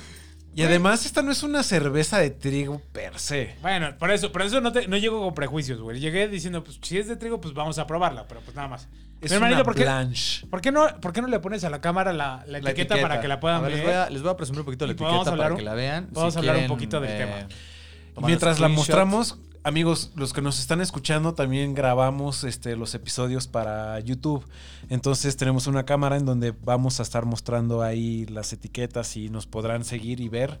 Y 0.55 0.63
además, 0.63 1.05
esta 1.05 1.21
no 1.21 1.31
es 1.31 1.43
una 1.43 1.63
cerveza 1.63 2.17
de 2.19 2.29
trigo 2.31 2.81
per 2.93 3.19
se. 3.19 3.55
Bueno, 3.61 3.93
por 3.99 4.09
eso, 4.11 4.31
por 4.31 4.41
eso 4.41 4.61
no, 4.61 4.71
te- 4.71 4.87
no 4.87 4.95
llego 4.97 5.21
con 5.21 5.33
prejuicios, 5.35 5.81
güey. 5.81 5.99
Llegué 5.99 6.27
diciendo, 6.29 6.63
pues 6.63 6.79
si 6.81 6.97
es 6.97 7.07
de 7.09 7.17
trigo, 7.17 7.41
pues 7.41 7.53
vamos 7.53 7.77
a 7.77 7.85
probarla, 7.85 8.25
pero 8.27 8.39
pues 8.41 8.55
nada 8.55 8.69
más. 8.69 8.87
Es 9.21 9.31
Mi 9.31 9.35
hermanito, 9.35 9.57
una 9.59 9.63
¿por 9.65 9.75
qué, 9.75 9.83
blanche. 9.83 10.45
por 10.47 10.61
qué 10.61 10.71
no, 10.71 10.87
¿por 11.01 11.11
qué 11.11 11.21
no 11.21 11.27
le 11.27 11.39
pones 11.39 11.63
a 11.63 11.69
la 11.69 11.81
cámara 11.81 12.13
la, 12.13 12.43
la 12.47 12.59
etiqueta, 12.59 12.99
para 13.01 13.19
que 13.19 13.27
la 13.27 13.39
puedan 13.39 13.57
A 13.57 13.61
ver, 13.61 13.71
ver? 13.71 13.77
Les 13.79 13.85
voy 13.85 13.95
a, 13.95 14.09
les 14.09 14.21
voy 14.21 14.31
a 14.31 14.37
presumir 14.37 14.59
un 14.61 14.65
poquito 14.65 14.85
la 14.85 14.91
Y 14.93 14.95
podemos 14.95 15.15
etiqueta 15.27 15.31
hablar 15.31 15.45
para 15.45 15.53
un- 15.55 15.59
que 15.59 15.65
la 15.65 15.73
vean. 15.73 16.07
podemos 16.07 16.37
hablar 16.37 16.57
un 16.57 16.67
poquito 16.67 16.99
del 17.01 17.17
tema. 17.17 17.35
Y 17.39 18.13
tomar 18.13 18.27
mientras 18.29 18.59
la 18.59 18.67
screenshot. 18.67 18.77
mostramos, 18.77 19.37
amigos, 19.65 20.11
los 20.15 20.31
que 20.31 20.43
nos 20.43 20.59
están 20.59 20.79
escuchando, 20.79 21.33
también 21.33 21.73
grabamos 21.73 22.43
este, 22.43 22.75
los 22.75 22.93
episodios 22.93 23.47
para 23.47 23.99
YouTube. 23.99 24.45
Entonces 24.89 25.35
tenemos 25.37 25.65
una 25.65 25.85
cámara 25.85 26.17
en 26.17 26.25
donde 26.25 26.51
vamos 26.51 26.99
a 26.99 27.03
estar 27.03 27.25
mostrando 27.25 27.81
ahí 27.81 28.27
las 28.27 28.53
etiquetas 28.53 29.17
y 29.17 29.29
nos 29.29 29.47
podrán 29.47 29.83
seguir 29.83 30.21
y 30.21 30.29
ver 30.29 30.59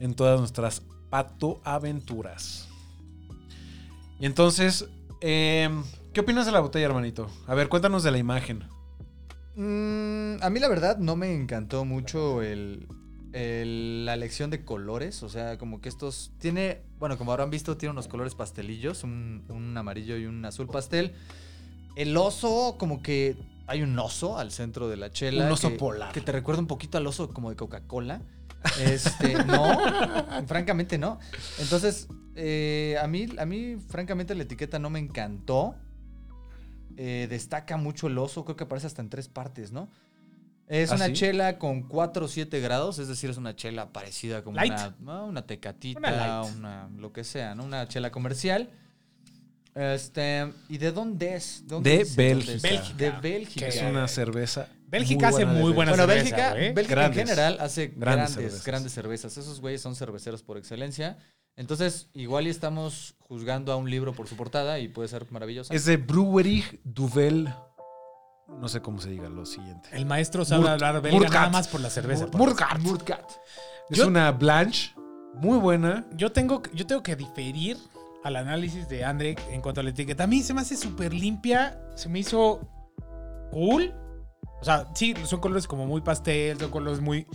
en 0.00 0.14
todas 0.14 0.38
nuestras 0.38 0.82
pato 1.08 1.62
aventuras. 1.64 2.68
Y 4.20 4.26
entonces, 4.26 4.86
em, 5.22 5.82
¿qué 6.12 6.20
opinas 6.20 6.44
de 6.44 6.52
la 6.52 6.60
botella, 6.60 6.84
hermanito? 6.84 7.30
A 7.46 7.54
ver, 7.54 7.70
cuéntanos 7.70 8.02
de 8.02 8.10
la 8.10 8.18
imagen. 8.18 8.64
Mm, 9.56 10.42
a 10.42 10.50
mí 10.50 10.60
la 10.60 10.68
verdad 10.68 10.98
no 10.98 11.16
me 11.16 11.34
encantó 11.34 11.86
mucho 11.86 12.42
el, 12.42 12.86
la 13.32 14.12
elección 14.12 14.50
de 14.50 14.62
colores. 14.62 15.22
O 15.22 15.30
sea, 15.30 15.56
como 15.56 15.80
que 15.80 15.88
estos 15.88 16.32
tiene, 16.38 16.82
bueno, 17.02 17.18
como 17.18 17.32
habrán 17.32 17.50
visto, 17.50 17.76
tiene 17.76 17.90
unos 17.90 18.06
colores 18.06 18.36
pastelillos, 18.36 19.02
un, 19.02 19.44
un 19.48 19.76
amarillo 19.76 20.16
y 20.16 20.26
un 20.26 20.44
azul 20.44 20.68
pastel. 20.68 21.14
El 21.96 22.16
oso, 22.16 22.76
como 22.78 23.02
que 23.02 23.36
hay 23.66 23.82
un 23.82 23.98
oso 23.98 24.38
al 24.38 24.52
centro 24.52 24.86
de 24.88 24.96
la 24.96 25.10
chela. 25.10 25.46
Un 25.46 25.50
oso 25.50 25.70
que- 25.70 25.78
polar. 25.78 26.12
Que 26.12 26.20
te 26.20 26.30
recuerda 26.30 26.60
un 26.60 26.68
poquito 26.68 26.98
al 26.98 27.06
oso 27.08 27.34
como 27.34 27.50
de 27.50 27.56
Coca-Cola. 27.56 28.22
Este, 28.80 29.34
no, 29.46 29.78
francamente 30.46 30.96
no. 30.96 31.18
Entonces, 31.58 32.06
eh, 32.36 32.96
a, 33.02 33.08
mí, 33.08 33.26
a 33.36 33.46
mí, 33.46 33.78
francamente, 33.88 34.36
la 34.36 34.44
etiqueta 34.44 34.78
no 34.78 34.88
me 34.88 35.00
encantó. 35.00 35.74
Eh, 36.96 37.26
destaca 37.28 37.76
mucho 37.78 38.06
el 38.06 38.16
oso, 38.16 38.44
creo 38.44 38.54
que 38.54 38.62
aparece 38.62 38.86
hasta 38.86 39.02
en 39.02 39.08
tres 39.10 39.26
partes, 39.26 39.72
¿no? 39.72 39.90
Es 40.74 40.90
¿Ah, 40.90 40.94
una 40.94 41.06
sí? 41.08 41.12
chela 41.12 41.58
con 41.58 41.82
4 41.82 42.24
o 42.24 42.28
7 42.28 42.60
grados, 42.60 42.98
es 42.98 43.06
decir, 43.06 43.28
es 43.28 43.36
una 43.36 43.54
chela 43.54 43.92
parecida 43.92 44.42
como 44.42 44.56
Light. 44.56 44.72
una, 45.02 45.24
una 45.24 45.46
tecatita, 45.46 45.98
Una 46.56 46.88
lo 46.96 47.12
que 47.12 47.24
sea, 47.24 47.54
¿no? 47.54 47.64
Una 47.64 47.86
chela 47.88 48.10
comercial. 48.10 48.70
Este, 49.74 50.52
¿y 50.68 50.78
de 50.78 50.92
dónde 50.92 51.34
es? 51.34 51.64
¿Dónde 51.66 51.98
De 51.98 52.04
Bélgica. 52.16 52.52
es? 52.54 52.62
Bélgica. 52.62 52.96
De 52.96 53.10
Bélgica. 53.10 53.66
Es 53.66 53.82
una 53.82 54.08
cerveza. 54.08 54.68
Bélgica 54.86 55.28
hace 55.28 55.44
muy 55.46 55.72
buena 55.72 55.92
Bueno, 55.92 56.04
cerveza, 56.06 56.14
Bélgica, 56.24 56.50
güey. 56.52 56.72
Bélgica 56.72 56.94
Grandes. 57.00 57.18
en 57.20 57.26
general 57.26 57.56
hace 57.60 57.86
Grandes 57.88 57.98
grandes, 58.00 58.32
cervezas. 58.34 58.64
grandes 58.64 58.92
cervezas. 58.92 59.36
Esos 59.38 59.60
güeyes 59.60 59.80
son 59.82 59.94
cerveceros 59.96 60.42
por 60.42 60.58
excelencia. 60.58 61.18
Entonces, 61.56 62.08
igual 62.14 62.46
y 62.46 62.50
estamos 62.50 63.14
juzgando 63.18 63.72
a 63.72 63.76
un 63.76 63.90
libro 63.90 64.14
por 64.14 64.26
su 64.28 64.36
portada 64.36 64.78
y 64.78 64.88
puede 64.88 65.08
ser 65.08 65.30
maravillosa. 65.30 65.74
Es 65.74 65.84
de 65.86 65.96
Brewery 65.98 66.64
Duvel. 66.84 67.48
No 68.58 68.68
sé 68.68 68.80
cómo 68.80 69.00
se 69.00 69.10
diga 69.10 69.28
lo 69.28 69.44
siguiente. 69.44 69.88
El 69.92 70.06
maestro 70.06 70.44
sabe 70.44 70.62
Murt- 70.62 70.70
hablar 70.72 71.00
belga 71.02 71.18
Murtgat. 71.18 71.34
nada 71.34 71.50
más 71.50 71.68
por 71.68 71.80
la 71.80 71.90
cerveza. 71.90 72.26
por- 72.26 72.38
Murtgat. 72.40 72.78
Es 73.90 73.98
Yo- 73.98 74.06
una 74.08 74.30
Blanche 74.32 74.94
muy 75.34 75.58
buena. 75.58 76.04
Yo 76.14 76.30
tengo, 76.32 76.62
yo 76.72 76.86
tengo 76.86 77.02
que 77.02 77.16
diferir 77.16 77.76
al 78.22 78.36
análisis 78.36 78.88
de 78.88 79.04
André 79.04 79.36
en 79.50 79.60
cuanto 79.60 79.80
a 79.80 79.84
la 79.84 79.90
etiqueta. 79.90 80.24
A 80.24 80.26
mí 80.28 80.42
se 80.42 80.54
me 80.54 80.60
hace 80.60 80.76
súper 80.76 81.12
limpia. 81.12 81.80
Se 81.96 82.08
me 82.08 82.20
hizo 82.20 82.60
cool. 83.50 83.92
O 84.60 84.64
sea, 84.64 84.86
sí, 84.94 85.14
son 85.24 85.40
colores 85.40 85.66
como 85.66 85.86
muy 85.86 86.00
pastel, 86.02 86.58
son 86.60 86.70
colores 86.70 87.00
muy... 87.00 87.26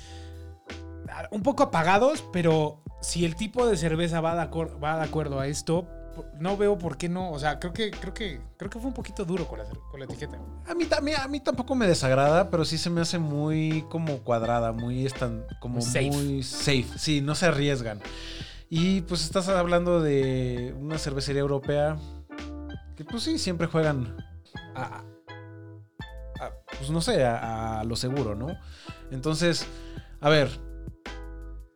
Un 1.32 1.41
poco 1.43 1.63
apagados, 1.63 2.23
pero 2.32 2.84
si 3.01 3.25
el 3.25 3.36
tipo 3.36 3.67
de 3.67 3.75
cerveza 3.75 4.21
va 4.21 4.36
de, 4.36 4.49
va 4.77 4.97
de 4.97 5.03
acuerdo 5.03 5.39
a 5.39 5.47
esto, 5.47 5.88
no 6.39 6.58
veo 6.58 6.77
por 6.77 6.97
qué 6.97 7.10
no. 7.10 7.32
O 7.32 7.39
sea, 7.39 7.60
creo 7.60 7.73
que, 7.73 7.91
creo 7.91 8.13
que, 8.13 8.41
creo 8.58 8.69
que 8.69 8.80
fue 8.80 8.88
un 8.88 8.93
poquito 8.93 9.25
duro 9.25 9.47
con 9.47 9.60
la, 9.60 9.65
con 9.91 9.99
la 9.99 10.06
etiqueta. 10.06 10.38
A 10.67 10.73
mí, 10.73 10.86
también, 10.86 11.19
a 11.21 11.27
mí 11.27 11.39
tampoco 11.39 11.75
me 11.75 11.88
desagrada, 11.88 12.49
pero 12.49 12.65
sí 12.65 12.77
se 12.77 12.89
me 12.89 13.01
hace 13.01 13.19
muy 13.19 13.86
como 13.89 14.19
cuadrada, 14.19 14.71
muy 14.71 15.06
estan, 15.06 15.45
como 15.60 15.82
Safe. 15.82 16.10
muy 16.12 16.43
safe. 16.43 16.86
Sí, 16.97 17.21
no 17.21 17.36
se 17.36 17.45
arriesgan. 17.47 17.99
Y 18.69 19.01
pues 19.01 19.23
estás 19.23 19.47
hablando 19.47 20.01
de 20.01 20.75
una 20.80 20.97
cervecería 20.97 21.41
europea 21.41 21.97
que 22.95 23.06
pues 23.06 23.23
sí, 23.23 23.38
siempre 23.38 23.67
juegan 23.67 24.17
a, 24.75 25.03
a- 26.39 26.51
pues 26.77 26.89
no 26.89 27.01
sé, 27.01 27.23
a, 27.25 27.80
a 27.80 27.84
lo 27.84 27.95
seguro, 27.95 28.36
¿no? 28.36 28.47
Entonces, 29.12 29.65
a 30.19 30.30
ver, 30.30 30.49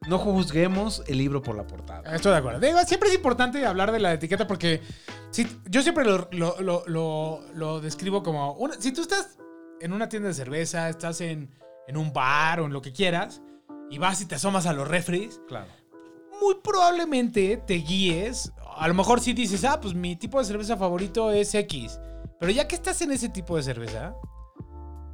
no 0.07 0.17
juzguemos 0.17 1.03
el 1.07 1.19
libro 1.19 1.41
por 1.43 1.55
la 1.55 1.67
portada. 1.67 2.15
Estoy 2.15 2.31
de 2.31 2.37
acuerdo. 2.39 2.59
Digo, 2.59 2.79
siempre 2.87 3.09
es 3.09 3.15
importante 3.15 3.63
hablar 3.65 3.91
de 3.91 3.99
la 3.99 4.13
etiqueta 4.13 4.47
porque 4.47 4.81
si, 5.29 5.45
yo 5.69 5.81
siempre 5.83 6.05
lo, 6.05 6.27
lo- 6.31 6.59
lo- 6.59 6.83
lo- 6.87 7.41
lo 7.53 7.79
describo 7.81 8.23
como... 8.23 8.53
una- 8.53 8.75
si 8.81 8.91
tú 8.91 9.01
estás 9.01 9.37
en 9.79 9.93
una 9.93 10.09
tienda 10.09 10.29
de 10.29 10.33
cerveza, 10.33 10.89
estás 10.89 11.21
en, 11.21 11.51
en 11.87 11.97
un 11.97 12.11
bar 12.13 12.61
o 12.61 12.65
en 12.65 12.73
lo 12.73 12.81
que 12.81 12.91
quieras, 12.91 13.41
y 13.91 13.99
vas 13.99 14.21
y 14.21 14.25
te 14.25 14.35
asomas 14.35 14.65
a 14.65 14.73
los 14.73 14.87
refres, 14.87 15.39
Claro. 15.47 15.67
muy 16.41 16.55
probablemente 16.63 17.57
te 17.57 17.75
guíes. 17.75 18.51
A 18.77 18.87
lo 18.87 18.93
mejor 18.95 19.19
sí 19.21 19.33
dices, 19.33 19.63
ah, 19.65 19.79
pues 19.79 19.93
mi 19.93 20.15
tipo 20.15 20.39
de 20.39 20.45
cerveza 20.45 20.77
favorito 20.77 21.31
es 21.31 21.53
X. 21.53 21.99
Pero 22.39 22.51
ya 22.51 22.67
que 22.67 22.73
estás 22.75 23.01
en 23.03 23.11
ese 23.11 23.29
tipo 23.29 23.55
de 23.55 23.61
cerveza, 23.63 24.15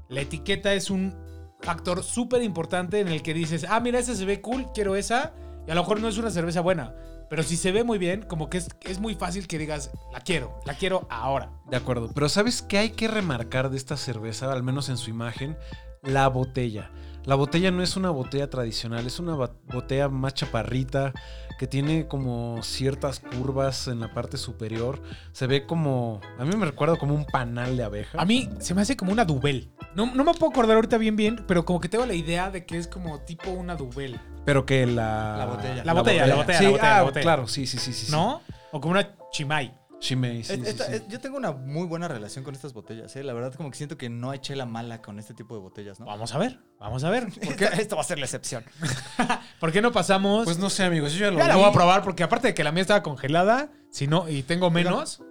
la 0.08 0.22
etiqueta 0.22 0.74
es 0.74 0.90
un 0.90 1.14
factor 1.62 2.04
súper 2.04 2.42
importante 2.44 3.00
en 3.00 3.08
el 3.08 3.22
que 3.22 3.34
dices, 3.34 3.66
ah, 3.70 3.80
mira, 3.80 4.00
esa 4.00 4.16
se 4.16 4.26
ve 4.26 4.42
cool, 4.42 4.72
quiero 4.74 4.96
esa. 4.96 5.34
Y 5.68 5.72
a 5.72 5.76
lo 5.76 5.82
mejor 5.82 6.00
no 6.00 6.08
es 6.08 6.18
una 6.18 6.32
cerveza 6.32 6.62
buena. 6.62 6.96
Pero 7.30 7.44
si 7.44 7.58
se 7.58 7.72
ve 7.72 7.84
muy 7.84 7.98
bien, 7.98 8.22
como 8.22 8.50
que 8.50 8.60
es, 8.60 8.70
es 8.82 9.00
muy 9.00 9.16
fácil 9.16 9.48
que 9.48 9.58
digas, 9.58 9.92
la 10.14 10.22
quiero, 10.22 10.60
la 10.66 10.76
quiero 10.76 11.08
ahora. 11.10 11.52
De 11.70 11.76
acuerdo, 11.76 12.10
pero 12.14 12.30
¿sabes 12.30 12.62
qué 12.62 12.78
hay 12.78 12.92
que 12.92 13.10
remarcar 13.10 13.70
de 13.70 13.78
esta 13.78 13.98
cerveza, 13.98 14.52
al 14.52 14.64
menos 14.64 14.88
en 14.88 14.98
su 14.98 15.10
imagen? 15.10 15.58
La 16.02 16.30
botella. 16.30 16.90
La 17.28 17.36
botella 17.36 17.72
no 17.72 17.84
es 17.84 17.98
una 17.98 18.10
botella 18.10 18.50
tradicional, 18.50 19.06
es 19.06 19.20
una 19.20 19.36
botella 19.36 20.08
más 20.08 20.34
chaparrita, 20.34 21.12
que 21.60 21.68
tiene 21.68 22.08
como 22.08 22.64
ciertas 22.64 23.20
curvas 23.20 23.90
en 23.90 24.00
la 24.00 24.14
parte 24.14 24.38
superior. 24.38 25.02
Se 25.34 25.46
ve 25.46 25.66
como, 25.66 26.22
a 26.40 26.46
mí 26.46 26.56
me 26.56 26.66
recuerda 26.66 26.96
como 26.96 27.14
un 27.14 27.26
panal 27.26 27.76
de 27.76 27.84
abeja. 27.84 28.18
A 28.18 28.24
mí 28.24 28.50
se 28.60 28.74
me 28.74 28.82
hace 28.82 28.96
como 28.96 29.12
una 29.12 29.26
Dubel. 29.26 29.70
No, 29.94 30.06
no 30.06 30.24
me 30.24 30.34
puedo 30.36 30.52
acordar 30.52 30.78
ahorita 30.78 30.98
bien, 30.98 31.18
bien, 31.18 31.44
pero 31.46 31.66
como 31.66 31.82
que 31.82 31.90
tengo 31.90 32.06
la 32.06 32.14
idea 32.14 32.50
de 32.50 32.66
que 32.66 32.78
es 32.78 32.88
como 32.88 33.20
tipo 33.20 33.52
una 33.52 33.76
Dubel. 33.76 34.18
Pero 34.46 34.66
que 34.66 34.86
la... 34.88 35.36
La 35.38 35.46
botella. 35.48 35.84
La 35.84 35.94
botella, 35.94 36.28
la 36.28 36.36
botella, 36.36 36.60
Sí, 36.60 36.64
la 36.64 36.72
botella, 36.72 36.94
ah, 36.94 36.98
la 37.00 37.04
botella. 37.04 37.24
claro, 37.24 37.48
sí, 37.50 37.68
sí, 37.68 37.78
sí, 37.78 37.92
sí. 37.92 38.06
sí. 38.06 38.12
¿No? 38.14 38.42
O 38.72 38.80
como 38.80 38.92
una 38.92 39.18
Chimay. 39.34 39.77
Shimei, 40.00 40.44
sí, 40.44 40.54
Es- 40.54 40.60
sí, 40.60 40.66
esta- 40.68 40.86
sí. 40.86 40.94
es- 40.96 41.08
yo 41.08 41.20
tengo 41.20 41.38
una 41.38 41.52
muy 41.52 41.88
buena 41.88 42.08
relación 42.08 42.44
con 42.46 42.54
estas 42.54 42.74
botellas, 42.74 43.16
¿eh? 43.16 43.24
La 43.24 43.34
verdad, 43.34 43.54
como 43.56 43.72
que 43.72 43.78
siento 43.78 43.98
que 43.98 44.10
no 44.10 44.30
hay 44.30 44.40
chela 44.40 44.66
mala 44.68 45.02
con 45.02 45.18
este 45.18 45.34
tipo 45.34 45.56
de 45.56 45.62
botellas, 45.62 46.00
¿no? 46.00 46.06
Vamos 46.06 46.34
a 46.36 46.38
ver, 46.38 46.60
vamos 46.80 47.04
a 47.04 47.10
ver. 47.10 47.28
Porque 47.46 47.66
esto 47.80 47.96
va 47.96 48.02
a 48.04 48.06
ser 48.06 48.20
la 48.20 48.26
excepción. 48.26 48.64
¿Por 49.60 49.72
qué 49.72 49.82
no 49.82 49.92
pasamos? 49.92 50.46
Pues 50.46 50.60
no 50.60 50.70
sé, 50.70 50.84
amigos, 50.84 51.14
yo 51.14 51.20
ya 51.26 51.32
lo 51.32 51.40
ya 51.40 51.48
la 51.48 51.56
vi. 51.56 51.62
voy 51.62 51.70
a 51.70 51.74
probar 51.74 52.04
porque 52.04 52.24
aparte 52.24 52.48
de 52.50 52.54
que 52.54 52.64
la 52.64 52.72
mía 52.72 52.82
estaba 52.82 53.02
congelada, 53.02 53.72
si 53.90 54.06
no, 54.08 54.30
y 54.30 54.44
tengo 54.44 54.70
menos. 54.70 55.22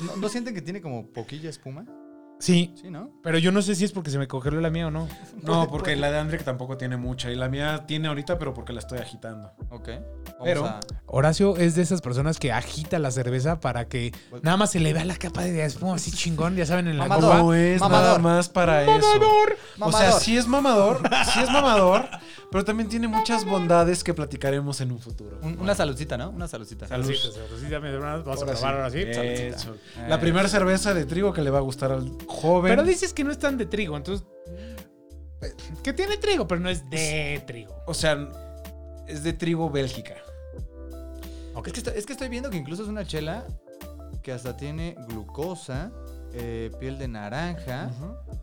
¿No, 0.00 0.16
no 0.16 0.28
sienten 0.28 0.54
que 0.54 0.60
tiene 0.62 0.82
como 0.82 1.06
poquilla 1.12 1.48
espuma? 1.48 1.86
Sí, 2.40 2.74
Sí, 2.80 2.90
¿no? 2.90 3.10
pero 3.22 3.38
yo 3.38 3.52
no 3.52 3.62
sé 3.62 3.74
si 3.74 3.84
es 3.84 3.92
porque 3.92 4.10
se 4.10 4.18
me 4.18 4.28
congeló 4.28 4.60
la 4.60 4.68
mía 4.70 4.88
o 4.88 4.90
no. 4.90 5.08
No, 5.42 5.68
porque 5.68 5.94
la 5.96 6.10
de 6.10 6.18
André 6.18 6.38
tampoco 6.38 6.76
tiene 6.76 6.96
mucha. 6.96 7.30
Y 7.30 7.36
la 7.36 7.48
mía 7.48 7.84
tiene 7.86 8.08
ahorita, 8.08 8.38
pero 8.38 8.52
porque 8.54 8.72
la 8.72 8.80
estoy 8.80 8.98
agitando. 8.98 9.52
Ok. 9.70 9.88
Vamos 9.88 10.34
Pero- 10.44 10.64
a- 10.66 10.80
Horacio 11.06 11.56
es 11.58 11.74
de 11.76 11.82
esas 11.82 12.00
personas 12.00 12.38
que 12.38 12.50
agita 12.50 12.98
la 12.98 13.10
cerveza 13.12 13.60
para 13.60 13.86
que 13.86 14.12
Pues- 14.30 14.42
nada 14.42 14.56
más 14.56 14.72
se 14.72 14.80
le 14.80 14.92
vea 14.92 15.04
la 15.04 15.16
capa 15.16 15.42
de 15.42 15.64
espuma 15.64 15.94
así 15.94 16.10
chingón, 16.10 16.56
ya 16.56 16.66
saben, 16.66 16.88
en 16.88 16.98
la 16.98 17.04
Mamador. 17.04 17.30
copa. 17.30 17.38
No 17.42 17.54
es 17.54 17.80
Mamador. 17.80 18.06
nada 18.06 18.18
más 18.18 18.48
para 18.48 18.82
eso. 18.82 18.92
O 18.96 19.00
sea, 19.92 20.00
Mamador. 20.00 20.20
sí 20.20 20.36
es 20.36 20.46
mamador, 20.48 21.00
sí 21.32 21.40
es 21.40 21.50
mamador, 21.50 22.08
pero 22.50 22.64
también 22.64 22.88
tiene 22.88 23.06
muchas 23.06 23.44
bondades 23.44 24.02
que 24.02 24.12
platicaremos 24.14 24.80
en 24.80 24.90
un 24.92 24.98
futuro. 24.98 25.38
Un- 25.42 25.58
una 25.60 25.74
saludcita, 25.74 26.16
¿no? 26.16 26.30
Una 26.30 26.48
saludcita. 26.48 26.88
Salud. 26.88 27.04
Saludcita, 27.06 27.46
saludcita, 27.48 27.80
mi 27.80 27.88
hermano. 27.88 28.24
Vamos 28.24 28.40
a 28.40 28.44
Ahora 28.44 28.52
probar 28.54 28.74
ahora 28.74 28.90
sí. 28.90 29.02
Saludcita. 29.12 29.56
Eso. 29.56 29.76
La 30.08 30.18
primera 30.18 30.48
cerveza 30.48 30.94
de 30.94 31.04
trigo 31.06 31.32
que 31.32 31.42
le 31.42 31.50
va 31.50 31.58
a 31.58 31.62
gustar 31.62 31.92
al 31.92 32.10
joven. 32.26 32.70
Pero 32.70 32.82
dices 32.84 33.12
que 33.12 33.24
no 33.24 33.30
es 33.30 33.38
tan 33.38 33.56
de 33.56 33.66
trigo, 33.66 33.96
entonces. 33.96 34.26
Que 35.82 35.92
tiene 35.92 36.16
trigo, 36.16 36.48
pero 36.48 36.60
no 36.60 36.70
es 36.70 36.88
de 36.88 37.42
trigo. 37.46 37.74
O 37.86 37.94
sea, 37.94 38.28
es 39.06 39.22
de 39.22 39.32
trigo 39.32 39.68
Bélgica. 39.70 40.14
Es, 41.56 41.72
que 41.72 41.80
estoy, 41.80 41.92
es 41.96 42.06
que 42.06 42.12
estoy 42.14 42.28
viendo 42.28 42.50
que 42.50 42.56
incluso 42.56 42.82
es 42.82 42.88
una 42.88 43.06
chela 43.06 43.44
que 44.22 44.32
hasta 44.32 44.56
tiene 44.56 44.96
glucosa, 45.08 45.92
eh, 46.32 46.70
piel 46.80 46.98
de 46.98 47.08
naranja, 47.08 47.90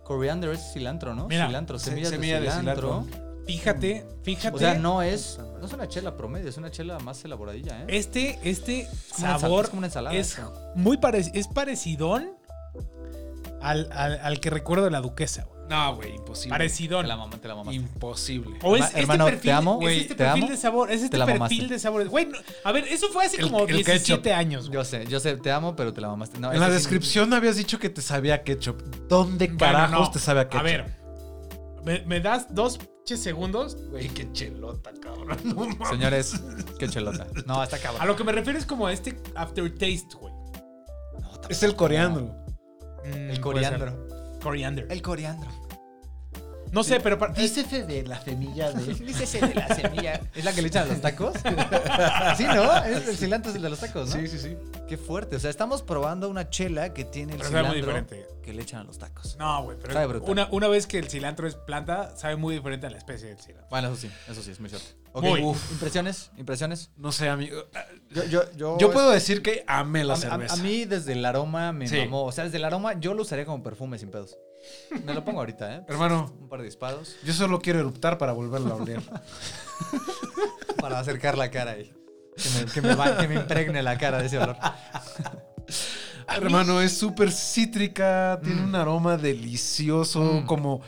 coriander 0.03 0.51
es 0.51 0.71
cilantro, 0.73 1.13
¿no? 1.15 1.27
Mira, 1.27 1.47
cilantro, 1.47 1.77
se- 1.79 1.89
semillas 1.89 2.09
semilla 2.09 2.39
de 2.39 2.45
de 2.45 2.51
cilantro. 2.51 3.05
Fíjate, 3.47 4.05
fíjate. 4.23 4.55
O 4.55 4.59
sea, 4.59 4.75
no 4.75 5.01
es, 5.01 5.39
no 5.59 5.65
es 5.65 5.73
una 5.73 5.88
chela 5.88 6.15
promedio, 6.15 6.47
es 6.47 6.57
una 6.57 6.69
chela 6.71 6.99
más 6.99 7.25
elaboradilla, 7.25 7.82
¿eh? 7.82 7.86
Este, 7.89 8.39
este 8.43 8.88
sabor 9.17 9.65
es 9.65 9.69
como 9.71 9.79
una 9.79 9.88
ensalada 9.88 10.15
es 10.15 10.39
muy 10.75 10.97
parecido, 10.97 11.38
es 11.38 11.47
parecidón 11.47 12.32
al, 13.62 13.89
al, 13.91 14.20
al 14.22 14.39
que 14.39 14.49
recuerdo 14.49 14.86
de 14.86 14.91
la 14.91 15.01
duquesa. 15.01 15.43
güey. 15.45 15.62
No, 15.70 15.95
güey, 15.95 16.16
imposible. 16.16 16.49
Parecidón. 16.49 17.03
Te 17.03 17.07
la 17.07 17.16
mamá, 17.16 17.38
te 17.38 17.47
la 17.47 17.55
mamá. 17.55 17.74
Imposible. 17.74 18.59
O 18.62 18.76
es 18.76 18.86
este 18.88 18.99
hermano, 18.99 19.26
perfil, 19.26 19.41
te 19.41 19.51
amo, 19.53 19.72
es 19.76 19.78
güey, 19.80 19.99
este 20.01 20.16
te 20.16 20.24
perfil 20.26 20.43
amo. 20.43 20.51
de 20.51 20.57
sabor, 20.57 20.91
es 20.91 21.01
este 21.03 21.18
perfil 21.18 21.34
mamaste. 21.39 21.68
de 21.68 21.80
sabor. 21.80 22.09
Güey, 22.09 22.26
no- 22.26 22.38
a 22.66 22.72
ver, 22.74 22.84
eso 22.89 23.07
fue 23.14 23.26
hace 23.26 23.38
El- 23.38 23.43
como 23.43 23.62
el 23.62 23.68
17 23.78 24.22
ketchup. 24.22 24.38
años. 24.38 24.68
güey. 24.68 24.74
Yo 24.74 24.84
sé, 24.84 25.05
yo 25.07 25.20
sé, 25.22 25.38
te 25.38 25.49
amo, 25.49 25.74
pero 25.76 25.93
te 25.93 26.01
la 26.01 26.09
mamaste. 26.09 26.39
No, 26.39 26.51
en 26.51 26.59
la 26.59 26.66
ese 26.68 26.76
sí- 26.76 26.80
descripción 26.84 27.34
habías 27.34 27.55
dicho 27.55 27.80
que 27.80 27.89
te 27.89 28.01
sabía 28.01 28.43
ketchup. 28.43 28.82
¿Dónde 29.07 29.45
Bueno, 29.47 29.59
carajos 29.59 30.07
no. 30.07 30.12
te 30.12 30.20
sabe 30.20 30.41
a 30.41 30.49
ketchup? 30.49 30.59
A 30.59 30.64
ver, 30.64 30.97
¿me, 31.86 31.99
me 32.05 32.20
das 32.20 32.53
dos 32.53 32.78
pinches 32.78 33.24
segundos? 33.24 33.78
Güey, 33.91 34.09
qué 34.09 34.30
chelota, 34.34 34.91
cabrón. 35.01 35.38
No. 35.80 35.86
Señores, 35.86 36.41
qué 36.80 36.89
chelota. 36.89 37.28
No, 37.45 37.64
está 37.64 37.78
cabrón. 37.78 38.01
A 38.01 38.05
lo 38.05 38.18
que 38.18 38.26
me 38.26 38.34
refiero 38.34 38.59
es 38.59 38.66
como 38.66 38.88
a 38.88 38.91
este 38.91 39.18
aftertaste, 39.36 40.18
güey. 40.20 40.34
No. 41.18 41.32
Es 41.47 41.64
el 41.64 41.78
coriandro. 41.78 42.36
Mm, 43.05 43.29
El 43.31 43.41
coriandro. 43.41 43.91
ser. 43.91 44.39
Coriander. 44.41 44.87
El 44.89 45.01
coriandro. 45.01 45.49
No 46.71 46.85
sé, 46.85 47.01
pero 47.01 47.19
para- 47.19 47.33
Dícese 47.33 47.83
de 47.85 48.03
la 48.03 48.21
semilla 48.21 48.71
de. 48.71 48.93
Dícese 48.93 49.45
de 49.45 49.53
la 49.55 49.67
semilla. 49.75 50.21
¿Es 50.33 50.45
la 50.45 50.53
que 50.53 50.61
le 50.61 50.69
echan 50.69 50.83
a 50.87 50.91
los 50.93 51.01
tacos? 51.01 51.33
sí, 52.37 52.45
¿no? 52.45 52.77
Es 52.85 53.09
el 53.09 53.17
cilantro 53.17 53.49
es 53.51 53.57
el 53.57 53.61
de 53.63 53.69
los 53.69 53.79
tacos, 53.79 54.09
¿no? 54.09 54.15
Sí, 54.15 54.27
sí, 54.27 54.39
sí. 54.39 54.57
Qué 54.87 54.97
fuerte. 54.97 55.35
O 55.35 55.39
sea, 55.39 55.49
estamos 55.49 55.81
probando 55.83 56.29
una 56.29 56.49
chela 56.49 56.93
que 56.93 57.03
tiene 57.03 57.33
el 57.33 57.39
Pero 57.39 57.51
sabe 57.51 57.63
muy 57.67 57.81
cilantro 57.81 58.05
diferente. 58.05 58.35
que 58.41 58.53
le 58.53 58.61
echan 58.61 58.79
a 58.79 58.83
los 58.85 58.97
tacos. 58.97 59.35
No, 59.37 59.63
güey, 59.63 59.77
pero 59.81 59.93
Sabe 59.93 60.17
una, 60.19 60.47
una 60.51 60.69
vez 60.69 60.87
que 60.87 60.97
el 60.97 61.09
cilantro 61.09 61.45
es 61.45 61.55
planta, 61.55 62.15
sabe 62.15 62.37
muy 62.37 62.55
diferente 62.55 62.87
a 62.87 62.89
la 62.89 62.97
especie 62.99 63.27
del 63.27 63.37
cilantro. 63.39 63.67
Bueno, 63.69 63.89
eso 63.89 63.97
sí, 63.97 64.09
eso 64.29 64.41
sí, 64.41 64.51
es 64.51 64.59
muy 64.61 64.69
cierto. 64.69 64.87
Ok, 65.14 65.24
Muy. 65.24 65.41
uf. 65.43 65.72
impresiones, 65.72 66.32
impresiones. 66.38 66.89
No 66.95 67.12
sé, 67.12 67.28
amigo. 67.30 67.66
Yo, 68.12 68.24
yo, 68.26 68.43
yo, 68.55 68.78
Yo 68.78 68.91
puedo 68.91 69.12
decir 69.12 69.41
que 69.41 69.64
amé 69.68 70.03
la 70.05 70.14
a, 70.14 70.16
a- 70.16 70.20
cerveza. 70.20 70.53
a 70.53 70.57
mí 70.57 70.86
desde 70.86 71.14
el 71.14 71.26
aroma 71.26 71.74
me 71.74 71.88
Sí. 71.88 71.97
mamó. 71.97 72.24
O 72.24 72.32
sea, 72.32 72.45
desde 72.45 72.57
el 72.57 72.64
aroma 72.66 72.93
yo 72.99 73.14
lo 73.14 73.24
usaría 73.24 73.45
como 73.45 73.62
perfume 73.62 73.97
sin 73.99 74.09
pedos. 74.09 74.38
Me 75.05 75.14
lo 75.14 75.26
pongo 75.26 75.39
ahorita, 75.39 75.76
¿eh? 75.76 75.82
Hermano, 75.89 76.34
Un 76.39 76.47
par 76.47 76.59
de 76.59 76.66
disparos 76.66 77.16
yo 77.24 77.34
solo 77.34 77.59
quiero 77.59 77.80
eruptar 77.80 78.18
para 78.18 78.32
volverla 78.32 78.72
a 78.72 78.76
oler. 78.78 79.01
para 80.80 80.99
acercar 80.99 81.38
la 81.38 81.49
cara 81.51 81.72
ahí. 81.72 81.93
Que 82.38 82.49
me, 82.66 82.72
que 82.72 82.82
me 82.82 82.95
va- 82.95 83.18
que 83.18 83.28
me 83.28 83.36
impregne 83.36 83.84
la 83.84 83.97
cara 83.97 84.20
de 84.20 84.28
ese 84.28 84.38
olor. 84.38 84.55
Hermano, 86.28 86.80
es 86.82 86.97
súper 86.97 87.32
cítrica, 87.32 88.39
tiene 88.43 88.62
Mm. 88.62 88.66
un 88.70 88.76
aroma 88.76 89.18
delicioso, 89.18 90.22
Mm. 90.22 90.45
como, 90.45 90.82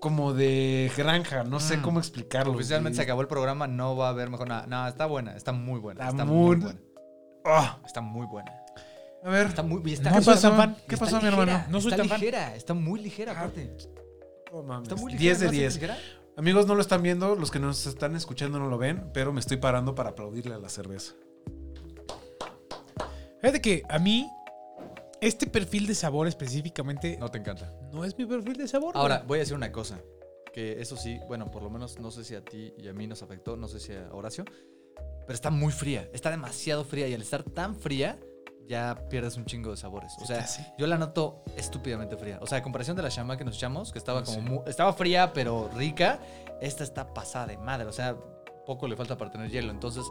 como 0.00 0.32
de 0.32 0.90
granja, 0.96 1.44
no 1.44 1.60
sé 1.60 1.76
Mm. 1.76 1.82
cómo 1.82 1.98
explicarlo. 2.00 2.54
Oficialmente 2.54 2.96
se 2.96 3.02
acabó 3.02 3.20
el 3.20 3.28
programa, 3.28 3.66
no 3.66 3.96
va 3.96 4.06
a 4.06 4.10
haber 4.10 4.30
mejor 4.30 4.48
nada. 4.48 4.66
No, 4.66 4.88
está 4.88 5.06
buena, 5.06 5.36
está 5.36 5.52
muy 5.52 5.78
buena. 5.78 6.00
Está 6.00 6.10
Está, 6.12 6.24
muy- 6.24 6.36
muy 6.36 6.56
buena. 6.56 6.80
Ah, 7.44 7.78
Está 7.86 8.00
muy 8.00 8.26
buena. 8.26 8.52
a 9.24 9.28
ver, 9.30 9.46
Está 9.48 9.62
muy 9.62 9.92
está 9.92 10.10
¿qué 10.12 10.20
pasó? 10.22 10.52
fan. 10.54 10.76
¿Qué 10.88 10.96
pasó, 10.96 11.20
mi 11.20 11.28
hermano? 11.28 11.64
No 11.68 11.80
soy 11.80 11.90
está 11.92 12.02
tan 12.02 12.08
fan. 12.08 12.20
ligera, 12.20 12.54
está 12.56 12.74
muy 12.74 13.00
ligera 13.00 13.32
aparte. 13.32 13.76
No 14.52 14.62
mames, 14.62 14.88
Está 14.88 15.00
muy 15.00 15.12
ligera. 15.12 15.20
10 15.36 15.40
de 15.40 15.46
¿no? 15.46 15.52
¿Sí 15.52 15.58
10. 15.58 15.74
ligera? 15.74 15.98
Amigos, 16.36 16.66
no 16.66 16.74
lo 16.74 16.80
están 16.80 17.02
viendo, 17.02 17.34
los 17.36 17.50
que 17.50 17.58
nos 17.58 17.86
están 17.86 18.16
escuchando 18.16 18.58
no 18.58 18.68
lo 18.68 18.78
ven, 18.78 19.10
pero 19.12 19.32
me 19.32 19.40
estoy 19.40 19.58
parando 19.58 19.94
para 19.94 20.10
aplaudirle 20.10 20.54
a 20.54 20.58
la 20.58 20.68
cerveza. 20.70 21.12
Fíjate 23.40 23.60
que 23.60 23.82
a 23.88 23.98
mí, 23.98 24.30
este 25.20 25.46
perfil 25.46 25.86
de 25.86 25.94
sabor 25.94 26.26
específicamente 26.26 27.14
no, 27.18 27.26
No 27.26 27.30
te 27.30 27.38
encanta. 27.38 27.72
es 28.04 28.16
mi 28.18 28.26
perfil 28.26 28.54
de 28.56 28.68
sabor. 28.68 28.92
güey. 28.92 29.02
Ahora, 29.02 29.24
voy 29.26 29.38
a 29.38 29.40
decir 29.40 29.54
una 29.56 29.70
cosa. 29.72 29.98
Que 30.52 30.80
eso 30.80 30.96
sí, 30.96 31.20
bueno, 31.28 31.50
por 31.50 31.62
lo 31.62 31.70
menos 31.70 31.98
no 32.00 32.10
sé 32.10 32.24
si 32.24 32.34
a 32.34 32.44
ti 32.44 32.74
y 32.76 32.88
a 32.88 32.92
mí 32.92 33.06
nos 33.06 33.22
afectó, 33.22 33.56
no 33.56 33.68
sé 33.68 33.78
si 33.78 33.92
a 33.92 34.08
Horacio. 34.12 34.44
Pero 35.26 35.32
está 35.34 35.50
muy 35.50 35.72
fría. 35.72 36.08
Está 36.12 36.30
demasiado 36.30 36.84
fría. 36.84 37.06
Y 37.06 37.14
al 37.14 37.22
estar 37.22 37.44
tan 37.44 37.76
fría, 37.76 38.18
ya 38.66 39.06
pierdes 39.08 39.36
un 39.36 39.44
chingo 39.44 39.70
de 39.70 39.76
sabores. 39.76 40.12
O 40.20 40.26
sea, 40.26 40.40
así. 40.40 40.62
yo 40.76 40.86
la 40.88 40.98
noto 40.98 41.44
estúpidamente 41.56 42.16
fría. 42.16 42.38
O 42.42 42.46
sea, 42.48 42.58
a 42.58 42.62
comparación 42.62 42.96
de 42.96 43.02
la 43.04 43.10
chama 43.10 43.36
que 43.36 43.44
nos 43.44 43.56
echamos, 43.56 43.92
que 43.92 43.98
estaba 43.98 44.20
Ah, 44.20 44.24
como 44.24 44.38
sí. 44.38 44.42
mu- 44.44 44.62
estaba 44.66 44.92
fría, 44.92 45.32
pero 45.32 45.70
rica, 45.76 46.18
esta 46.60 46.82
está 46.82 47.14
pasada 47.14 47.46
de 47.46 47.56
madre. 47.58 47.86
O 47.86 47.92
sea, 47.92 48.16
poco 48.66 48.88
le 48.88 48.96
falta 48.96 49.16
para 49.16 49.30
tener 49.30 49.50
hielo. 49.50 49.70
Entonces, 49.70 50.04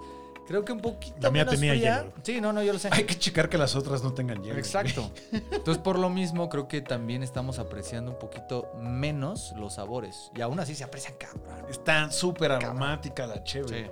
creo 0.48 0.66
que 0.66 0.72
un 0.72 0.80
poquito 0.82 1.18
La 1.22 1.30
mía 1.32 1.44
menos 1.46 1.56
tenía 1.60 1.74
fría. 1.74 2.00
hielo. 2.00 2.14
Sí, 2.24 2.42
no, 2.42 2.52
no, 2.54 2.62
yo 2.64 2.74
lo 2.74 2.80
sé. 2.80 2.90
Hay 2.92 3.04
que 3.06 3.18
checar 3.18 3.50
que 3.50 3.58
las 3.58 3.76
otras 3.76 4.04
no 4.04 4.14
tengan 4.14 4.42
hielo. 4.44 4.58
Exacto. 4.60 5.12
Entonces, 5.32 5.78
por 5.78 5.98
lo 6.00 6.10
mismo, 6.10 6.50
creo 6.50 6.68
que 6.68 6.82
también 6.82 7.24
estamos 7.24 7.60
apreciando 7.60 8.12
un 8.12 8.20
poquito 8.20 8.72
menos 8.82 9.54
los 9.58 9.76
sabores. 9.76 10.32
Y 10.36 10.42
aún 10.42 10.60
así 10.60 10.76
se 10.76 10.84
aprecian 10.84 11.14
cabrón. 11.20 11.66
Está 11.70 12.12
súper 12.12 12.52
aromática 12.52 13.28
la 13.28 13.36
Sí. 13.38 13.42
chévere. 13.46 13.90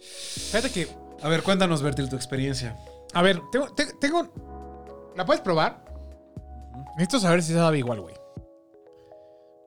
Fíjate 0.00 0.70
que, 0.70 0.88
A 1.22 1.28
ver, 1.28 1.42
cuéntanos, 1.42 1.82
Bertil, 1.82 2.08
tu 2.08 2.16
experiencia. 2.16 2.76
a 3.12 3.20
ver, 3.22 3.40
tengo, 3.52 3.68
te- 3.74 3.92
tengo, 4.00 4.26
¿la 5.16 5.26
puedes 5.26 5.42
probar? 5.42 5.84
Necesito 6.96 7.20
saber 7.20 7.42
si 7.42 7.52
sabe 7.52 7.78
igual, 7.78 8.00
güey. 8.00 8.14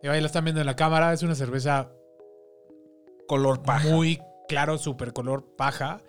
Y 0.02 0.08
ahí 0.08 0.20
la 0.20 0.26
están 0.28 0.44
viendo 0.44 0.60
en 0.62 0.66
la 0.66 0.76
cámara, 0.76 1.14
es 1.14 1.22
una 1.24 1.36
cerveza 1.36 1.90
Color 3.28 3.62
paja. 3.62 3.88
muy 3.90 4.20
claro, 4.54 4.78
super 4.78 5.14
color 5.14 5.56
paja. 5.56 6.00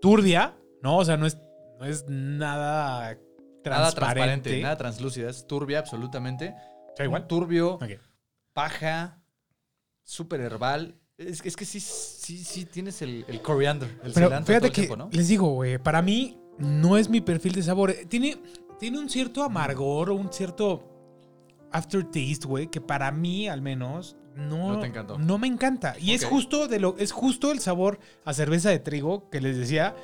Turbia, 0.00 0.56
¿no? 0.82 0.98
O 0.98 1.04
sea, 1.04 1.16
no 1.16 1.26
es, 1.26 1.38
no 1.78 1.86
es 1.86 2.04
nada 2.08 3.16
transparente. 3.62 3.70
Nada 3.70 3.92
transparente, 3.92 4.60
nada 4.60 4.76
translúcida. 4.76 5.30
Es 5.30 5.46
turbia, 5.46 5.78
absolutamente. 5.78 6.54
¿Está 6.88 7.04
igual? 7.04 7.22
Un 7.22 7.28
turbio, 7.28 7.78
paja, 8.52 9.22
súper 10.02 10.40
herbal. 10.40 10.96
Es, 11.16 11.44
es 11.44 11.54
que 11.54 11.64
sí, 11.64 11.78
sí, 11.78 12.42
sí 12.42 12.64
tienes 12.64 13.00
el, 13.02 13.24
el 13.28 13.40
coriander, 13.40 13.88
el 14.02 14.12
Pero 14.12 14.26
cilantro 14.26 14.38
todo 14.38 14.46
fíjate 14.46 14.66
el 14.66 14.72
que 14.72 14.80
tiempo, 14.80 14.96
¿no? 14.96 15.08
les 15.12 15.28
digo, 15.28 15.54
güey, 15.54 15.78
para 15.78 16.02
mí 16.02 16.40
no 16.58 16.96
es 16.96 17.08
mi 17.08 17.20
perfil 17.20 17.52
de 17.52 17.62
sabor. 17.62 17.94
Tiene, 18.08 18.36
tiene 18.80 18.98
un 18.98 19.08
cierto 19.08 19.44
amargor 19.44 20.10
o 20.10 20.16
un 20.16 20.32
cierto 20.32 20.88
aftertaste, 21.70 22.48
güey, 22.48 22.66
que 22.66 22.80
para 22.80 23.12
mí 23.12 23.46
al 23.48 23.62
menos 23.62 24.16
no, 24.36 24.72
No 24.74 24.78
te 24.80 24.86
encantó. 24.86 25.18
no 25.18 25.38
me 25.38 25.46
encanta. 25.46 25.94
Y 25.98 26.12
es 26.12 26.24
justo 26.24 26.68
de 26.68 26.80
lo 26.80 26.96
es 26.98 27.12
justo 27.12 27.50
el 27.52 27.60
sabor 27.60 27.98
a 28.24 28.32
cerveza 28.34 28.70
de 28.70 28.78
trigo 28.78 29.28
que 29.30 29.40
les 29.40 29.56
decía. 29.56 29.94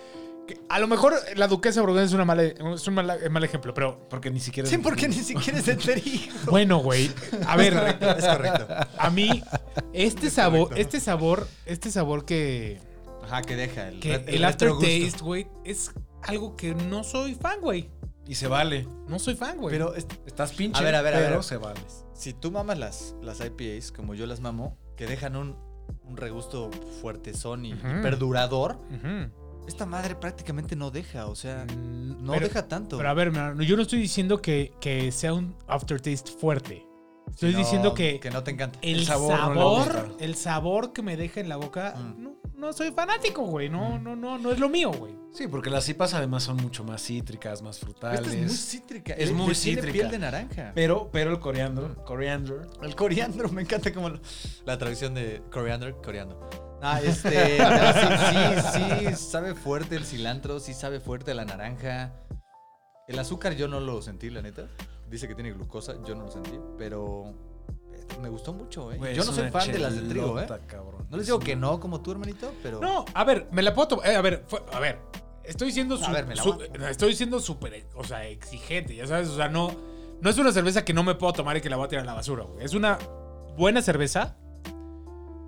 Que 0.46 0.58
a 0.70 0.78
lo 0.80 0.86
mejor 0.88 1.14
la 1.36 1.46
duquesa 1.46 1.82
Borgoña 1.82 2.04
es, 2.04 2.14
una 2.14 2.24
mala, 2.24 2.42
es 2.44 2.88
un 2.88 2.94
mal, 2.94 3.18
mal 3.30 3.44
ejemplo, 3.44 3.74
pero 3.74 4.08
Porque 4.08 4.30
ni 4.30 4.40
siquiera. 4.40 4.66
Sí, 4.66 4.78
porque 4.78 5.06
ni 5.06 5.14
siquiera 5.16 5.58
es 5.58 5.66
de 5.66 5.74
trigo. 5.76 6.32
bueno, 6.50 6.78
güey. 6.78 7.10
A 7.46 7.54
ver, 7.56 7.74
Es 8.16 8.24
correcto. 8.26 8.66
a 8.96 9.10
mí 9.10 9.42
este 9.92 10.30
sabor, 10.30 10.70
este 10.78 11.00
sabor, 11.00 11.46
este 11.66 11.90
sabor 11.90 12.24
que 12.24 12.80
Ajá, 13.24 13.42
que 13.42 13.56
deja 13.56 13.88
el, 13.88 14.00
que 14.00 14.14
el 14.26 14.42
aftertaste, 14.44 15.12
güey, 15.20 15.48
es 15.64 15.90
algo 16.22 16.56
que 16.56 16.74
no 16.74 17.04
soy 17.04 17.34
fan, 17.34 17.60
güey. 17.60 17.90
Y 18.26 18.34
se 18.34 18.46
vale. 18.48 18.86
No 19.06 19.18
soy 19.18 19.34
fan, 19.34 19.58
güey. 19.58 19.72
Pero 19.74 19.94
es- 19.94 20.06
Estás 20.26 20.52
pinche. 20.52 20.80
A 20.80 20.82
ver, 20.82 20.94
a 20.94 21.02
ver, 21.02 21.14
a 21.14 21.18
ver. 21.20 21.42
se 21.44 21.58
vale. 21.58 21.80
Si 22.18 22.32
tú 22.34 22.50
mamas 22.50 22.78
las, 22.78 23.14
las 23.22 23.40
IPAs, 23.40 23.92
como 23.92 24.14
yo 24.14 24.26
las 24.26 24.40
mamo, 24.40 24.76
que 24.96 25.06
dejan 25.06 25.36
un, 25.36 25.56
un 26.04 26.16
regusto 26.16 26.70
fuertezón 27.00 27.64
y, 27.64 27.70
y 27.72 27.74
perdurador, 28.02 28.78
esta 29.66 29.86
madre 29.86 30.14
prácticamente 30.14 30.74
no 30.76 30.90
deja, 30.90 31.26
o 31.26 31.34
sea, 31.34 31.64
Mm, 31.66 32.24
no 32.24 32.32
pero- 32.32 32.46
deja 32.48 32.66
tanto. 32.68 32.96
Pero 32.96 33.08
a 33.08 33.14
ver, 33.14 33.32
yo 33.64 33.76
no 33.76 33.82
estoy 33.82 34.00
diciendo 34.00 34.40
que, 34.42 34.72
que 34.80 35.12
sea 35.12 35.32
un 35.34 35.54
aftertaste 35.66 36.32
fuerte. 36.32 36.84
Estoy 37.30 37.52
No, 37.52 37.58
diciendo 37.58 37.94
que, 37.94 38.18
que 38.20 38.30
no 38.30 38.42
te 38.42 38.50
encanta. 38.50 38.78
el, 38.82 39.00
el 39.00 39.04
sabor, 39.06 39.54
no 39.54 39.84
el 40.18 40.34
sabor 40.34 40.92
que 40.94 41.02
me 41.02 41.16
deja 41.16 41.40
en 41.40 41.48
la 41.50 41.56
boca, 41.56 41.94
Mm. 41.96 42.22
no, 42.22 42.36
no 42.58 42.72
soy 42.72 42.90
fanático, 42.92 43.42
güey. 43.44 43.68
No, 43.68 43.98
no, 43.98 44.14
no, 44.16 44.36
no 44.38 44.52
es 44.52 44.58
lo 44.58 44.68
mío, 44.68 44.90
güey. 44.92 45.16
Sí, 45.32 45.46
porque 45.46 45.70
las 45.70 45.84
cipas 45.84 46.14
además 46.14 46.42
son 46.42 46.56
mucho 46.56 46.84
más 46.84 47.02
cítricas, 47.02 47.62
más 47.62 47.78
frutales. 47.78 48.20
Esta 48.20 48.32
es 48.34 48.40
muy 48.40 48.48
cítrica. 48.56 49.12
Es 49.14 49.28
Le- 49.28 49.34
muy 49.34 49.48
le 49.48 49.54
tiene 49.54 49.80
cítrica. 49.80 49.92
piel 49.92 50.10
de 50.10 50.18
naranja. 50.18 50.72
Pero, 50.74 51.08
pero 51.12 51.30
el 51.30 51.38
coriandro, 51.38 51.94
coriander, 52.04 52.66
El 52.82 52.94
coriandro, 52.96 53.48
me 53.50 53.62
encanta 53.62 53.92
como 53.92 54.10
lo- 54.10 54.20
la 54.64 54.76
traducción 54.78 55.14
de 55.14 55.42
coriander, 55.50 55.94
coriandro. 56.04 56.48
Ah, 56.82 57.00
este, 57.02 57.58
sí, 58.72 58.78
sí, 58.78 59.08
sí, 59.08 59.14
sabe 59.16 59.54
fuerte 59.54 59.96
el 59.96 60.04
cilantro, 60.04 60.60
sí 60.60 60.74
sabe 60.74 61.00
fuerte 61.00 61.34
la 61.34 61.44
naranja. 61.44 62.12
El 63.06 63.18
azúcar 63.18 63.54
yo 63.54 63.68
no 63.68 63.80
lo 63.80 64.02
sentí, 64.02 64.30
la 64.30 64.42
neta. 64.42 64.68
Dice 65.08 65.26
que 65.26 65.34
tiene 65.34 65.52
glucosa, 65.52 65.94
yo 66.06 66.14
no 66.14 66.24
lo 66.24 66.30
sentí, 66.30 66.52
pero 66.76 67.24
eh, 67.30 67.34
me 68.20 68.28
gustó 68.28 68.52
mucho, 68.52 68.90
¿eh? 68.92 68.96
Güey, 68.98 69.14
yo 69.14 69.24
no 69.24 69.32
soy 69.32 69.50
fan 69.50 69.70
de 69.72 69.78
las 69.78 69.94
de 69.94 70.08
trigo, 70.08 70.38
¿eh? 70.40 70.46
cabrón. 70.66 71.06
No 71.10 71.16
les 71.16 71.22
Es 71.22 71.26
digo 71.26 71.38
que 71.38 71.56
no 71.56 71.78
como 71.80 72.00
tú, 72.00 72.12
hermanito, 72.12 72.52
pero... 72.62 72.80
No, 72.80 73.04
a 73.14 73.24
ver, 73.24 73.48
me 73.52 73.62
la 73.62 73.72
puedo 73.74 73.88
tomar. 73.88 74.06
eh, 74.08 74.16
a 74.16 74.20
ver, 74.22 74.44
fue- 74.46 74.62
a 74.72 74.80
ver. 74.80 74.98
Estoy 75.44 75.72
siendo 75.72 75.94
A 75.94 75.98
su- 75.98 76.12
ver, 76.12 76.26
me 76.26 76.34
la 76.34 76.42
su- 76.42 76.58
estoy 76.90 77.14
siendo 77.14 77.40
súper, 77.40 77.86
o 77.94 78.04
sea, 78.04 78.26
exigente, 78.26 78.94
ya 78.94 79.06
sabes, 79.06 79.28
o 79.28 79.36
sea, 79.36 79.48
no 79.48 79.70
no 80.20 80.28
es 80.30 80.36
una 80.36 80.50
cerveza 80.52 80.84
que 80.84 80.92
no 80.92 81.02
me 81.04 81.14
puedo 81.14 81.32
tomar 81.32 81.56
y 81.56 81.60
que 81.60 81.70
la 81.70 81.76
voy 81.76 81.86
a 81.86 81.88
tirar 81.88 82.02
a 82.02 82.06
la 82.06 82.14
basura, 82.14 82.42
güey. 82.44 82.64
Es 82.64 82.74
una 82.74 82.98
buena 83.56 83.80
cerveza. 83.82 84.36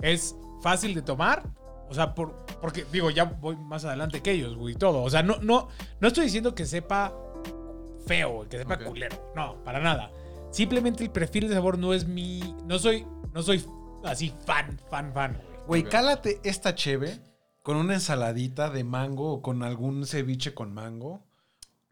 Es 0.00 0.34
fácil 0.62 0.94
de 0.94 1.02
tomar, 1.02 1.42
o 1.88 1.94
sea, 1.94 2.14
por, 2.14 2.34
porque 2.62 2.86
digo, 2.92 3.10
ya 3.10 3.24
voy 3.24 3.56
más 3.56 3.84
adelante 3.84 4.22
que 4.22 4.30
ellos, 4.32 4.56
güey, 4.56 4.74
todo. 4.76 5.02
O 5.02 5.10
sea, 5.10 5.22
no 5.22 5.36
no 5.42 5.68
no 6.00 6.08
estoy 6.08 6.24
diciendo 6.24 6.54
que 6.54 6.64
sepa 6.66 7.12
feo, 8.06 8.30
güey, 8.30 8.48
que 8.48 8.58
sepa 8.58 8.74
Ok. 8.74 8.84
culero. 8.84 9.32
No, 9.36 9.56
para 9.64 9.80
nada. 9.80 10.10
Simplemente 10.50 11.04
el 11.04 11.10
perfil 11.10 11.48
de 11.48 11.54
sabor 11.54 11.78
no 11.78 11.94
es 11.94 12.06
mi 12.06 12.40
no 12.64 12.78
soy 12.78 13.06
no 13.32 13.42
soy 13.42 13.64
así 14.04 14.34
fan, 14.44 14.78
fan, 14.90 15.12
fan, 15.12 15.40
güey. 15.66 15.84
Cálate 15.84 16.40
esta 16.42 16.74
cheve 16.74 17.20
con 17.62 17.76
una 17.76 17.94
ensaladita 17.94 18.70
de 18.70 18.82
mango 18.84 19.32
o 19.34 19.42
con 19.42 19.62
algún 19.62 20.06
ceviche 20.06 20.54
con 20.54 20.72
mango. 20.72 21.22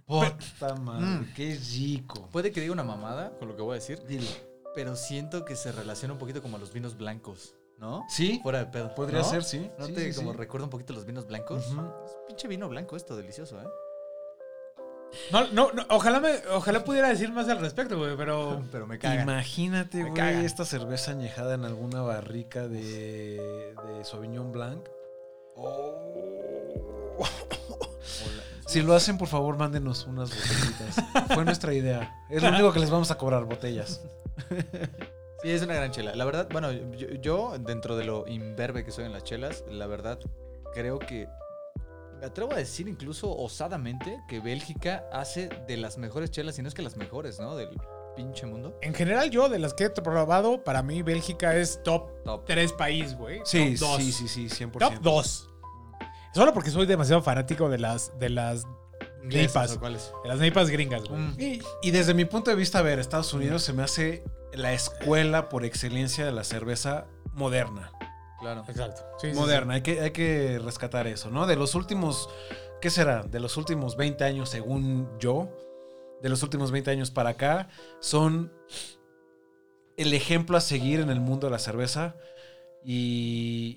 Puta 0.06 0.74
madre, 0.80 1.04
Mm. 1.06 1.32
qué 1.34 1.58
rico. 1.76 2.28
Puede 2.32 2.50
que 2.50 2.60
diga 2.62 2.72
una 2.72 2.82
mamada 2.84 3.36
con 3.38 3.48
lo 3.48 3.56
que 3.56 3.62
voy 3.62 3.72
a 3.72 3.74
decir, 3.74 4.02
Dilo. 4.06 4.26
pero 4.74 4.96
siento 4.96 5.44
que 5.44 5.54
se 5.54 5.70
relaciona 5.70 6.14
un 6.14 6.18
poquito 6.18 6.40
como 6.40 6.56
a 6.56 6.60
los 6.60 6.72
vinos 6.72 6.96
blancos, 6.96 7.54
¿no? 7.78 8.04
Sí, 8.08 8.40
Fuera 8.42 8.60
de 8.60 8.66
pedo. 8.66 8.94
podría 8.94 9.18
¿no? 9.18 9.24
ser, 9.24 9.44
sí. 9.44 9.70
¿No 9.78 9.84
Sí, 9.86 9.92
te 9.92 10.10
sí, 10.12 10.18
como 10.18 10.32
sí. 10.32 10.38
recuerda 10.38 10.64
un 10.64 10.70
poquito 10.70 10.94
los 10.94 11.04
vinos 11.04 11.26
blancos? 11.26 11.66
Es 11.66 12.16
pinche 12.26 12.48
vino 12.48 12.68
blanco 12.70 12.96
esto, 12.96 13.16
delicioso, 13.16 13.60
¿eh? 13.60 13.66
No, 15.32 15.46
no, 15.52 15.72
no, 15.72 15.84
ojalá 15.90 16.20
me, 16.20 16.30
ojalá 16.50 16.84
pudiera 16.84 17.08
decir 17.08 17.32
más 17.32 17.48
al 17.48 17.58
respecto, 17.58 17.98
güey, 17.98 18.16
pero 18.16 18.62
Pero 18.72 18.86
me 18.86 18.98
caga. 18.98 19.22
Imagínate, 19.22 20.04
Me 20.04 20.10
güey, 20.10 20.44
esta 20.44 20.64
cerveza 20.64 21.12
añejada 21.12 21.54
en 21.54 21.64
alguna 21.64 22.02
barrica 22.02 22.68
de, 22.68 23.36
de 23.38 24.04
Sauvignon 24.04 24.52
Blanc. 24.52 24.88
Oh. 25.56 27.18
Si 28.66 28.82
lo 28.82 28.94
hacen, 28.94 29.16
por 29.16 29.28
favor, 29.28 29.56
mándenos 29.56 30.06
unas 30.06 30.28
botellitas. 30.28 31.02
Fue 31.34 31.42
nuestra 31.42 31.72
idea. 31.72 32.14
Es 32.28 32.42
lo 32.42 32.50
único 32.50 32.70
que 32.70 32.80
les 32.80 32.90
vamos 32.90 33.10
a 33.10 33.16
cobrar, 33.16 33.44
botellas. 33.44 34.02
Sí, 35.42 35.50
es 35.50 35.62
una 35.62 35.74
gran 35.74 35.90
chela. 35.90 36.14
La 36.14 36.26
verdad, 36.26 36.48
bueno, 36.52 36.70
yo, 36.72 37.08
yo, 37.08 37.56
dentro 37.58 37.96
de 37.96 38.04
lo 38.04 38.28
imberbe 38.28 38.84
que 38.84 38.90
soy 38.90 39.06
en 39.06 39.14
las 39.14 39.24
chelas, 39.24 39.64
la 39.70 39.86
verdad, 39.86 40.18
creo 40.74 40.98
que 40.98 41.28
me 42.20 42.26
atrevo 42.26 42.52
a 42.52 42.56
decir 42.56 42.88
incluso 42.88 43.34
osadamente 43.36 44.20
que 44.28 44.40
Bélgica 44.40 45.04
hace 45.12 45.48
de 45.66 45.76
las 45.76 45.98
mejores 45.98 46.30
chelas, 46.30 46.58
y 46.58 46.62
no 46.62 46.68
es 46.68 46.74
que 46.74 46.82
las 46.82 46.96
mejores, 46.96 47.38
¿no? 47.38 47.56
Del 47.56 47.70
pinche 48.16 48.46
mundo. 48.46 48.76
en 48.82 48.94
general 48.94 49.30
yo, 49.30 49.48
de 49.48 49.60
las 49.60 49.74
que 49.74 49.84
he 49.84 49.90
probado, 49.90 50.64
para 50.64 50.82
mí 50.82 51.02
Bélgica 51.02 51.56
es 51.56 51.80
top 51.84 52.10
Top. 52.24 52.44
3 52.46 52.72
país, 52.72 53.14
güey. 53.14 53.40
Sí, 53.44 53.76
top 53.78 53.88
dos. 53.88 54.02
sí, 54.02 54.12
sí, 54.12 54.28
sí, 54.28 54.64
100%. 54.64 54.78
Top 54.78 54.94
2. 55.00 55.50
Solo 56.34 56.52
porque 56.52 56.70
soy 56.70 56.86
demasiado 56.86 57.22
fanático 57.22 57.68
de 57.68 57.78
las, 57.78 58.18
de 58.18 58.28
las, 58.30 58.64
Neipas. 59.22 59.72
¿O 59.76 59.80
cuáles? 59.80 60.12
de 60.22 60.28
las 60.28 60.38
neipas 60.38 60.70
gringas, 60.70 61.04
güey. 61.04 61.20
Mm. 61.20 61.34
Y, 61.38 61.62
y 61.82 61.90
desde 61.90 62.14
mi 62.14 62.24
punto 62.24 62.50
de 62.50 62.56
vista, 62.56 62.78
a 62.80 62.82
ver, 62.82 62.98
Estados 62.98 63.32
Unidos 63.32 63.62
se 63.62 63.72
me 63.72 63.82
hace 63.82 64.24
la 64.52 64.72
escuela 64.72 65.48
por 65.48 65.64
excelencia 65.64 66.24
de 66.24 66.32
la 66.32 66.44
cerveza 66.44 67.06
moderna. 67.32 67.92
Claro. 68.38 68.64
Exacto. 68.68 69.02
Sí, 69.18 69.32
sí, 69.32 69.36
moderna, 69.36 69.74
Hay, 69.74 69.82
que, 69.82 70.00
hay 70.00 70.10
que 70.12 70.60
rescatar 70.64 71.06
eso, 71.06 71.30
¿no? 71.30 71.46
De 71.46 71.56
los 71.56 71.74
últimos, 71.74 72.28
¿qué 72.80 72.90
será? 72.90 73.22
De 73.22 73.40
los 73.40 73.56
últimos 73.56 73.96
20 73.96 74.24
años, 74.24 74.48
según 74.48 75.08
yo, 75.18 75.48
de 76.22 76.28
los 76.28 76.42
últimos 76.42 76.70
20 76.70 76.90
años 76.90 77.10
para 77.10 77.30
acá, 77.30 77.68
son 78.00 78.52
el 79.96 80.14
ejemplo 80.14 80.56
a 80.56 80.60
seguir 80.60 81.00
en 81.00 81.10
el 81.10 81.20
mundo 81.20 81.46
de 81.48 81.50
la 81.50 81.58
cerveza 81.58 82.16
y... 82.84 83.76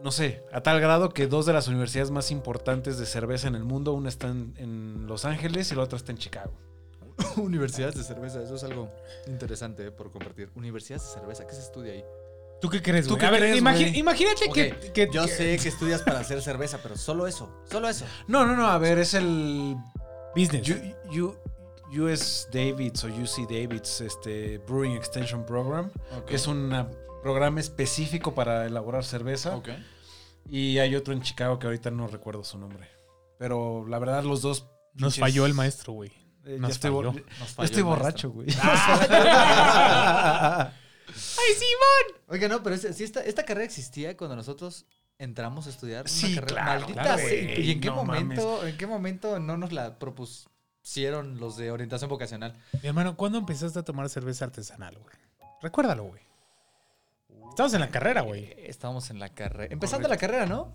No 0.00 0.12
sé, 0.12 0.44
a 0.52 0.62
tal 0.62 0.80
grado 0.80 1.08
que 1.08 1.26
dos 1.26 1.44
de 1.44 1.52
las 1.52 1.66
universidades 1.66 2.12
más 2.12 2.30
importantes 2.30 2.98
de 2.98 3.06
cerveza 3.06 3.48
en 3.48 3.56
el 3.56 3.64
mundo, 3.64 3.94
una 3.94 4.08
está 4.08 4.28
en, 4.28 4.54
en 4.56 5.08
Los 5.08 5.24
Ángeles 5.24 5.72
y 5.72 5.74
la 5.74 5.82
otra 5.82 5.96
está 5.96 6.12
en 6.12 6.18
Chicago. 6.18 6.52
Universidades 7.36 7.96
de 7.96 8.04
cerveza, 8.04 8.40
eso 8.40 8.54
es 8.54 8.62
algo 8.62 8.88
interesante 9.26 9.90
por 9.90 10.12
compartir. 10.12 10.52
Universidades 10.54 11.02
de 11.08 11.20
cerveza, 11.20 11.46
¿qué 11.48 11.54
se 11.54 11.62
estudia 11.62 11.94
ahí? 11.94 12.04
¿Tú 12.60 12.68
qué 12.68 12.82
crees, 12.82 13.06
¿Tú 13.06 13.10
güey? 13.14 13.20
qué 13.20 13.26
A 13.26 13.30
ver, 13.30 13.40
crees, 13.40 13.62
imagi- 13.62 13.88
güey? 13.90 13.98
imagínate 13.98 14.50
que, 14.52 14.92
que- 14.92 15.08
Yo 15.12 15.24
que- 15.26 15.32
sé 15.32 15.56
que 15.58 15.68
estudias 15.68 16.02
para 16.02 16.20
hacer 16.20 16.42
cerveza, 16.42 16.78
pero 16.82 16.96
solo 16.96 17.26
eso, 17.26 17.62
solo 17.70 17.88
eso. 17.88 18.04
No, 18.26 18.46
no, 18.46 18.56
no, 18.56 18.66
a 18.68 18.78
ver, 18.78 18.98
es 18.98 19.14
el 19.14 19.76
Business. 20.34 20.68
U- 20.68 21.24
U- 21.24 21.36
US 22.02 22.48
Davids 22.52 23.04
o 23.04 23.08
UC 23.08 23.46
Davids 23.48 24.00
este, 24.00 24.58
Brewing 24.58 24.96
Extension 24.96 25.46
Program, 25.46 25.90
que 26.26 26.34
es 26.36 26.46
un 26.46 26.86
programa 27.22 27.60
específico 27.60 28.34
para 28.34 28.66
elaborar 28.66 29.04
cerveza. 29.04 29.56
Ok. 29.56 29.68
Y 30.50 30.78
hay 30.78 30.96
otro 30.96 31.12
en 31.14 31.22
Chicago 31.22 31.58
que 31.58 31.66
ahorita 31.66 31.90
no 31.90 32.06
recuerdo 32.08 32.44
su 32.44 32.58
nombre. 32.58 32.88
Pero 33.38 33.86
la 33.86 33.98
verdad, 33.98 34.24
los 34.24 34.42
dos. 34.42 34.66
Nos 34.94 35.16
pinches- 35.16 35.20
falló 35.20 35.46
el 35.46 35.54
maestro, 35.54 35.92
güey. 35.92 36.10
Eh, 36.44 36.56
nos 36.58 36.72
estoy, 36.72 36.90
falló. 36.90 37.12
Nos 37.58 37.82
borracho, 37.82 38.30
güey. 38.30 38.48
¡Ay, 41.38 41.54
Simón! 41.54 42.20
Oiga, 42.28 42.48
no, 42.48 42.62
pero 42.62 42.74
es- 42.76 42.96
si 42.96 43.04
esta, 43.04 43.20
esta 43.24 43.44
carrera 43.44 43.64
existía 43.64 44.16
cuando 44.16 44.36
nosotros 44.36 44.86
entramos 45.18 45.66
a 45.66 45.70
estudiar. 45.70 46.02
una 46.02 46.08
Sí, 46.10 46.34
carrera, 46.34 46.46
claro, 46.64 46.80
Maldita 46.80 47.02
claro, 47.02 47.22
¿Y 47.28 47.70
en 47.72 47.80
qué 47.80 47.88
no 47.88 47.94
momento, 47.96 48.66
en 48.66 48.76
qué 48.76 48.86
momento 48.86 49.38
no 49.40 49.56
nos 49.56 49.72
la 49.72 49.98
propusieron 49.98 51.38
los 51.40 51.56
de 51.56 51.70
orientación 51.70 52.08
vocacional? 52.08 52.54
Mi 52.82 52.88
hermano, 52.88 53.16
¿cuándo 53.16 53.38
empezaste 53.38 53.78
a 53.78 53.82
tomar 53.82 54.08
cerveza 54.08 54.44
artesanal, 54.44 54.96
güey? 54.98 55.16
Recuérdalo, 55.62 56.04
güey. 56.04 56.22
Estabas 57.50 57.74
en 57.74 57.80
la 57.80 57.88
carrera, 57.88 58.20
güey. 58.20 58.44
Eh, 58.44 58.66
Estábamos 58.68 59.10
en 59.10 59.18
la 59.18 59.30
carrera. 59.30 59.72
Empezando 59.72 60.06
la 60.08 60.16
carrera, 60.16 60.46
¿no? 60.46 60.72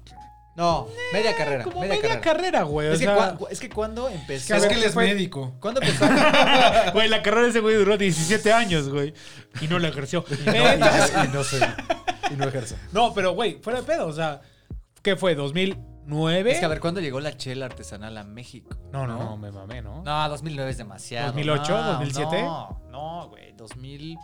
No, 0.56 0.88
media 1.12 1.36
carrera. 1.36 1.64
Como 1.64 1.80
media, 1.82 1.96
media, 2.02 2.22
carrera. 2.22 2.62
güey. 2.64 2.90
Es 2.90 3.00
que, 3.00 3.06
sea, 3.06 3.38
es 3.50 3.60
que 3.60 3.70
cuando 3.70 4.08
empezó. 4.08 4.56
es 4.56 4.64
a 4.64 4.68
que 4.68 4.76
él 4.76 4.84
es 4.84 4.96
médico. 4.96 5.56
¿Cuándo 5.60 5.82
empezó? 5.82 6.06
Güey, 6.94 7.10
la 7.10 7.24
carrera 7.24 7.44
de 7.46 7.50
ese 7.50 7.60
güey 7.60 7.76
duró 7.76 7.98
17 7.98 8.54
años, 8.54 8.90
güey. 8.90 9.14
Y 9.62 9.68
no 9.68 9.80
la 9.80 9.88
ejerció. 9.88 10.24
y, 10.30 10.46
no, 10.46 10.54
y 10.54 10.78
no- 10.78 11.24
y 11.26 11.28
no 11.34 11.44
soy. 11.44 11.60
Y 12.32 12.36
no 12.36 12.46
ejerzo. 12.48 12.76
no, 12.92 13.14
pero, 13.14 13.34
güey, 13.34 13.60
fuera 13.62 13.82
de 13.82 13.88
pedo. 13.88 14.06
O 14.08 14.14
sea, 14.14 14.42
¿qué 15.02 15.16
fue? 15.16 15.36
¿2009? 15.36 16.48
Es 16.52 16.60
que 16.60 16.66
a 16.66 16.68
ver, 16.68 16.80
¿cuándo 16.80 17.02
llegó 17.02 17.20
la 17.20 17.36
chela 17.36 17.66
artesanal 17.66 18.16
a 18.18 18.24
México? 18.24 18.76
No, 18.92 19.08
no, 19.08 19.18
no, 19.18 19.38
me 19.38 19.52
mamé, 19.52 19.82
¿no? 19.82 20.04
No, 20.04 20.30
2009 20.30 20.70
es 20.72 20.78
demasiado. 20.78 21.28
2008, 21.32 21.72
no, 21.78 21.84
2007. 21.94 22.42
No, 22.44 22.82
no, 22.92 23.30
güey, 23.30 23.54
2000. 23.54 24.18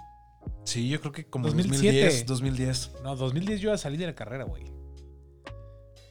Sí, 0.63 0.89
yo 0.89 0.99
creo 1.01 1.11
que 1.11 1.25
como 1.25 1.47
2007. 1.47 2.25
2010. 2.25 2.25
2010. 2.27 2.91
No, 3.03 3.15
2010 3.15 3.61
yo 3.61 3.71
ya 3.71 3.77
salí 3.79 3.97
de 3.97 4.05
la 4.05 4.13
carrera, 4.15 4.43
güey. 4.43 4.65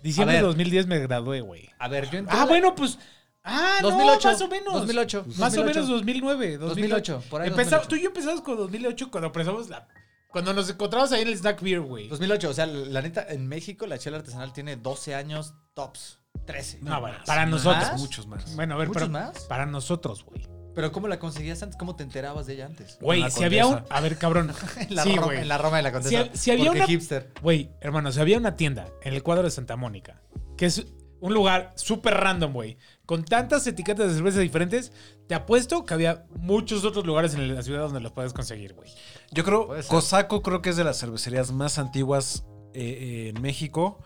Diciembre 0.02 0.36
de 0.36 0.42
ver. 0.42 0.48
2010 0.48 0.86
me 0.86 0.98
gradué, 0.98 1.40
güey. 1.40 1.68
A 1.78 1.88
ver, 1.88 2.10
yo 2.10 2.18
entré. 2.18 2.36
Ah, 2.38 2.44
bueno, 2.46 2.74
pues. 2.74 2.98
Ah, 3.44 3.78
2008. 3.82 4.28
no, 4.28 4.32
más 4.32 4.42
o 4.42 4.48
menos. 4.48 4.72
2008. 4.74 5.24
Más 5.26 5.52
o 5.54 5.56
2008. 5.56 5.64
menos 5.66 5.88
2009. 5.88 6.58
2008, 6.58 7.22
por 7.30 7.40
ahí 7.42 7.48
Empezamos- 7.48 7.84
2008. 7.84 7.88
Tú 7.88 7.96
y 7.96 8.02
yo 8.02 8.08
empezamos 8.08 8.40
con 8.42 8.56
2008 8.56 9.10
cuando 9.10 9.26
empezamos 9.28 9.68
la. 9.68 9.88
Cuando 10.30 10.52
nos 10.52 10.68
encontramos 10.68 11.10
ahí 11.12 11.22
en 11.22 11.28
el 11.28 11.38
Snack 11.38 11.62
Beer, 11.62 11.80
güey. 11.80 12.08
2008, 12.08 12.50
o 12.50 12.52
sea, 12.54 12.66
la 12.66 13.00
neta, 13.00 13.26
en 13.28 13.46
México 13.48 13.86
la 13.86 13.98
chela 13.98 14.18
artesanal 14.18 14.52
tiene 14.52 14.76
12 14.76 15.14
años 15.14 15.54
tops. 15.74 16.18
13. 16.46 16.78
No, 16.82 17.00
bueno, 17.00 17.16
para 17.26 17.42
más, 17.46 17.50
nosotros. 17.64 18.00
Muchos 18.00 18.26
más. 18.26 18.54
Bueno, 18.54 18.74
a 18.74 18.78
ver, 18.78 18.88
¿Muchos 18.88 19.02
pero. 19.04 19.12
más? 19.12 19.40
Para 19.46 19.66
nosotros, 19.66 20.24
güey. 20.24 20.46
Pero 20.74 20.92
¿cómo 20.92 21.08
la 21.08 21.18
conseguías 21.18 21.62
antes? 21.62 21.76
¿Cómo 21.76 21.96
te 21.96 22.02
enterabas 22.04 22.46
de 22.46 22.54
ella 22.54 22.66
antes? 22.66 22.98
Güey, 23.00 23.28
si 23.30 23.42
había 23.44 23.66
un. 23.66 23.80
A 23.90 24.00
ver, 24.00 24.16
cabrón. 24.18 24.52
En 24.78 24.94
la, 24.94 25.02
sí, 25.02 25.10
Roma, 25.14 25.26
güey. 25.26 25.38
en 25.40 25.48
la 25.48 25.58
Roma 25.58 25.76
de 25.78 25.82
la 25.82 25.92
Condesa. 25.92 26.24
Si- 26.32 26.38
si 26.38 26.50
había 26.52 26.66
porque 26.66 26.78
una- 26.80 26.86
hipster. 26.86 27.32
Güey, 27.42 27.70
hermano, 27.80 28.12
si 28.12 28.20
había 28.20 28.38
una 28.38 28.54
tienda 28.56 28.88
en 29.02 29.14
el 29.14 29.22
cuadro 29.22 29.42
de 29.44 29.50
Santa 29.50 29.76
Mónica, 29.76 30.20
que 30.56 30.66
es 30.66 30.86
un 31.20 31.34
lugar 31.34 31.72
súper 31.74 32.14
random, 32.14 32.52
güey, 32.52 32.78
con 33.04 33.24
tantas 33.24 33.66
etiquetas 33.66 34.08
de 34.08 34.14
cerveza 34.14 34.38
diferentes, 34.38 34.92
te 35.26 35.34
apuesto 35.34 35.84
que 35.84 35.94
había 35.94 36.26
muchos 36.36 36.84
otros 36.84 37.04
lugares 37.04 37.34
en 37.34 37.52
la 37.52 37.62
ciudad 37.62 37.80
donde 37.80 37.98
los 38.00 38.12
puedes 38.12 38.32
conseguir, 38.32 38.74
güey. 38.74 38.88
Yo 39.32 39.42
creo. 39.44 39.68
Cosaco 39.88 40.42
creo 40.42 40.62
que 40.62 40.70
es 40.70 40.76
de 40.76 40.84
las 40.84 40.98
cervecerías 41.00 41.50
más 41.50 41.78
antiguas 41.78 42.44
eh, 42.74 42.80
eh, 42.82 43.32
en 43.34 43.40
México 43.42 43.98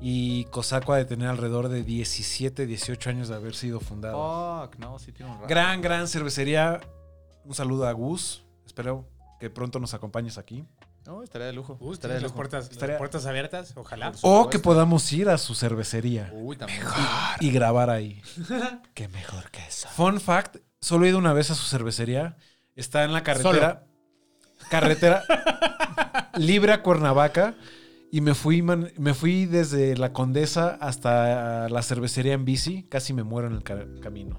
Y 0.00 0.44
Cosaco 0.46 0.92
ha 0.92 0.96
de 0.98 1.04
tener 1.04 1.28
alrededor 1.28 1.68
de 1.68 1.82
17, 1.82 2.66
18 2.66 3.10
años 3.10 3.28
de 3.28 3.34
haber 3.36 3.54
sido 3.54 3.80
fundada. 3.80 4.14
Fuck, 4.66 4.76
no, 4.78 4.98
sí 4.98 5.12
tiene 5.12 5.30
un 5.32 5.36
rato. 5.38 5.48
Gran, 5.48 5.80
gran 5.82 6.06
cervecería. 6.08 6.80
Un 7.44 7.54
saludo 7.54 7.86
a 7.86 7.92
Gus. 7.92 8.44
Espero 8.66 9.08
que 9.40 9.50
pronto 9.50 9.78
nos 9.80 9.94
acompañes 9.94 10.36
aquí. 10.38 10.64
No, 11.06 11.22
estaría 11.22 11.46
de 11.46 11.52
lujo. 11.52 11.76
Uh, 11.80 11.92
estaría 11.92 12.14
de 12.16 12.22
las 12.22 12.30
lujo. 12.30 12.36
puertas, 12.36 12.64
las 12.64 12.72
Estaría- 12.72 12.96
puertas 12.98 13.26
abiertas, 13.26 13.72
ojalá. 13.76 14.12
O 14.22 14.48
que 14.48 14.58
podamos 14.58 15.12
ir 15.12 15.28
a 15.28 15.36
su 15.36 15.54
cervecería 15.54 16.30
Uy, 16.34 16.56
también. 16.56 16.80
y 17.40 17.50
grabar 17.50 17.90
ahí. 17.90 18.22
Qué 18.94 19.08
mejor 19.08 19.50
que 19.50 19.60
eso. 19.66 19.86
Fun 19.90 20.18
fact, 20.20 20.56
solo 20.80 21.04
he 21.04 21.10
ido 21.10 21.18
una 21.18 21.34
vez 21.34 21.50
a 21.50 21.54
su 21.54 21.66
cervecería. 21.66 22.36
Está 22.74 23.04
en 23.04 23.12
la 23.12 23.22
carretera. 23.22 23.84
Carretera 24.70 25.24
libre 26.36 26.72
a 26.72 26.82
Cuernavaca. 26.82 27.54
Y 28.14 28.20
me 28.20 28.34
fui, 28.34 28.62
me 28.62 29.12
fui 29.12 29.44
desde 29.44 29.96
la 29.96 30.12
Condesa 30.12 30.78
hasta 30.80 31.68
la 31.68 31.82
cervecería 31.82 32.34
en 32.34 32.44
bici. 32.44 32.84
Casi 32.88 33.12
me 33.12 33.24
muero 33.24 33.48
en 33.48 33.54
el 33.54 33.64
ca- 33.64 33.88
camino. 34.00 34.36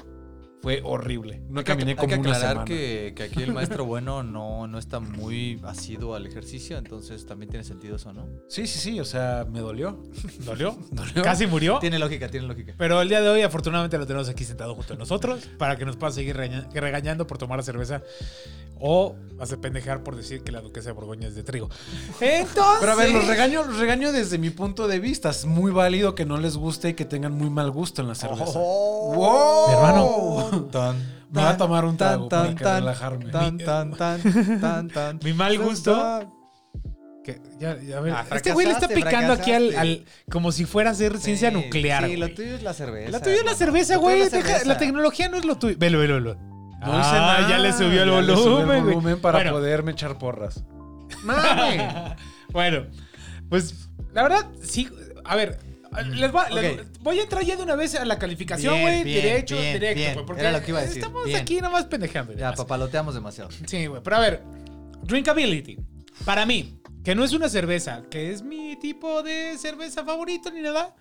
Fue 0.65 0.81
horrible. 0.83 1.43
No 1.47 1.59
Hay 1.59 1.63
que- 1.63 1.71
caminé 1.73 1.91
hay 1.91 1.95
como 1.95 2.07
que 2.09 2.19
una 2.21 2.29
aclarar 2.31 2.49
semana. 2.53 2.65
que, 2.65 3.13
que 3.15 3.21
aquí 3.21 3.43
el 3.43 3.53
maestro 3.53 3.85
bueno 3.85 4.23
no, 4.23 4.65
no 4.65 4.79
está 4.79 4.99
muy 4.99 5.61
asiduo 5.63 6.15
al 6.15 6.25
ejercicio, 6.25 6.75
entonces 6.79 7.23
también 7.27 7.51
tiene 7.51 7.63
sentido 7.63 7.97
eso, 7.97 8.11
¿no? 8.13 8.25
Sí, 8.49 8.65
sí, 8.65 8.79
sí. 8.79 8.99
O 8.99 9.05
sea, 9.05 9.45
me 9.47 9.59
dolió. 9.59 10.01
¿Dolió? 10.39 10.75
Dolió. 10.91 11.21
Casi 11.21 11.45
murió. 11.45 11.77
Tiene 11.77 11.99
lógica, 11.99 12.29
tiene 12.29 12.47
lógica. 12.47 12.73
Pero 12.79 12.99
el 12.99 13.09
día 13.09 13.21
de 13.21 13.29
hoy, 13.29 13.43
afortunadamente, 13.43 13.99
lo 13.99 14.07
tenemos 14.07 14.27
aquí 14.27 14.43
sentado 14.43 14.73
junto 14.73 14.95
a 14.95 14.97
nosotros 14.97 15.47
para 15.59 15.75
que 15.77 15.85
nos 15.85 15.97
pueda 15.97 16.11
seguir 16.11 16.35
regaña- 16.35 16.67
regañando 16.73 17.27
por 17.27 17.37
tomar 17.37 17.59
la 17.59 17.63
cerveza 17.63 18.01
o 18.77 19.15
hacer 19.39 19.59
pendejar 19.59 20.03
por 20.03 20.15
decir 20.17 20.41
que 20.43 20.51
la 20.51 20.59
duquesa 20.61 20.87
de 20.89 20.93
Borgoña 20.93 21.27
es 21.27 21.35
de 21.35 21.43
trigo. 21.43 21.69
Entonces. 22.19 22.77
Pero 22.81 22.91
a 22.91 22.95
ver, 22.95 23.09
los 23.11 23.25
regaño, 23.27 23.63
los 23.63 23.77
regaño 23.77 24.11
desde 24.11 24.37
mi 24.37 24.49
punto 24.49 24.87
de 24.87 24.99
vista. 24.99 25.29
Es 25.29 25.45
muy 25.45 25.71
válido 25.71 26.13
que 26.15 26.25
no 26.25 26.37
les 26.37 26.57
guste 26.57 26.89
y 26.89 26.93
que 26.95 27.05
tengan 27.05 27.33
muy 27.33 27.49
mal 27.49 27.69
gusto 27.71 28.01
en 28.01 28.07
la 28.09 28.15
cerveza. 28.15 28.59
¡Wow! 28.59 29.67
Mi 29.67 29.73
hermano. 29.75 30.54
Tan, 30.71 30.97
Me 31.31 31.41
voy 31.41 31.43
a 31.51 31.57
tomar 31.57 31.85
un 31.85 31.97
trago 31.97 32.27
tan, 32.27 32.55
para 32.55 32.79
relajarme. 32.79 33.25
Tan, 33.31 33.57
tan, 33.57 33.91
tan, 33.93 34.21
tan, 34.61 34.87
tan. 34.89 35.19
Mi 35.23 35.33
mal 35.33 35.57
gusto. 35.59 36.31
Que, 37.23 37.41
ya, 37.59 37.75
ya, 37.81 37.97
a 37.97 38.01
ver, 38.01 38.13
Ah, 38.13 38.25
este 38.35 38.51
güey 38.53 38.67
le 38.67 38.73
está 38.73 38.87
fracasaste, 38.87 39.09
picando 39.17 39.33
aquí 39.33 39.51
al, 39.51 39.75
al- 39.75 40.05
como 40.29 40.51
si 40.51 40.65
fuera 40.65 40.91
a 40.91 40.93
ser 40.93 41.17
ciencia 41.17 41.49
Sí, 41.49 41.55
nuclear. 41.55 42.05
Sí, 42.05 42.17
lo 42.17 42.25
güey. 42.27 42.35
tuyo 42.35 42.55
es 42.55 42.61
la 42.63 42.73
cerveza. 42.73 43.09
La 43.11 43.19
tuya 43.19 43.35
es 43.37 43.45
la 43.45 43.55
cerveza, 43.55 43.93
Lo 43.95 44.01
tuyo 44.01 44.09
güey. 44.15 44.19
la 44.19 44.25
Deja- 44.37 44.47
cerveza. 44.47 44.65
La 44.67 44.77
tecnología 44.77 45.29
no 45.29 45.37
es 45.37 45.45
lo 45.45 45.57
tuyo. 45.57 45.75
Velo, 45.79 45.97
velo, 45.99 46.13
velo. 46.15 46.35
No 46.35 46.93
Ah, 46.93 46.99
hice 47.01 47.11
nada. 47.15 47.49
ya 47.49 47.57
le 47.57 47.73
subió 47.73 48.03
el 48.03 48.11
volumen 48.11 49.19
para 49.19 49.39
Bueno. 49.39 49.51
poderme 49.53 49.91
echar 49.93 50.17
porras. 50.19 50.63
Bueno, 52.51 52.85
pues 53.49 53.89
la 54.13 54.23
verdad, 54.23 54.45
sí. 54.61 54.87
A 55.23 55.35
ver, 55.35 55.57
les 56.03 56.31
voy, 56.31 56.43
les- 56.53 56.99
voy 57.01 57.19
a 57.19 57.23
entrar 57.23 57.43
ya 57.43 57.55
de 57.55 57.63
una 57.63 57.75
vez 57.75 57.95
a 57.95 58.05
la 58.05 58.17
calificación, 58.19 58.79
güey. 58.81 59.03
Derecho, 59.03 59.55
bien, 59.55 59.73
directo, 59.73 59.95
bien. 60.15 60.25
Porque 60.25 60.41
Era 60.41 60.51
lo 60.51 60.61
que 60.61 60.71
iba 60.71 60.79
a 60.79 60.83
decir. 60.83 60.97
estamos 60.99 61.25
Bien. 61.25 61.39
aquí 61.39 61.61
nomás 61.61 61.85
pendejando. 61.85 62.33
Ya, 62.33 62.37
demás. 62.39 62.57
papaloteamos 62.57 63.13
demasiado. 63.15 63.49
Sí, 63.65 63.85
güey. 63.87 64.01
Pero 64.03 64.15
a 64.15 64.19
ver, 64.19 64.43
drinkability. 65.03 65.77
Para 66.23 66.45
mí, 66.45 66.79
que 67.03 67.13
no 67.15 67.23
es 67.23 67.33
una 67.33 67.49
cerveza, 67.49 68.03
que 68.09 68.31
es 68.31 68.41
mi 68.41 68.75
tipo 68.77 69.21
de 69.23 69.57
cerveza 69.57 70.03
favorito 70.05 70.49
ni 70.51 70.61
nada, 70.61 70.95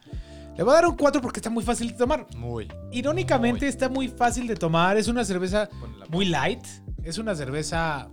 le 0.56 0.62
voy 0.62 0.72
a 0.72 0.76
dar 0.76 0.86
un 0.86 0.96
4 0.96 1.20
porque 1.20 1.38
está 1.40 1.50
muy 1.50 1.64
fácil 1.64 1.88
de 1.88 1.94
tomar. 1.94 2.26
Muy. 2.36 2.68
Irónicamente, 2.92 3.64
Muy. 3.66 3.68
está 3.70 3.88
muy 3.88 4.08
fácil 4.08 4.46
de 4.46 4.56
tomar. 4.56 4.96
Es 4.96 5.08
una 5.08 5.24
cerveza 5.24 5.68
muy 6.08 6.26
light. 6.26 6.64
Es 7.02 7.18
una 7.18 7.34
cerveza. 7.34 8.08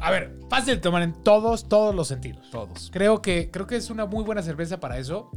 A 0.00 0.10
ver, 0.10 0.38
fácil 0.48 0.74
de 0.76 0.80
tomar 0.80 1.02
en 1.02 1.12
todos, 1.22 1.68
todos 1.68 1.94
los 1.94 2.08
sentidos. 2.08 2.50
Todos. 2.50 2.90
Creo 2.92 3.20
que, 3.22 3.50
creo 3.50 3.66
que 3.66 3.76
es 3.76 3.90
una 3.90 4.06
muy 4.06 4.24
buena 4.24 4.42
cerveza 4.42 4.80
para 4.80 4.98
eso. 4.98 5.30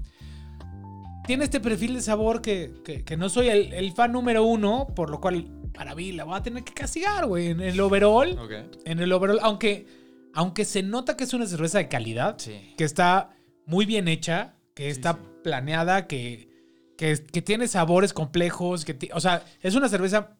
Tiene 1.25 1.45
este 1.45 1.59
perfil 1.59 1.93
de 1.95 2.01
sabor 2.01 2.41
que, 2.41 2.73
que- 2.83 3.03
que 3.03 3.17
no 3.17 3.29
soy 3.29 3.47
el, 3.49 3.73
el 3.73 3.91
fan 3.93 4.11
número 4.11 4.43
uno, 4.43 4.87
por 4.95 5.09
lo 5.09 5.21
cual 5.21 5.47
para 5.73 5.95
mí 5.95 6.11
la 6.11 6.25
voy 6.25 6.35
a 6.37 6.43
tener 6.43 6.63
que 6.63 6.73
castigar, 6.73 7.25
güey. 7.27 7.47
En 7.47 7.61
el 7.61 7.79
overall, 7.79 8.37
Ok. 8.39 8.51
en 8.85 8.99
el 8.99 9.11
overall, 9.11 9.39
aunque, 9.41 9.87
aunque 10.33 10.65
se 10.65 10.83
nota 10.83 11.15
que 11.15 11.23
es 11.23 11.33
una 11.33 11.45
cerveza 11.47 11.77
de 11.77 11.87
calidad, 11.87 12.35
Sí. 12.39 12.73
que 12.77 12.83
está 12.83 13.29
muy 13.65 13.85
bien 13.85 14.07
hecha, 14.07 14.55
que 14.75 14.83
Sí, 14.85 14.89
está 14.89 15.13
sí. 15.13 15.19
planeada, 15.43 16.07
que, 16.07 16.49
que, 16.97 17.17
que 17.31 17.41
tiene 17.41 17.67
sabores 17.67 18.11
complejos, 18.13 18.83
que 18.85 18.97
o 19.13 19.19
sea, 19.21 19.43
es 19.61 19.75
una 19.75 19.87
cerveza 19.89 20.37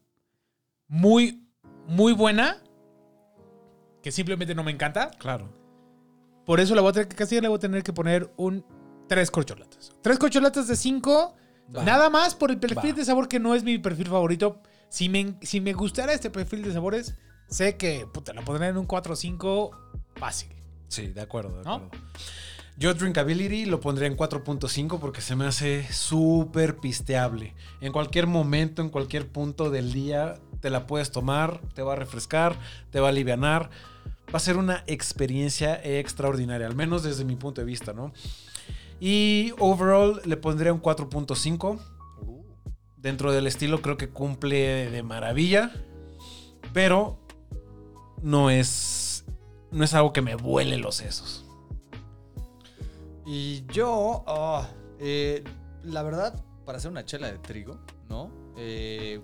muy, 0.88 1.48
muy 1.88 2.14
buena, 2.14 2.62
que 4.04 4.12
simplemente 4.12 4.54
no 4.54 4.64
me 4.64 4.72
encanta. 4.72 5.10
Claro. 5.18 5.50
Por 6.46 6.60
eso 6.60 6.76
la 6.76 6.82
voy 6.82 6.90
a 6.90 6.94
tener 6.94 7.08
que 7.08 7.16
castigar, 7.16 7.42
le 7.42 7.48
voy 7.48 7.56
a 7.56 7.60
tener 7.60 7.82
que 7.82 7.94
poner 7.94 8.32
un 8.38 8.64
tres 9.08 9.32
corcholatas. 9.32 9.94
Tres 10.02 10.20
corcholatas 10.20 10.68
de 10.68 10.76
cinco, 10.76 11.36
Va. 11.76 11.84
nada 11.84 12.10
más 12.10 12.36
por 12.36 12.52
el 12.52 12.60
perfil 12.60 12.92
Va. 12.92 12.98
de 12.98 13.06
sabor 13.06 13.28
que 13.28 13.40
no 13.40 13.56
es 13.56 13.64
mi 13.64 13.80
perfil 13.80 14.08
favorito. 14.08 14.62
Si 14.90 15.10
me, 15.10 15.36
si 15.42 15.62
me 15.62 15.74
gustara 15.74 16.14
este 16.14 16.30
perfil 16.30 16.62
de 16.64 16.74
sabores, 16.74 17.16
sé 17.48 17.78
que 17.78 18.06
puta, 18.14 18.34
la 18.34 18.44
pondré 18.44 18.68
en 18.68 18.78
un 18.78 18.86
4 18.86 19.14
o 19.14 19.16
5 19.16 19.72
fácil. 20.18 20.50
Sí, 20.90 21.08
de 21.08 21.22
acuerdo, 21.22 21.58
de 21.58 21.64
¿No? 21.64 21.76
acuerdo. 21.76 21.98
Yo 22.76 22.94
Drinkability 22.94 23.66
lo 23.66 23.80
pondría 23.80 24.08
en 24.08 24.18
4.5 24.18 25.00
porque 25.00 25.22
se 25.22 25.36
me 25.36 25.46
hace 25.46 25.92
súper 25.94 26.78
pisteable. 26.78 27.56
En 27.82 27.94
cualquier 27.94 28.28
momento, 28.28 28.82
en 28.82 28.90
cualquier 28.90 29.28
punto 29.32 29.70
del 29.70 29.94
día, 29.94 30.36
te 30.60 30.70
la 30.70 30.88
puedes 30.88 31.12
tomar, 31.12 31.62
te 31.76 31.84
va 31.84 31.94
a 31.94 31.96
refrescar, 31.96 32.58
te 32.90 33.00
va 33.00 33.08
a 33.08 33.10
alivianar. 33.10 33.70
Va 34.34 34.38
a 34.38 34.40
ser 34.40 34.58
una 34.58 34.84
experiencia 34.88 35.80
extraordinaria, 35.84 36.66
al 36.66 36.76
menos 36.76 37.04
desde 37.04 37.24
mi 37.24 37.36
punto 37.36 37.62
de 37.62 37.66
vista, 37.66 37.94
¿no? 37.94 38.12
Y 39.00 39.54
overall 39.60 40.22
le 40.26 40.38
pondría 40.38 40.74
un 40.74 40.82
4.5. 40.82 41.80
Dentro 42.98 43.32
del 43.32 43.48
estilo 43.48 43.82
creo 43.82 43.98
que 43.98 44.10
cumple 44.10 44.90
de 44.90 45.04
maravilla, 45.04 45.72
pero 46.74 47.20
no 48.22 48.50
es, 48.50 49.26
no 49.72 49.84
es 49.84 49.94
algo 49.94 50.14
que 50.14 50.22
me 50.22 50.36
vuele 50.36 50.78
los 50.78 50.96
sesos. 50.96 51.46
Y 53.26 53.66
yo, 53.68 54.24
oh, 54.26 54.66
eh, 55.00 55.44
la 55.84 56.02
verdad, 56.02 56.44
para 56.66 56.78
hacer 56.78 56.90
una 56.90 57.06
chela 57.06 57.32
de 57.32 57.38
trigo, 57.38 57.80
¿no? 58.10 58.32
Eh, 58.58 59.22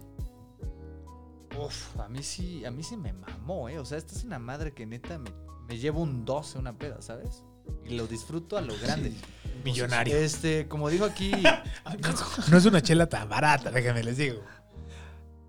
uf, 1.57 1.99
a 1.99 2.07
mí 2.09 2.21
sí, 2.23 2.65
a 2.65 2.71
mí 2.71 2.83
sí 2.83 2.97
me 2.97 3.13
mamó, 3.13 3.69
¿eh? 3.69 3.79
O 3.79 3.85
sea, 3.85 3.97
esta 3.97 4.13
es 4.15 4.23
una 4.23 4.39
madre 4.39 4.73
que 4.73 4.85
neta 4.85 5.17
me, 5.17 5.29
me 5.67 5.77
llevo 5.77 6.01
un 6.01 6.25
12 6.25 6.57
una 6.57 6.77
peda, 6.77 7.01
¿sabes? 7.01 7.43
Y 7.85 7.95
lo 7.95 8.07
disfruto 8.07 8.57
a 8.57 8.61
lo 8.61 8.77
grande. 8.79 9.13
Millonario. 9.63 10.15
Este, 10.17 10.67
como 10.67 10.89
dijo 10.89 11.05
aquí, 11.05 11.31
No 12.49 12.57
es 12.57 12.65
una 12.65 12.81
chela 12.81 13.07
tan 13.07 13.27
barata, 13.29 13.71
déjenme 13.71 14.03
les 14.03 14.17
digo. 14.17 14.41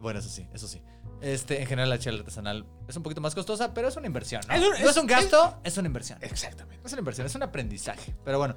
bueno, 0.00 0.18
eso 0.20 0.28
sí, 0.28 0.46
eso 0.52 0.68
sí. 0.68 0.82
Este, 1.22 1.60
en 1.60 1.66
general 1.66 1.90
la 1.90 1.98
chela 1.98 2.18
artesanal 2.20 2.64
es 2.88 2.96
un 2.96 3.02
poquito 3.02 3.20
más 3.20 3.34
costosa, 3.34 3.74
pero 3.74 3.88
es 3.88 3.96
una 3.96 4.06
inversión, 4.06 4.40
¿no? 4.48 4.54
Es 4.54 4.60
un- 4.62 4.70
no 4.70 4.74
es 4.76 4.84
es- 4.84 4.96
un 4.96 5.06
gasto, 5.06 5.60
es 5.64 5.76
una 5.76 5.86
inversión. 5.86 6.18
Exactamente. 6.22 6.82
Es 6.86 6.92
una 6.92 7.00
inversión, 7.00 7.26
es 7.26 7.34
un 7.34 7.42
aprendizaje. 7.42 8.14
Pero 8.24 8.38
bueno, 8.38 8.54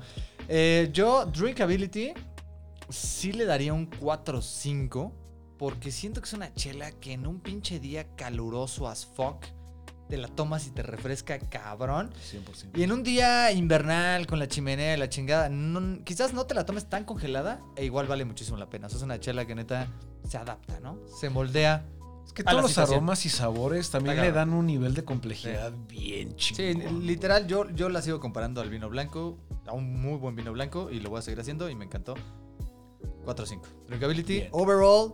eh, 0.48 0.90
yo, 0.94 1.26
Drinkability, 1.26 2.14
sí 2.90 3.34
le 3.34 3.44
daría 3.46 3.74
un 3.74 3.90
4-5. 3.90 5.12
Porque 5.64 5.94
siento 5.94 6.20
que 6.20 6.26
es 6.28 6.34
una 6.34 6.54
chela 6.54 6.92
que 6.92 7.14
en 7.14 7.26
un 7.26 7.40
pinche 7.40 7.80
día 7.80 8.06
caluroso 8.18 8.90
as 8.90 9.06
fuck 9.06 9.46
te 10.10 10.18
la 10.18 10.28
tomas 10.28 10.68
y 10.68 10.72
te 10.72 10.84
refresca 10.84 11.40
cabrón. 11.40 12.12
100%. 12.16 12.78
Y 12.78 12.84
en 12.84 12.92
un 12.92 13.02
día 13.02 13.50
invernal 13.54 14.28
con 14.28 14.40
la 14.40 14.50
chimenea 14.50 14.94
y 14.94 14.98
la 14.98 15.08
chingada, 15.08 15.48
no- 15.48 16.04
quizás 16.04 16.34
no 16.34 16.46
te 16.48 16.54
la 16.54 16.66
tomes 16.66 16.90
tan 16.90 17.06
congelada 17.06 17.62
e 17.78 17.86
igual 17.86 18.08
vale 18.08 18.26
muchísimo 18.26 18.58
la 18.58 18.70
pena. 18.70 18.88
O 18.88 18.90
sea, 18.90 18.98
es 18.98 19.04
una 19.04 19.22
chela 19.22 19.46
que 19.46 19.56
neta 19.56 19.88
se 20.28 20.38
adapta, 20.38 20.82
¿no? 20.82 21.00
Se 21.18 21.30
moldea. 21.30 21.86
Es 22.26 22.34
que 22.34 22.44
todos 22.44 22.62
los 22.62 22.72
situación. 22.72 22.98
aromas 22.98 23.26
y 23.26 23.30
sabores 23.30 23.90
también 23.90 24.18
le 24.18 24.34
dan 24.34 24.52
un 24.52 24.66
nivel 24.68 24.94
de 24.96 25.06
complejidad 25.06 25.72
bien 25.88 26.32
Sí, 26.38 26.56
chingón. 26.56 27.08
literal, 27.08 27.48
yo, 27.48 27.70
yo 27.70 27.88
la 27.88 28.02
sigo 28.02 28.20
comparando 28.20 28.60
al 28.60 28.70
vino 28.70 28.90
blanco, 28.90 29.38
a 29.66 29.72
un 29.72 30.02
muy 30.02 30.18
buen 30.18 30.36
vino 30.36 30.52
blanco, 30.52 30.90
y 30.92 31.00
lo 31.00 31.10
voy 31.10 31.20
a 31.20 31.22
seguir 31.22 31.40
haciendo, 31.40 31.70
y 31.70 31.76
me 31.76 31.86
encantó. 31.86 32.16
4-5. 33.26 33.62
Drinkability, 33.88 34.34
Bien. 34.40 34.50
overall. 34.52 35.14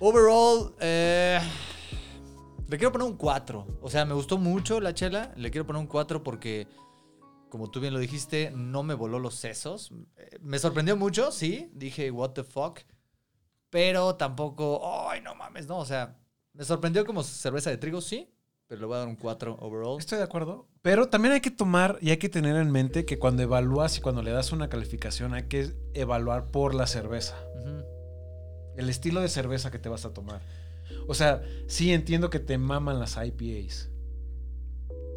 Overall, 0.00 0.74
eh, 0.80 1.38
le 2.68 2.76
quiero 2.78 2.90
poner 2.92 3.06
un 3.06 3.16
4. 3.16 3.78
O 3.80 3.90
sea, 3.90 4.04
me 4.04 4.14
gustó 4.14 4.36
mucho 4.38 4.80
la 4.80 4.92
chela, 4.94 5.32
le 5.36 5.50
quiero 5.50 5.66
poner 5.66 5.80
un 5.80 5.86
4 5.86 6.22
porque, 6.22 6.66
como 7.48 7.70
tú 7.70 7.80
bien 7.80 7.92
lo 7.94 8.00
dijiste, 8.00 8.50
no 8.54 8.82
me 8.82 8.94
voló 8.94 9.18
los 9.18 9.34
sesos. 9.36 9.92
Eh, 10.16 10.38
Me 10.40 10.58
sorprendió 10.58 10.96
mucho, 10.96 11.30
sí, 11.30 11.70
dije, 11.74 12.10
what 12.10 12.30
the 12.30 12.42
fuck. 12.44 12.80
Pero 13.70 14.16
tampoco, 14.16 15.08
ay, 15.08 15.20
no 15.22 15.34
mames, 15.34 15.66
no, 15.66 15.78
o 15.78 15.86
sea, 15.86 16.18
me 16.52 16.64
sorprendió 16.64 17.06
como 17.06 17.22
cerveza 17.22 17.70
de 17.70 17.78
trigo, 17.78 18.00
sí, 18.00 18.28
pero 18.72 18.80
le 18.80 18.86
voy 18.86 18.96
a 18.96 18.98
dar 19.00 19.08
un 19.08 19.16
4 19.16 19.58
overall. 19.60 19.98
Estoy 19.98 20.16
de 20.16 20.24
acuerdo. 20.24 20.66
Pero 20.80 21.06
también 21.10 21.34
hay 21.34 21.42
que 21.42 21.50
tomar 21.50 21.98
y 22.00 22.08
hay 22.08 22.16
que 22.16 22.30
tener 22.30 22.56
en 22.56 22.70
mente 22.70 23.04
que 23.04 23.18
cuando 23.18 23.42
evalúas 23.42 23.98
y 23.98 24.00
cuando 24.00 24.22
le 24.22 24.30
das 24.30 24.50
una 24.50 24.70
calificación 24.70 25.34
hay 25.34 25.42
que 25.42 25.74
evaluar 25.92 26.46
por 26.50 26.74
la 26.74 26.86
cerveza. 26.86 27.36
El 28.78 28.88
estilo 28.88 29.20
de 29.20 29.28
cerveza 29.28 29.70
que 29.70 29.78
te 29.78 29.90
vas 29.90 30.06
a 30.06 30.14
tomar. 30.14 30.40
O 31.06 31.12
sea, 31.12 31.42
sí 31.66 31.92
entiendo 31.92 32.30
que 32.30 32.38
te 32.38 32.56
maman 32.56 32.98
las 32.98 33.18
IPAs. 33.22 33.90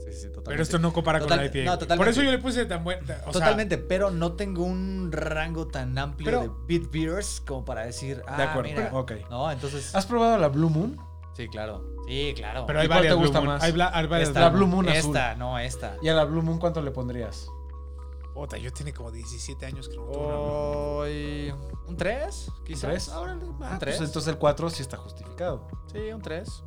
Sí, 0.04 0.12
sí, 0.12 0.28
totalmente. 0.28 0.50
Pero 0.50 0.62
esto 0.64 0.78
no 0.80 0.92
compara 0.92 1.20
Total- 1.20 1.38
con 1.38 1.46
la 1.48 1.52
IPA. 1.62 1.66
no, 1.72 1.78
totalmente. 1.80 1.98
Por 1.98 2.08
eso 2.10 2.24
yo 2.24 2.32
le 2.32 2.40
puse 2.40 2.66
tan 2.66 2.84
buen. 2.84 3.02
o 3.04 3.08
sea, 3.08 3.22
Totalmente, 3.32 3.78
pero 3.78 4.12
no 4.12 4.34
tengo 4.34 4.66
un 4.66 5.14
rango 5.14 5.68
tan 5.70 5.98
amplio 5.98 6.26
Pero- 6.26 6.42
de 6.42 6.50
beat 6.78 6.92
beers 6.92 7.40
como 7.48 7.64
para 7.64 7.86
decir, 7.86 8.22
ah, 8.28 8.36
De 8.36 8.44
acuerdo. 8.44 8.70
mira. 8.70 8.90
Ok. 8.94 9.14
No, 9.30 9.50
entonces. 9.50 9.96
¿Has 9.96 10.06
probado 10.06 10.38
la 10.38 10.50
Blue 10.50 10.70
Moon? 10.70 10.98
Sí, 11.36 11.48
claro. 11.50 11.84
Sí, 12.08 12.34
claro. 12.36 12.66
pero 12.66 12.80
hay 12.80 12.86
¿Y 12.86 12.88
cuál 12.88 13.02
te 13.02 13.08
varias 13.10 13.16
Blue 13.16 13.24
gusta 13.26 13.40
Moon. 13.42 13.54
más? 13.54 13.64
Hay, 13.64 13.72
bla- 13.74 13.92
hay 13.94 14.08
varias 14.08 14.30
esta, 14.30 14.40
la 14.42 14.50
Blue 14.50 14.60
Blue 14.60 14.68
Moon. 14.68 14.90
Azul. 14.90 14.98
esta, 15.16 15.36
no, 15.36 15.60
esta. 15.60 15.98
¿Y 16.02 16.08
a 16.10 16.14
la 16.14 16.24
Blue 16.26 16.42
Moon 16.42 16.60
cuánto 16.60 16.82
le 16.82 16.92
pondrías? 16.92 17.48
Puta, 18.34 18.58
yo 18.58 18.72
tiene 18.74 18.94
como 18.94 19.12
17 19.12 19.66
años 19.66 19.88
que 19.90 19.96
no 19.96 20.04
tomo 20.04 20.26
una 20.28 20.36
Blue 20.36 20.46
Moon. 20.46 20.98
Hoy. 21.00 21.54
¿Un 21.88 21.98
3? 21.98 22.48
¿Un 22.58 22.64
Quizás. 22.66 22.82
tres? 22.90 23.10
Órale, 23.10 23.42
ah, 23.62 23.70
¿Un 23.74 23.80
tres? 23.80 23.98
pues 23.98 24.08
entonces 24.10 24.32
el 24.34 24.38
4 24.40 24.70
sí 24.70 24.82
está 24.82 24.98
justificado. 24.98 25.68
Sí, 25.92 26.00
un 26.12 26.22
3. 26.22 26.64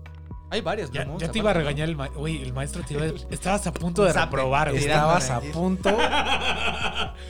Hay 0.51 0.61
varias, 0.63 0.91
Ya, 0.91 1.03
Blue 1.03 1.11
Moons, 1.11 1.23
ya 1.23 1.31
te 1.31 1.39
iba 1.39 1.51
a 1.51 1.53
aparte, 1.53 1.65
¿no? 1.65 1.69
regañar 1.69 1.89
el 1.91 1.97
maestro. 1.97 2.21
Oye, 2.23 2.43
el 2.43 2.53
maestro 2.55 2.83
te 2.83 2.95
iba 2.95 3.05
a... 3.05 3.09
Estabas 3.31 3.67
a 3.67 3.73
punto 3.73 4.03
de 4.03 4.09
Un 4.13 4.15
zape. 4.15 4.27
reprobar, 4.37 4.71
güey. 4.71 4.83
Estabas 4.85 5.31
a 5.31 5.41
punto. 5.41 5.91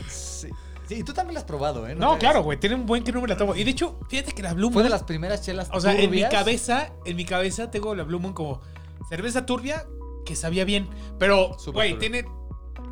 Sí. 0.08 0.48
Sí, 0.88 0.96
y 0.96 1.02
tú 1.02 1.12
también 1.12 1.34
la 1.34 1.40
has 1.40 1.46
probado, 1.46 1.86
¿eh? 1.86 1.94
No, 1.94 2.18
claro, 2.18 2.42
güey. 2.42 2.58
Tiene 2.58 2.74
un 2.76 2.86
buen 2.86 3.04
que 3.04 3.12
no 3.12 3.20
me 3.20 3.28
la 3.28 3.36
tomo. 3.36 3.54
Y 3.54 3.62
de 3.64 3.70
hecho, 3.70 4.00
fíjate 4.08 4.32
que 4.32 4.42
la 4.42 4.54
Blue 4.54 4.68
Moon... 4.68 4.72
Fue 4.74 4.82
de 4.82 4.88
las 4.88 5.02
primeras 5.02 5.42
chelas 5.42 5.68
O 5.72 5.80
sea, 5.80 5.94
en 5.94 6.10
mi 6.10 6.22
cabeza, 6.22 6.92
en 7.04 7.16
mi 7.16 7.24
cabeza 7.24 7.70
tengo 7.70 7.94
la 7.94 8.04
Blue 8.04 8.18
Moon 8.18 8.32
como 8.32 8.60
cerveza 9.08 9.44
turbia 9.44 9.86
que 10.24 10.34
sabía 10.34 10.64
bien. 10.64 10.88
Pero, 11.18 11.56
güey, 11.72 11.98
tiene 11.98 12.24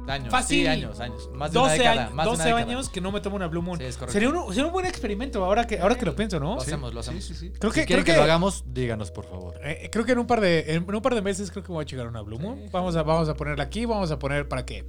Años, 0.08 0.30
Fácil. 0.30 0.62
sí, 0.62 0.66
años, 0.68 1.00
años. 1.00 1.28
Más 1.34 1.52
de 1.52 1.58
una 1.58 1.68
12, 1.68 1.78
década. 1.78 2.02
años, 2.02 2.14
más 2.14 2.26
de 2.26 2.30
12 2.30 2.42
una 2.42 2.56
década. 2.56 2.72
años 2.72 2.88
que 2.90 3.00
no 3.00 3.12
me 3.12 3.20
tomo 3.20 3.36
una 3.36 3.48
Blue 3.48 3.62
Moon. 3.62 3.78
Sí, 3.78 3.84
es 3.84 3.96
correcto. 3.96 4.12
sería, 4.12 4.28
un, 4.28 4.48
sería 4.50 4.66
un 4.66 4.72
buen 4.72 4.86
experimento 4.86 5.44
ahora 5.44 5.66
que, 5.66 5.80
ahora 5.80 5.96
que 5.96 6.06
lo 6.06 6.14
pienso, 6.14 6.38
¿no? 6.38 6.54
Lo 6.54 6.60
hacemos, 6.60 6.94
lo 6.94 7.00
hacemos. 7.00 7.24
Sí, 7.24 7.34
sí, 7.34 7.48
sí. 7.48 7.52
Creo 7.58 7.72
Si 7.72 7.80
que, 7.80 7.86
creo 7.86 8.04
que, 8.04 8.12
que, 8.12 8.16
lo 8.16 8.22
hagamos, 8.22 8.64
díganos, 8.68 9.10
por 9.10 9.24
favor. 9.24 9.54
eh, 9.64 9.88
creo 9.90 10.04
que 10.04 10.12
en 10.12 10.18
un 10.18 10.26
par 10.26 10.40
de 10.40 10.74
en 10.74 10.94
un 10.94 11.02
par 11.02 11.14
de 11.14 11.22
meses 11.22 11.50
creo 11.50 11.64
que 11.64 11.72
voy 11.72 11.82
a 11.82 11.86
llegar 11.86 12.06
una 12.06 12.22
Blue 12.22 12.38
Moon. 12.38 12.66
Vamos 12.70 12.94
a 12.94 13.02
vamos 13.02 13.28
a 13.28 13.34
ponerla 13.34 13.64
aquí, 13.64 13.84
vamos 13.84 14.10
a 14.12 14.18
poner 14.18 14.46
para 14.48 14.64
qué. 14.64 14.84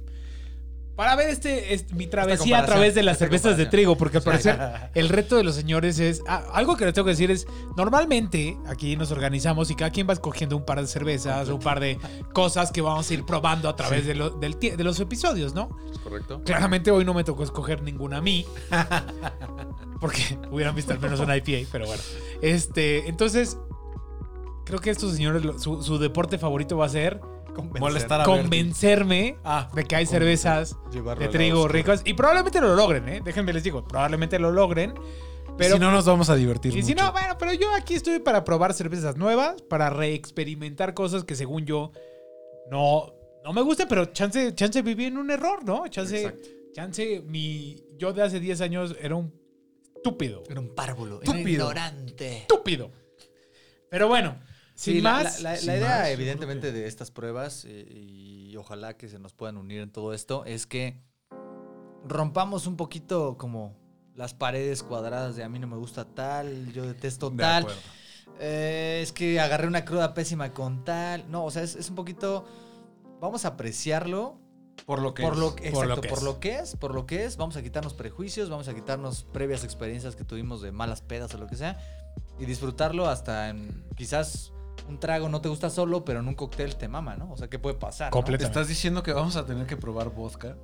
Para 0.98 1.14
ver 1.14 1.30
este, 1.30 1.72
este- 1.74 1.94
mi 1.94 2.08
travesía 2.08 2.58
a 2.58 2.66
través 2.66 2.92
de 2.96 3.04
las 3.04 3.18
cervezas 3.18 3.56
de 3.56 3.66
trigo, 3.66 3.96
porque 3.96 4.16
al 4.16 4.24
parecer 4.24 4.58
el 4.94 5.08
reto 5.08 5.36
de 5.36 5.44
los 5.44 5.54
señores 5.54 6.00
es 6.00 6.22
ah, 6.26 6.42
algo 6.52 6.76
que 6.76 6.84
les 6.84 6.92
tengo 6.92 7.04
que 7.06 7.12
decir 7.12 7.30
es 7.30 7.46
normalmente 7.76 8.58
aquí 8.66 8.96
nos 8.96 9.12
organizamos 9.12 9.70
y 9.70 9.76
cada 9.76 9.92
quien 9.92 10.08
va 10.08 10.12
escogiendo 10.14 10.56
un 10.56 10.64
par 10.64 10.80
de 10.80 10.88
cervezas, 10.88 11.48
un 11.50 11.60
par 11.60 11.78
de 11.78 11.98
cosas 12.34 12.72
que 12.72 12.80
vamos 12.80 13.08
a 13.08 13.14
ir 13.14 13.24
probando 13.24 13.68
a 13.68 13.76
través 13.76 14.06
de, 14.06 14.16
lo- 14.16 14.30
del 14.30 14.58
tie- 14.58 14.74
de 14.74 14.82
los 14.82 14.98
episodios, 14.98 15.54
¿no? 15.54 15.70
¿Es 15.92 15.98
correcto? 16.00 16.42
Claramente 16.44 16.90
hoy 16.90 17.04
no 17.04 17.14
me 17.14 17.22
tocó 17.22 17.44
escoger 17.44 17.80
ninguna 17.82 18.16
a 18.16 18.20
mí. 18.20 18.44
Porque 20.00 20.36
hubieran 20.50 20.74
visto 20.74 20.92
al 20.92 20.98
menos 20.98 21.20
una 21.20 21.36
IPA, 21.36 21.68
pero 21.72 21.86
bueno. 21.86 22.02
Este, 22.42 23.08
entonces, 23.08 23.56
creo 24.64 24.80
que 24.80 24.90
estos 24.90 25.12
señores, 25.14 25.42
su 25.62 25.98
deporte 25.98 26.38
favorito 26.38 26.76
va 26.76 26.86
a 26.86 26.88
ser 26.88 27.20
Molestar 27.62 28.20
a 28.20 28.24
convencerme 28.24 29.36
Ah, 29.44 29.70
de 29.74 29.84
que 29.84 29.96
hay 29.96 30.06
cervezas 30.06 30.76
de 31.18 31.28
trigo 31.28 31.68
ricas. 31.68 32.02
Y 32.04 32.14
probablemente 32.14 32.60
lo 32.60 32.74
logren, 32.74 33.08
¿eh? 33.08 33.20
Déjenme 33.24 33.52
les 33.52 33.62
digo, 33.64 33.86
probablemente 33.86 34.38
lo 34.38 34.50
logren. 34.50 34.94
Pero 35.56 35.74
si 35.74 35.80
no 35.80 35.90
nos 35.90 36.04
vamos 36.06 36.30
a 36.30 36.36
divertir 36.36 36.76
y 36.76 36.82
si 36.84 36.94
no, 36.94 37.10
bueno, 37.10 37.36
pero 37.36 37.52
yo 37.52 37.74
aquí 37.74 37.94
estoy 37.94 38.20
para 38.20 38.44
probar 38.44 38.74
cervezas 38.74 39.16
nuevas, 39.16 39.60
para 39.62 39.90
reexperimentar 39.90 40.94
cosas 40.94 41.24
que 41.24 41.34
según 41.34 41.66
yo 41.66 41.90
no, 42.70 43.12
no 43.44 43.52
me 43.52 43.62
gustan, 43.62 43.88
pero 43.88 44.04
chance, 44.06 44.54
chance 44.54 44.80
viví 44.82 45.06
en 45.06 45.18
un 45.18 45.32
error, 45.32 45.64
¿no? 45.64 45.88
Chance, 45.88 46.16
Exacto. 46.26 46.48
chance, 46.72 47.22
mi, 47.26 47.76
yo 47.96 48.12
de 48.12 48.22
hace 48.22 48.38
10 48.38 48.60
años 48.60 48.94
era 49.00 49.16
un 49.16 49.34
estúpido. 49.96 50.44
Era 50.48 50.60
un 50.60 50.72
párvulo. 50.76 51.20
Era 51.22 51.32
Estúpido. 51.32 51.64
ignorante. 51.64 52.36
Estúpido. 52.38 52.90
Pero 53.90 54.06
bueno, 54.06 54.38
sin 54.78 54.94
Sí, 54.96 55.02
más. 55.02 55.42
La, 55.42 55.50
la- 55.50 55.54
la 55.54 55.56
sin 55.60 55.70
idea, 55.72 55.88
más, 55.98 56.08
evidentemente, 56.08 56.70
de 56.70 56.86
estas 56.86 57.10
pruebas, 57.10 57.64
eh, 57.66 57.84
y 57.90 58.56
ojalá 58.56 58.96
que 58.96 59.08
se 59.08 59.18
nos 59.18 59.32
puedan 59.34 59.56
unir 59.56 59.80
en 59.80 59.90
todo 59.90 60.14
esto, 60.14 60.44
es 60.44 60.66
que 60.68 61.02
rompamos 62.06 62.66
un 62.68 62.76
poquito 62.76 63.36
como 63.38 63.76
las 64.14 64.34
paredes 64.34 64.82
cuadradas 64.84 65.34
de 65.36 65.42
a 65.44 65.48
mí 65.48 65.58
no 65.58 65.66
me 65.66 65.76
gusta 65.76 66.04
tal, 66.04 66.72
yo 66.72 66.86
detesto 66.86 67.30
De 67.30 67.36
tal. 67.38 67.66
eh, 68.38 69.00
es 69.02 69.12
que 69.12 69.40
agarré 69.40 69.66
una 69.66 69.84
cruda 69.84 70.14
pésima 70.14 70.52
con 70.54 70.84
tal. 70.84 71.28
No, 71.30 71.44
o 71.44 71.50
sea, 71.50 71.62
es, 71.62 71.74
es 71.74 71.88
un 71.90 71.96
poquito. 71.96 72.44
Vamos 73.20 73.44
a 73.44 73.48
apreciarlo 73.48 74.38
Por 74.86 75.02
lo 75.02 75.12
que 75.12 75.24
por 75.24 75.32
es. 75.32 75.38
lo, 75.40 75.56
que, 75.56 75.70
Por 75.72 75.86
lo 75.86 75.94
exacto, 75.94 76.00
que 76.02 76.08
por 76.08 76.18
es. 76.18 76.24
lo 76.24 76.38
que 76.40 76.58
es, 76.60 76.76
por 76.76 76.94
lo 76.94 77.04
que 77.06 77.24
es, 77.24 77.36
vamos 77.36 77.56
a 77.56 77.62
quitarnos 77.62 77.94
prejuicios, 77.94 78.48
vamos 78.48 78.68
a 78.68 78.74
quitarnos 78.74 79.24
previas 79.24 79.64
experiencias 79.64 80.14
que 80.14 80.22
tuvimos 80.24 80.62
de 80.62 80.70
malas 80.70 81.02
pedas 81.02 81.34
o 81.34 81.38
lo 81.38 81.48
que 81.48 81.56
sea 81.56 81.78
y 82.38 82.44
disfrutarlo 82.44 83.08
hasta 83.08 83.48
en 83.48 83.84
quizás 83.96 84.52
un 84.88 85.00
trago 85.00 85.28
no 85.28 85.40
te 85.40 85.48
gusta 85.48 85.70
solo, 85.70 86.04
pero 86.04 86.20
en 86.20 86.28
un 86.28 86.34
cóctel 86.34 86.76
te 86.76 86.88
mama, 86.88 87.16
¿no? 87.16 87.32
O 87.32 87.36
sea, 87.36 87.48
¿qué 87.48 87.58
puede 87.58 87.76
pasar? 87.76 88.12
no? 88.14 88.20
Comple- 88.20 88.38
¿Te 88.38 88.44
estás 88.44 88.68
diciendo 88.68 89.02
que 89.02 89.12
vamos 89.12 89.36
a 89.36 89.44
tener 89.46 89.66
que 89.66 89.76
probar 89.76 90.10
vodka? 90.10 90.56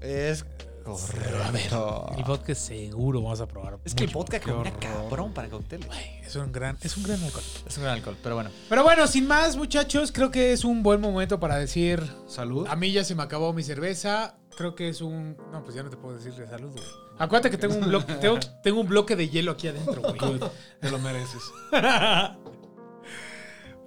Es 0.00 0.44
correcto. 0.84 2.12
El 2.16 2.24
vodka 2.24 2.54
seguro 2.54 3.22
vamos 3.22 3.40
a 3.40 3.46
probar. 3.46 3.78
Es 3.84 3.94
que 3.94 4.04
el 4.04 4.10
vodka 4.10 4.38
combina 4.40 4.76
cabrón 4.78 5.32
para 5.32 5.48
cócteles. 5.48 5.88
Ay, 5.90 6.20
Es 6.24 6.36
un 6.36 6.52
gran, 6.52 6.76
es 6.82 6.96
un 6.96 7.04
gran 7.04 7.22
alcohol. 7.22 7.42
Es 7.66 7.76
un 7.78 7.84
gran 7.84 7.94
alcohol, 7.96 8.16
pero 8.22 8.34
bueno. 8.34 8.50
Pero 8.68 8.82
bueno, 8.82 9.06
sin 9.06 9.26
más, 9.26 9.56
muchachos, 9.56 10.12
creo 10.12 10.30
que 10.30 10.52
es 10.52 10.64
un 10.64 10.82
buen 10.82 11.00
momento 11.00 11.40
para 11.40 11.56
decir. 11.56 12.02
Salud. 12.26 12.66
A 12.68 12.76
mí 12.76 12.92
ya 12.92 13.02
se 13.04 13.14
me 13.14 13.22
acabó 13.22 13.52
mi 13.52 13.62
cerveza. 13.62 14.36
Creo 14.56 14.74
que 14.74 14.88
es 14.88 15.00
un. 15.00 15.36
No, 15.50 15.64
pues 15.64 15.74
ya 15.74 15.82
no 15.82 15.90
te 15.90 15.96
puedo 15.96 16.16
decir 16.16 16.32
de 16.34 16.46
salud, 16.46 16.70
güey. 16.72 16.84
Acuérdate 17.18 17.50
que 17.50 17.58
tengo 17.58 17.74
un 17.76 17.88
bloque, 17.88 18.12
tengo, 18.14 18.38
tengo 18.62 18.80
un 18.80 18.88
bloque 18.88 19.16
de 19.16 19.28
hielo 19.28 19.52
aquí 19.52 19.68
adentro, 19.68 20.02
güey. 20.02 20.40
Te 20.80 20.90
lo 20.90 20.98
mereces. 20.98 21.42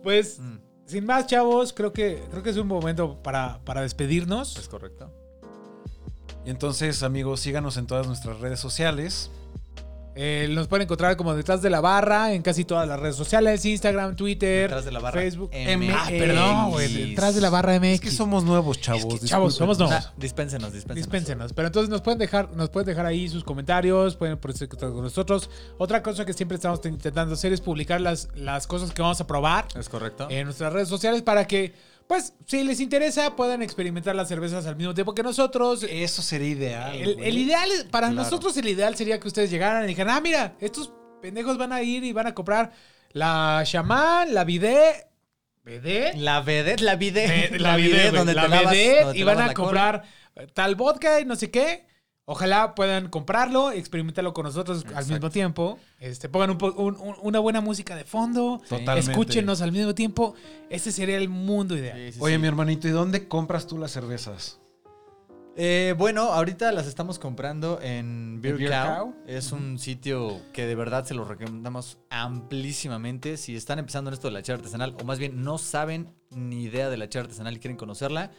pues, 0.08 0.40
Mm, 0.40 0.60
sin 0.86 1.06
más, 1.06 1.28
chavos, 1.28 1.74
creo 1.74 1.92
que, 1.92 2.24
creo 2.32 2.42
que 2.42 2.50
es 2.52 2.56
un 2.56 2.66
momento 2.66 3.22
para, 3.22 3.60
para 3.66 3.82
despedirnos. 3.82 4.56
es 4.56 4.70
correcto. 4.70 5.12
Y 6.46 6.50
entonces, 6.50 7.04
amigos, 7.04 7.42
síganos 7.42 7.76
en 7.76 7.88
todas 7.88 8.08
nuestras 8.08 8.40
redes 8.40 8.58
sociales. 8.62 9.30
Eh, 10.18 10.48
nos 10.50 10.68
pueden 10.68 10.84
encontrar 10.86 11.16
como 11.16 11.36
detrás 11.36 11.62
de 11.62 11.70
la 11.70 11.80
barra 11.80 12.34
en 12.34 12.42
casi 12.42 12.66
todas 12.66 12.88
las 12.88 13.00
redes 13.00 13.16
sociales: 13.16 13.64
Instagram, 13.64 14.16
Twitter, 14.16 14.64
Detrás 14.64 14.86
de 14.86 14.92
la 14.92 15.00
barra. 15.00 15.22
Facebook. 15.22 15.52
MX. 15.54 15.94
Ah, 15.96 16.06
perdón, 16.10 16.70
güey. 16.72 17.10
Detrás 17.10 17.36
de 17.36 17.42
la 17.42 17.50
barra 17.50 17.80
MX. 17.80 17.94
Es 17.94 18.02
que 18.02 18.12
somos 18.12 18.44
nuevos, 18.44 18.82
chavos. 18.82 19.14
Es 19.14 19.20
que, 19.22 19.28
chavos, 19.28 19.56
somos 19.56 19.78
nuevos. 19.78 19.96
Ah, 19.96 20.14
dispénsenos, 20.18 20.74
dispénsenos. 20.74 20.96
Dispénsenos. 20.96 21.54
Pero 21.54 21.68
entonces 21.68 21.90
nos 21.90 22.02
pueden 22.02 22.18
dejar, 22.18 22.52
nos 22.56 22.70
pueden 22.70 22.88
dejar 22.88 23.06
ahí 23.06 23.30
sus 23.30 23.44
comentarios, 23.44 24.16
pueden 24.16 24.38
contacto 24.38 24.94
con 24.94 25.04
nosotros. 25.04 25.50
Otra 25.78 26.02
cosa 26.02 26.26
que 26.26 26.34
siempre 26.34 26.56
estamos 26.56 26.80
intentando 26.86 27.34
hacer 27.36 27.54
es 27.54 27.62
publicar 27.62 28.02
las, 28.02 28.30
las 28.36 28.66
cosas 28.68 28.92
que 28.92 29.02
vamos 29.02 29.22
a 29.22 29.28
probar 29.28 29.68
Es 29.76 29.90
correcto. 29.90 30.28
en 30.30 30.46
nuestras 30.46 30.74
redes 30.74 30.90
sociales 30.90 31.22
para 31.22 31.46
que, 31.46 31.74
pues, 32.08 32.34
si 32.46 32.64
les 32.64 32.80
interesa, 32.80 33.36
puedan 33.36 33.62
experimentar 33.62 34.16
las 34.16 34.28
cervezas 34.28 34.66
al 34.66 34.76
mismo 34.76 34.94
tiempo 34.94 35.14
que 35.14 35.24
nosotros. 35.24 35.84
Eso 35.90 36.22
sería 36.22 36.48
ideal. 36.48 36.96
El, 36.96 37.20
el 37.22 37.38
ideal, 37.38 37.70
para 37.92 38.08
Claro. 38.08 38.24
nosotros 38.24 38.56
el 38.58 38.68
ideal 38.68 38.96
sería 38.96 39.20
que 39.20 39.28
ustedes 39.28 39.50
llegaran 39.52 39.84
y 39.84 39.88
dijeran, 39.88 40.16
ah, 40.16 40.22
mira, 40.22 40.56
estos 40.62 40.92
pendejos 41.22 41.58
van 41.58 41.74
a 41.74 41.82
ir 41.82 42.04
y 42.04 42.14
van 42.14 42.28
a 42.28 42.34
comprar 42.34 42.72
la 43.12 43.62
chamán, 43.66 44.34
la 44.34 44.44
bidet, 44.44 45.08
bidet, 45.64 46.16
La 46.16 46.42
vedette, 46.42 46.82
la. 46.82 46.94
Eh, 46.94 47.50
la 47.60 47.76
bidet, 47.76 48.12
donde 48.16 48.34
la 48.34 48.44
te 48.44 48.48
lavas- 48.50 48.64
donde 48.64 49.14
te 49.14 49.20
y 49.20 49.24
van 49.24 49.40
a 49.42 49.54
cola. 49.54 49.54
comprar 49.54 50.04
tal 50.54 50.76
vodka 50.76 51.20
y 51.20 51.26
no 51.26 51.36
sé 51.36 51.52
qué. 51.52 51.86
Ojalá 52.30 52.76
puedan 52.76 53.08
comprarlo, 53.08 53.72
experimentarlo 53.72 54.34
con 54.34 54.44
nosotros 54.44 54.86
al 54.94 55.08
mismo 55.08 55.30
tiempo. 55.30 55.80
Este, 55.98 56.28
pongan 56.28 56.50
un 56.50 56.58
po- 56.58 56.74
un- 56.74 56.98
un- 56.98 57.16
una 57.22 57.40
buena 57.40 57.62
música 57.62 57.96
de 57.96 58.04
fondo. 58.04 58.62
Totalmente. 58.68 59.12
Escúchenos 59.12 59.62
al 59.62 59.72
mismo 59.72 59.96
tiempo. 59.96 60.36
Ese 60.70 60.92
sería 60.92 61.16
el 61.16 61.30
mundo 61.30 61.78
ideal. 61.78 61.98
Sí, 61.98 62.12
sí, 62.12 62.20
Oye, 62.22 62.36
sí. 62.36 62.42
mi 62.42 62.48
hermanito, 62.48 62.86
¿y 62.90 62.92
dónde 62.92 63.30
compras 63.30 63.66
tú 63.66 63.78
las 63.78 63.92
cervezas? 63.92 64.60
Eh, 65.56 65.96
bueno, 65.98 66.24
ahorita 66.34 66.74
las 66.74 66.86
estamos 66.86 67.18
comprando 67.18 67.80
en 67.82 68.42
Beer, 68.42 68.58
Beer 68.58 68.72
Cow. 68.72 68.98
Cow? 68.98 69.16
Es 69.26 69.54
un 69.54 69.80
sitio 69.80 70.42
que 70.52 70.66
de 70.66 70.76
verdad 70.76 71.06
se 71.06 71.14
lo 71.14 71.24
recomendamos 71.24 71.98
amplísimamente. 72.10 73.38
Si 73.38 73.56
están 73.56 73.80
empezando 73.80 74.10
en 74.10 74.16
esto 74.16 74.28
de 74.28 74.34
la 74.34 74.42
chela 74.44 74.58
artesanal, 74.58 74.98
o 75.02 75.06
más 75.06 75.18
bien 75.18 75.46
no 75.46 75.58
saben 75.58 76.14
ni 76.32 76.64
idea 76.64 76.90
de 76.90 76.98
la 76.98 77.08
chela 77.08 77.24
artesanal 77.24 77.56
y 77.56 77.60
quieren 77.60 77.78
conocerla, 77.78 78.32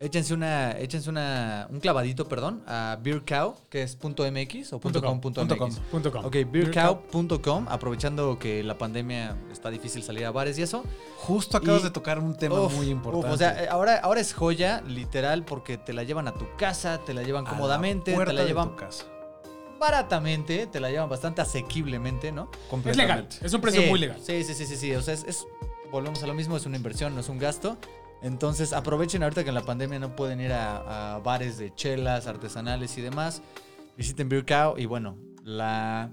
échense 0.00 0.34
una, 0.34 0.72
échense 0.72 1.08
una, 1.08 1.66
un 1.70 1.80
clavadito, 1.80 2.28
perdón, 2.28 2.62
a 2.66 2.98
Beer 3.02 3.22
Cow, 3.24 3.56
que 3.70 3.82
es 3.82 3.96
.mx 4.02 4.72
o 4.72 4.80
Punto 4.80 5.00
com, 5.02 5.20
.com.mx. 5.20 5.34
punto 5.34 5.56
com. 5.58 5.70
Punto 5.90 6.12
com. 6.12 6.24
Ok, 6.26 6.36
beercow.com, 6.50 7.66
aprovechando 7.68 8.38
que 8.38 8.62
la 8.62 8.76
pandemia 8.76 9.36
está 9.52 9.70
difícil 9.70 10.02
salir 10.02 10.24
a 10.26 10.30
bares 10.30 10.58
y 10.58 10.62
eso. 10.62 10.84
Justo 11.18 11.56
acabas 11.56 11.80
Y- 11.82 11.84
de 11.84 11.90
tocar 11.90 12.18
un 12.18 12.36
tema 12.36 12.60
Uf, 12.60 12.74
muy 12.74 12.86
uf, 12.86 12.92
importante. 12.92 13.28
o 13.34 13.36
sea, 13.36 13.62
eh, 13.64 13.68
ahora, 13.70 13.96
ahora 13.98 14.20
es 14.20 14.34
joya, 14.34 14.82
literal, 14.86 15.44
porque 15.44 15.78
te 15.78 15.92
la 15.92 16.02
llevan 16.04 16.28
a 16.28 16.34
tu 16.34 16.44
casa, 16.58 16.98
te 16.98 17.14
la 17.14 17.22
llevan 17.22 17.46
A 17.46 17.50
la 17.50 17.56
cómodamente, 17.56 18.12
te 18.16 18.32
la 18.32 18.42
de 18.42 18.46
llevan 18.46 18.70
tu 18.70 18.76
casa. 18.76 19.04
baratamente, 19.80 20.66
te 20.66 20.80
la 20.80 20.90
llevan 20.90 21.08
bastante 21.08 21.42
asequiblemente, 21.42 22.32
¿no? 22.32 22.48
Es 22.84 22.96
legal. 22.96 23.28
Es 23.42 23.52
un 23.52 23.60
precio 23.60 23.82
Sí, 23.82 23.88
muy 23.88 23.98
legal. 23.98 24.18
Sí, 24.22 24.42
sí, 24.44 24.54
sí, 24.54 24.66
sí, 24.66 24.76
sí. 24.76 24.94
O 24.94 25.02
sea, 25.02 25.14
es, 25.14 25.24
es- 25.24 25.46
volvemos 25.90 26.22
a 26.22 26.26
lo 26.26 26.34
mismo, 26.34 26.56
es 26.56 26.66
una 26.66 26.76
inversión, 26.76 27.14
no 27.14 27.20
es 27.20 27.28
un 27.28 27.38
gasto. 27.38 27.76
Entonces 28.24 28.72
aprovechen 28.72 29.22
ahorita 29.22 29.42
que 29.44 29.50
en 29.50 29.54
la 29.54 29.64
pandemia 29.64 29.98
no 29.98 30.16
pueden 30.16 30.40
ir 30.40 30.52
a, 30.52 31.14
a 31.14 31.18
bares 31.18 31.58
de 31.58 31.74
chelas 31.74 32.26
artesanales 32.26 32.96
y 32.96 33.02
demás. 33.02 33.42
Visiten 33.98 34.28
Beer 34.28 34.46
Cow 34.46 34.76
y 34.78 34.86
bueno, 34.86 35.18
la 35.44 36.10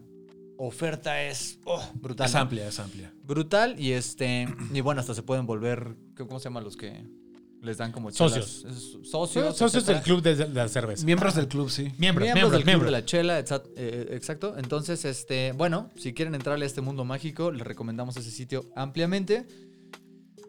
oferta 0.57 1.23
es 1.23 1.57
oh, 1.65 1.81
brutal. 1.95 2.27
Es 2.27 2.35
amplia, 2.35 2.67
es 2.67 2.79
amplia. 2.79 3.13
Brutal 3.23 3.79
y 3.79 3.93
este 3.93 4.47
y 4.73 4.81
bueno, 4.81 4.99
hasta 4.99 5.15
se 5.15 5.23
pueden 5.23 5.45
volver, 5.45 5.95
¿cómo 6.17 6.37
se 6.39 6.43
llaman 6.49 6.65
los 6.65 6.75
que 6.75 7.01
les 7.61 7.77
dan 7.77 7.93
como 7.93 8.11
Socios. 8.11 8.63
chelas. 8.63 8.77
Es- 8.77 9.09
Socios. 9.09 9.55
Socios 9.55 9.85
del 9.85 10.01
club 10.01 10.21
de, 10.21 10.35
de 10.35 10.49
la 10.49 10.67
cerveza. 10.67 11.05
Miembros 11.05 11.35
del 11.35 11.47
club, 11.47 11.69
sí. 11.69 11.83
Miembros, 11.97 12.25
Miembros 12.25 12.33
miembros, 12.33 12.51
del 12.51 12.63
club 12.63 12.85
de 12.85 12.91
la 12.91 13.05
chela, 13.05 13.39
eh, 13.39 14.07
exacto. 14.11 14.57
Entonces, 14.57 15.05
este, 15.05 15.53
bueno, 15.53 15.89
si 15.95 16.13
quieren 16.13 16.35
entrarle 16.35 16.65
a 16.65 16.67
este 16.67 16.81
mundo 16.81 17.05
mágico, 17.05 17.51
les 17.51 17.65
recomendamos 17.65 18.17
ese 18.17 18.31
sitio 18.31 18.69
ampliamente. 18.75 19.45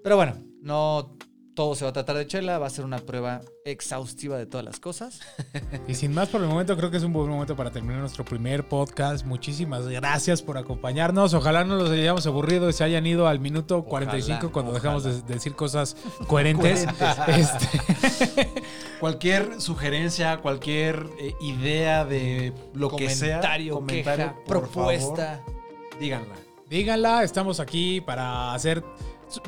Pero 0.03 0.17
bueno, 0.17 0.43
no 0.63 1.17
todo 1.55 1.75
se 1.75 1.85
va 1.85 1.91
a 1.91 1.93
tratar 1.93 2.17
de 2.17 2.27
chela, 2.27 2.59
va 2.59 2.67
a 2.67 2.71
ser 2.71 2.85
una 2.85 2.99
prueba 2.99 3.43
exhaustiva 3.65 4.39
de 4.39 4.47
todas 4.47 4.65
las 4.65 4.81
cosas. 4.81 5.21
Y 5.89 5.95
sin 5.95 6.15
más 6.15 6.29
por 6.29 6.41
el 6.41 6.49
momento, 6.49 6.77
creo 6.77 6.91
que 6.91 6.97
es 6.97 7.03
un 7.03 7.13
buen 7.13 7.29
momento 7.29 7.57
para 7.57 7.71
terminar 7.71 7.99
nuestro 8.01 8.25
primer 8.25 8.67
podcast. 8.69 9.27
Muchísimas 9.27 9.87
gracias 9.89 10.41
por 10.43 10.57
acompañarnos. 10.57 11.35
Ojalá 11.35 11.65
no 11.65 11.77
los 11.77 11.91
hayamos 11.91 12.27
aburrido 12.27 12.71
y 12.71 12.73
se 12.73 12.85
hayan 12.85 13.05
ido 13.07 13.27
al 13.27 13.41
minuto 13.41 13.85
45 13.85 14.37
Ojalá, 14.39 14.53
cuando 14.53 14.71
ojalá. 14.73 14.83
dejamos 14.99 15.27
de 15.27 15.35
decir 15.35 15.55
cosas 15.55 15.97
coherentes. 16.27 16.87
Este, 17.27 18.49
Cualquier 19.01 19.61
sugerencia, 19.61 20.37
cualquier 20.39 21.07
eh, 21.19 21.35
idea 21.41 22.05
de 22.05 22.53
lo 22.73 22.89
que 22.95 23.11
sea, 23.11 23.37
Comentario, 23.41 23.75
comentario, 23.75 24.25
queja, 24.27 24.45
por 24.45 24.61
propuesta. 24.61 25.43
favor, 25.45 25.99
díganla. 25.99 26.35
díganla, 26.71 27.23
estamos 27.25 27.59
aquí 27.61 28.01
para 28.01 28.55
hacer. 28.55 28.85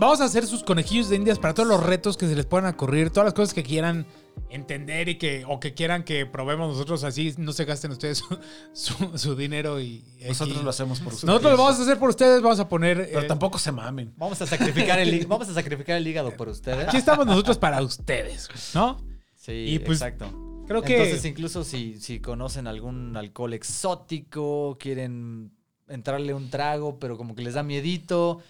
Vamos 0.00 0.20
a 0.20 0.24
hacer 0.24 0.46
sus 0.46 0.62
conejillos 0.62 1.08
de 1.08 1.16
indias 1.16 1.38
para 1.38 1.54
todos 1.54 1.68
los 1.68 1.82
retos 1.82 2.16
que 2.16 2.26
se 2.26 2.34
les 2.34 2.46
puedan 2.46 2.72
ocurrir, 2.72 3.10
todas 3.10 3.26
las 3.26 3.34
cosas 3.34 3.52
que 3.54 3.62
quieran 3.62 4.06
entender 4.50 5.08
y 5.08 5.16
que 5.18 5.44
o 5.48 5.60
que 5.60 5.74
quieran 5.74 6.04
que 6.04 6.26
probemos 6.26 6.68
nosotros 6.68 7.04
así, 7.04 7.34
no 7.38 7.52
se 7.52 7.64
gasten 7.64 7.90
ustedes 7.92 8.18
su, 8.72 8.88
su- 8.98 9.18
su 9.18 9.36
dinero 9.36 9.80
y 9.80 10.04
Nosotros 10.26 10.56
aquí- 10.56 10.64
lo 10.64 10.70
hacemos 10.70 11.00
por 11.00 11.12
ustedes. 11.12 11.24
Nosotros 11.26 11.52
lo 11.52 11.58
vamos 11.58 11.78
a 11.78 11.82
hacer 11.82 11.98
por 11.98 12.08
ustedes, 12.10 12.42
vamos 12.42 12.60
a 12.60 12.68
poner 12.68 13.06
Pero 13.08 13.20
eh, 13.20 13.24
tampoco 13.26 13.58
se 13.58 13.72
mamen. 13.72 14.12
Vamos 14.16 14.40
a 14.40 14.46
sacrificar 14.46 14.98
el, 14.98 15.26
vamos 15.26 15.48
a 15.48 15.54
sacrificar 15.54 15.96
el 15.96 16.06
hígado 16.06 16.30
por 16.36 16.48
ustedes. 16.48 16.88
Aquí 16.88 16.96
estamos 16.96 17.26
nosotros 17.26 17.58
para 17.58 17.82
ustedes, 17.82 18.48
¿no? 18.74 18.96
Sí, 19.36 19.52
Y 19.52 19.78
pues, 19.80 19.98
exacto. 20.00 20.32
Creo 20.66 20.80
que 20.80 20.94
Entonces, 20.96 21.24
incluso 21.26 21.62
si, 21.62 22.00
si 22.00 22.20
conocen 22.20 22.66
algún 22.66 23.16
alcohol 23.18 23.52
exótico, 23.52 24.78
quieren 24.80 25.52
entrarle 25.88 26.32
un 26.32 26.48
trago, 26.48 26.98
pero 26.98 27.18
como 27.18 27.34
que 27.34 27.42
les 27.42 27.52
da 27.54 27.62
miedito, 27.62 28.40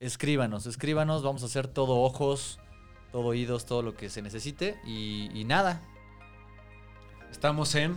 escríbanos, 0.00 0.66
escríbanos, 0.66 1.22
vamos 1.22 1.42
a 1.42 1.46
hacer 1.46 1.66
todo 1.66 2.00
ojos, 2.00 2.58
todo 3.12 3.22
oídos, 3.22 3.66
todo 3.66 3.82
lo 3.82 3.94
que 3.94 4.10
se 4.10 4.22
necesite 4.22 4.78
y, 4.84 5.28
y 5.38 5.44
nada. 5.44 5.80
Estamos 7.30 7.74
en. 7.74 7.96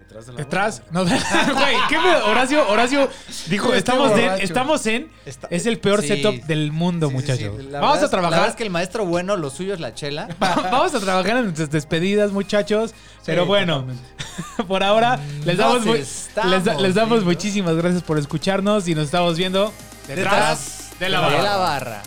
Detrás 0.00 0.26
de 0.26 0.32
la 0.32 0.38
detrás, 0.38 0.82
no, 0.90 1.04
güey, 1.04 1.76
¿qué 1.88 1.96
pedo? 1.96 2.26
Horacio, 2.26 2.68
Horacio 2.68 3.08
dijo, 3.48 3.72
estamos 3.72 4.10
en, 4.10 4.24
borracho. 4.24 4.42
estamos 4.42 4.86
en, 4.86 5.08
Está- 5.24 5.46
es 5.52 5.66
el 5.66 5.78
peor 5.78 6.02
Sí. 6.02 6.08
setup 6.08 6.34
del 6.46 6.72
mundo, 6.72 7.06
Sí, 7.06 7.12
sí, 7.12 7.16
muchachos. 7.20 7.64
La 7.64 7.78
Vamos 7.80 7.80
verdad 7.80 7.92
a 7.92 7.94
es- 7.96 8.02
La 8.02 8.08
trabajar, 8.10 8.30
verdad 8.32 8.48
es 8.50 8.56
que 8.56 8.62
el 8.64 8.70
maestro 8.70 9.06
bueno, 9.06 9.36
lo 9.36 9.50
suyo 9.50 9.72
es 9.72 9.78
la 9.80 9.94
chela. 9.94 10.28
vamos 10.40 10.94
a 10.94 11.00
trabajar 11.00 11.36
en 11.36 11.44
nuestras 11.44 11.70
despedidas, 11.70 12.32
muchachos. 12.32 12.92
Pero 13.24 13.46
bueno, 13.46 13.82
totalmente. 13.86 14.64
por 14.66 14.82
ahora 14.82 15.20
les 15.44 15.56
damos, 15.58 15.76
Nos 15.76 15.86
mu- 15.86 15.94
estamos 15.94 16.50
les, 16.50 16.64
da- 16.64 16.74
les 16.74 16.94
damos 16.94 17.18
viendo. 17.20 17.26
muchísimas 17.32 17.76
gracias 17.76 18.02
por 18.02 18.18
escucharnos 18.18 18.88
y 18.88 18.96
nos 18.96 19.04
estamos 19.06 19.38
viendo 19.38 19.72
Detrás 20.06 20.90
de 20.98 21.08
la 21.08 21.20
de 21.20 21.24
barra. 21.36 21.42
la 21.42 21.56
barra. 21.56 22.02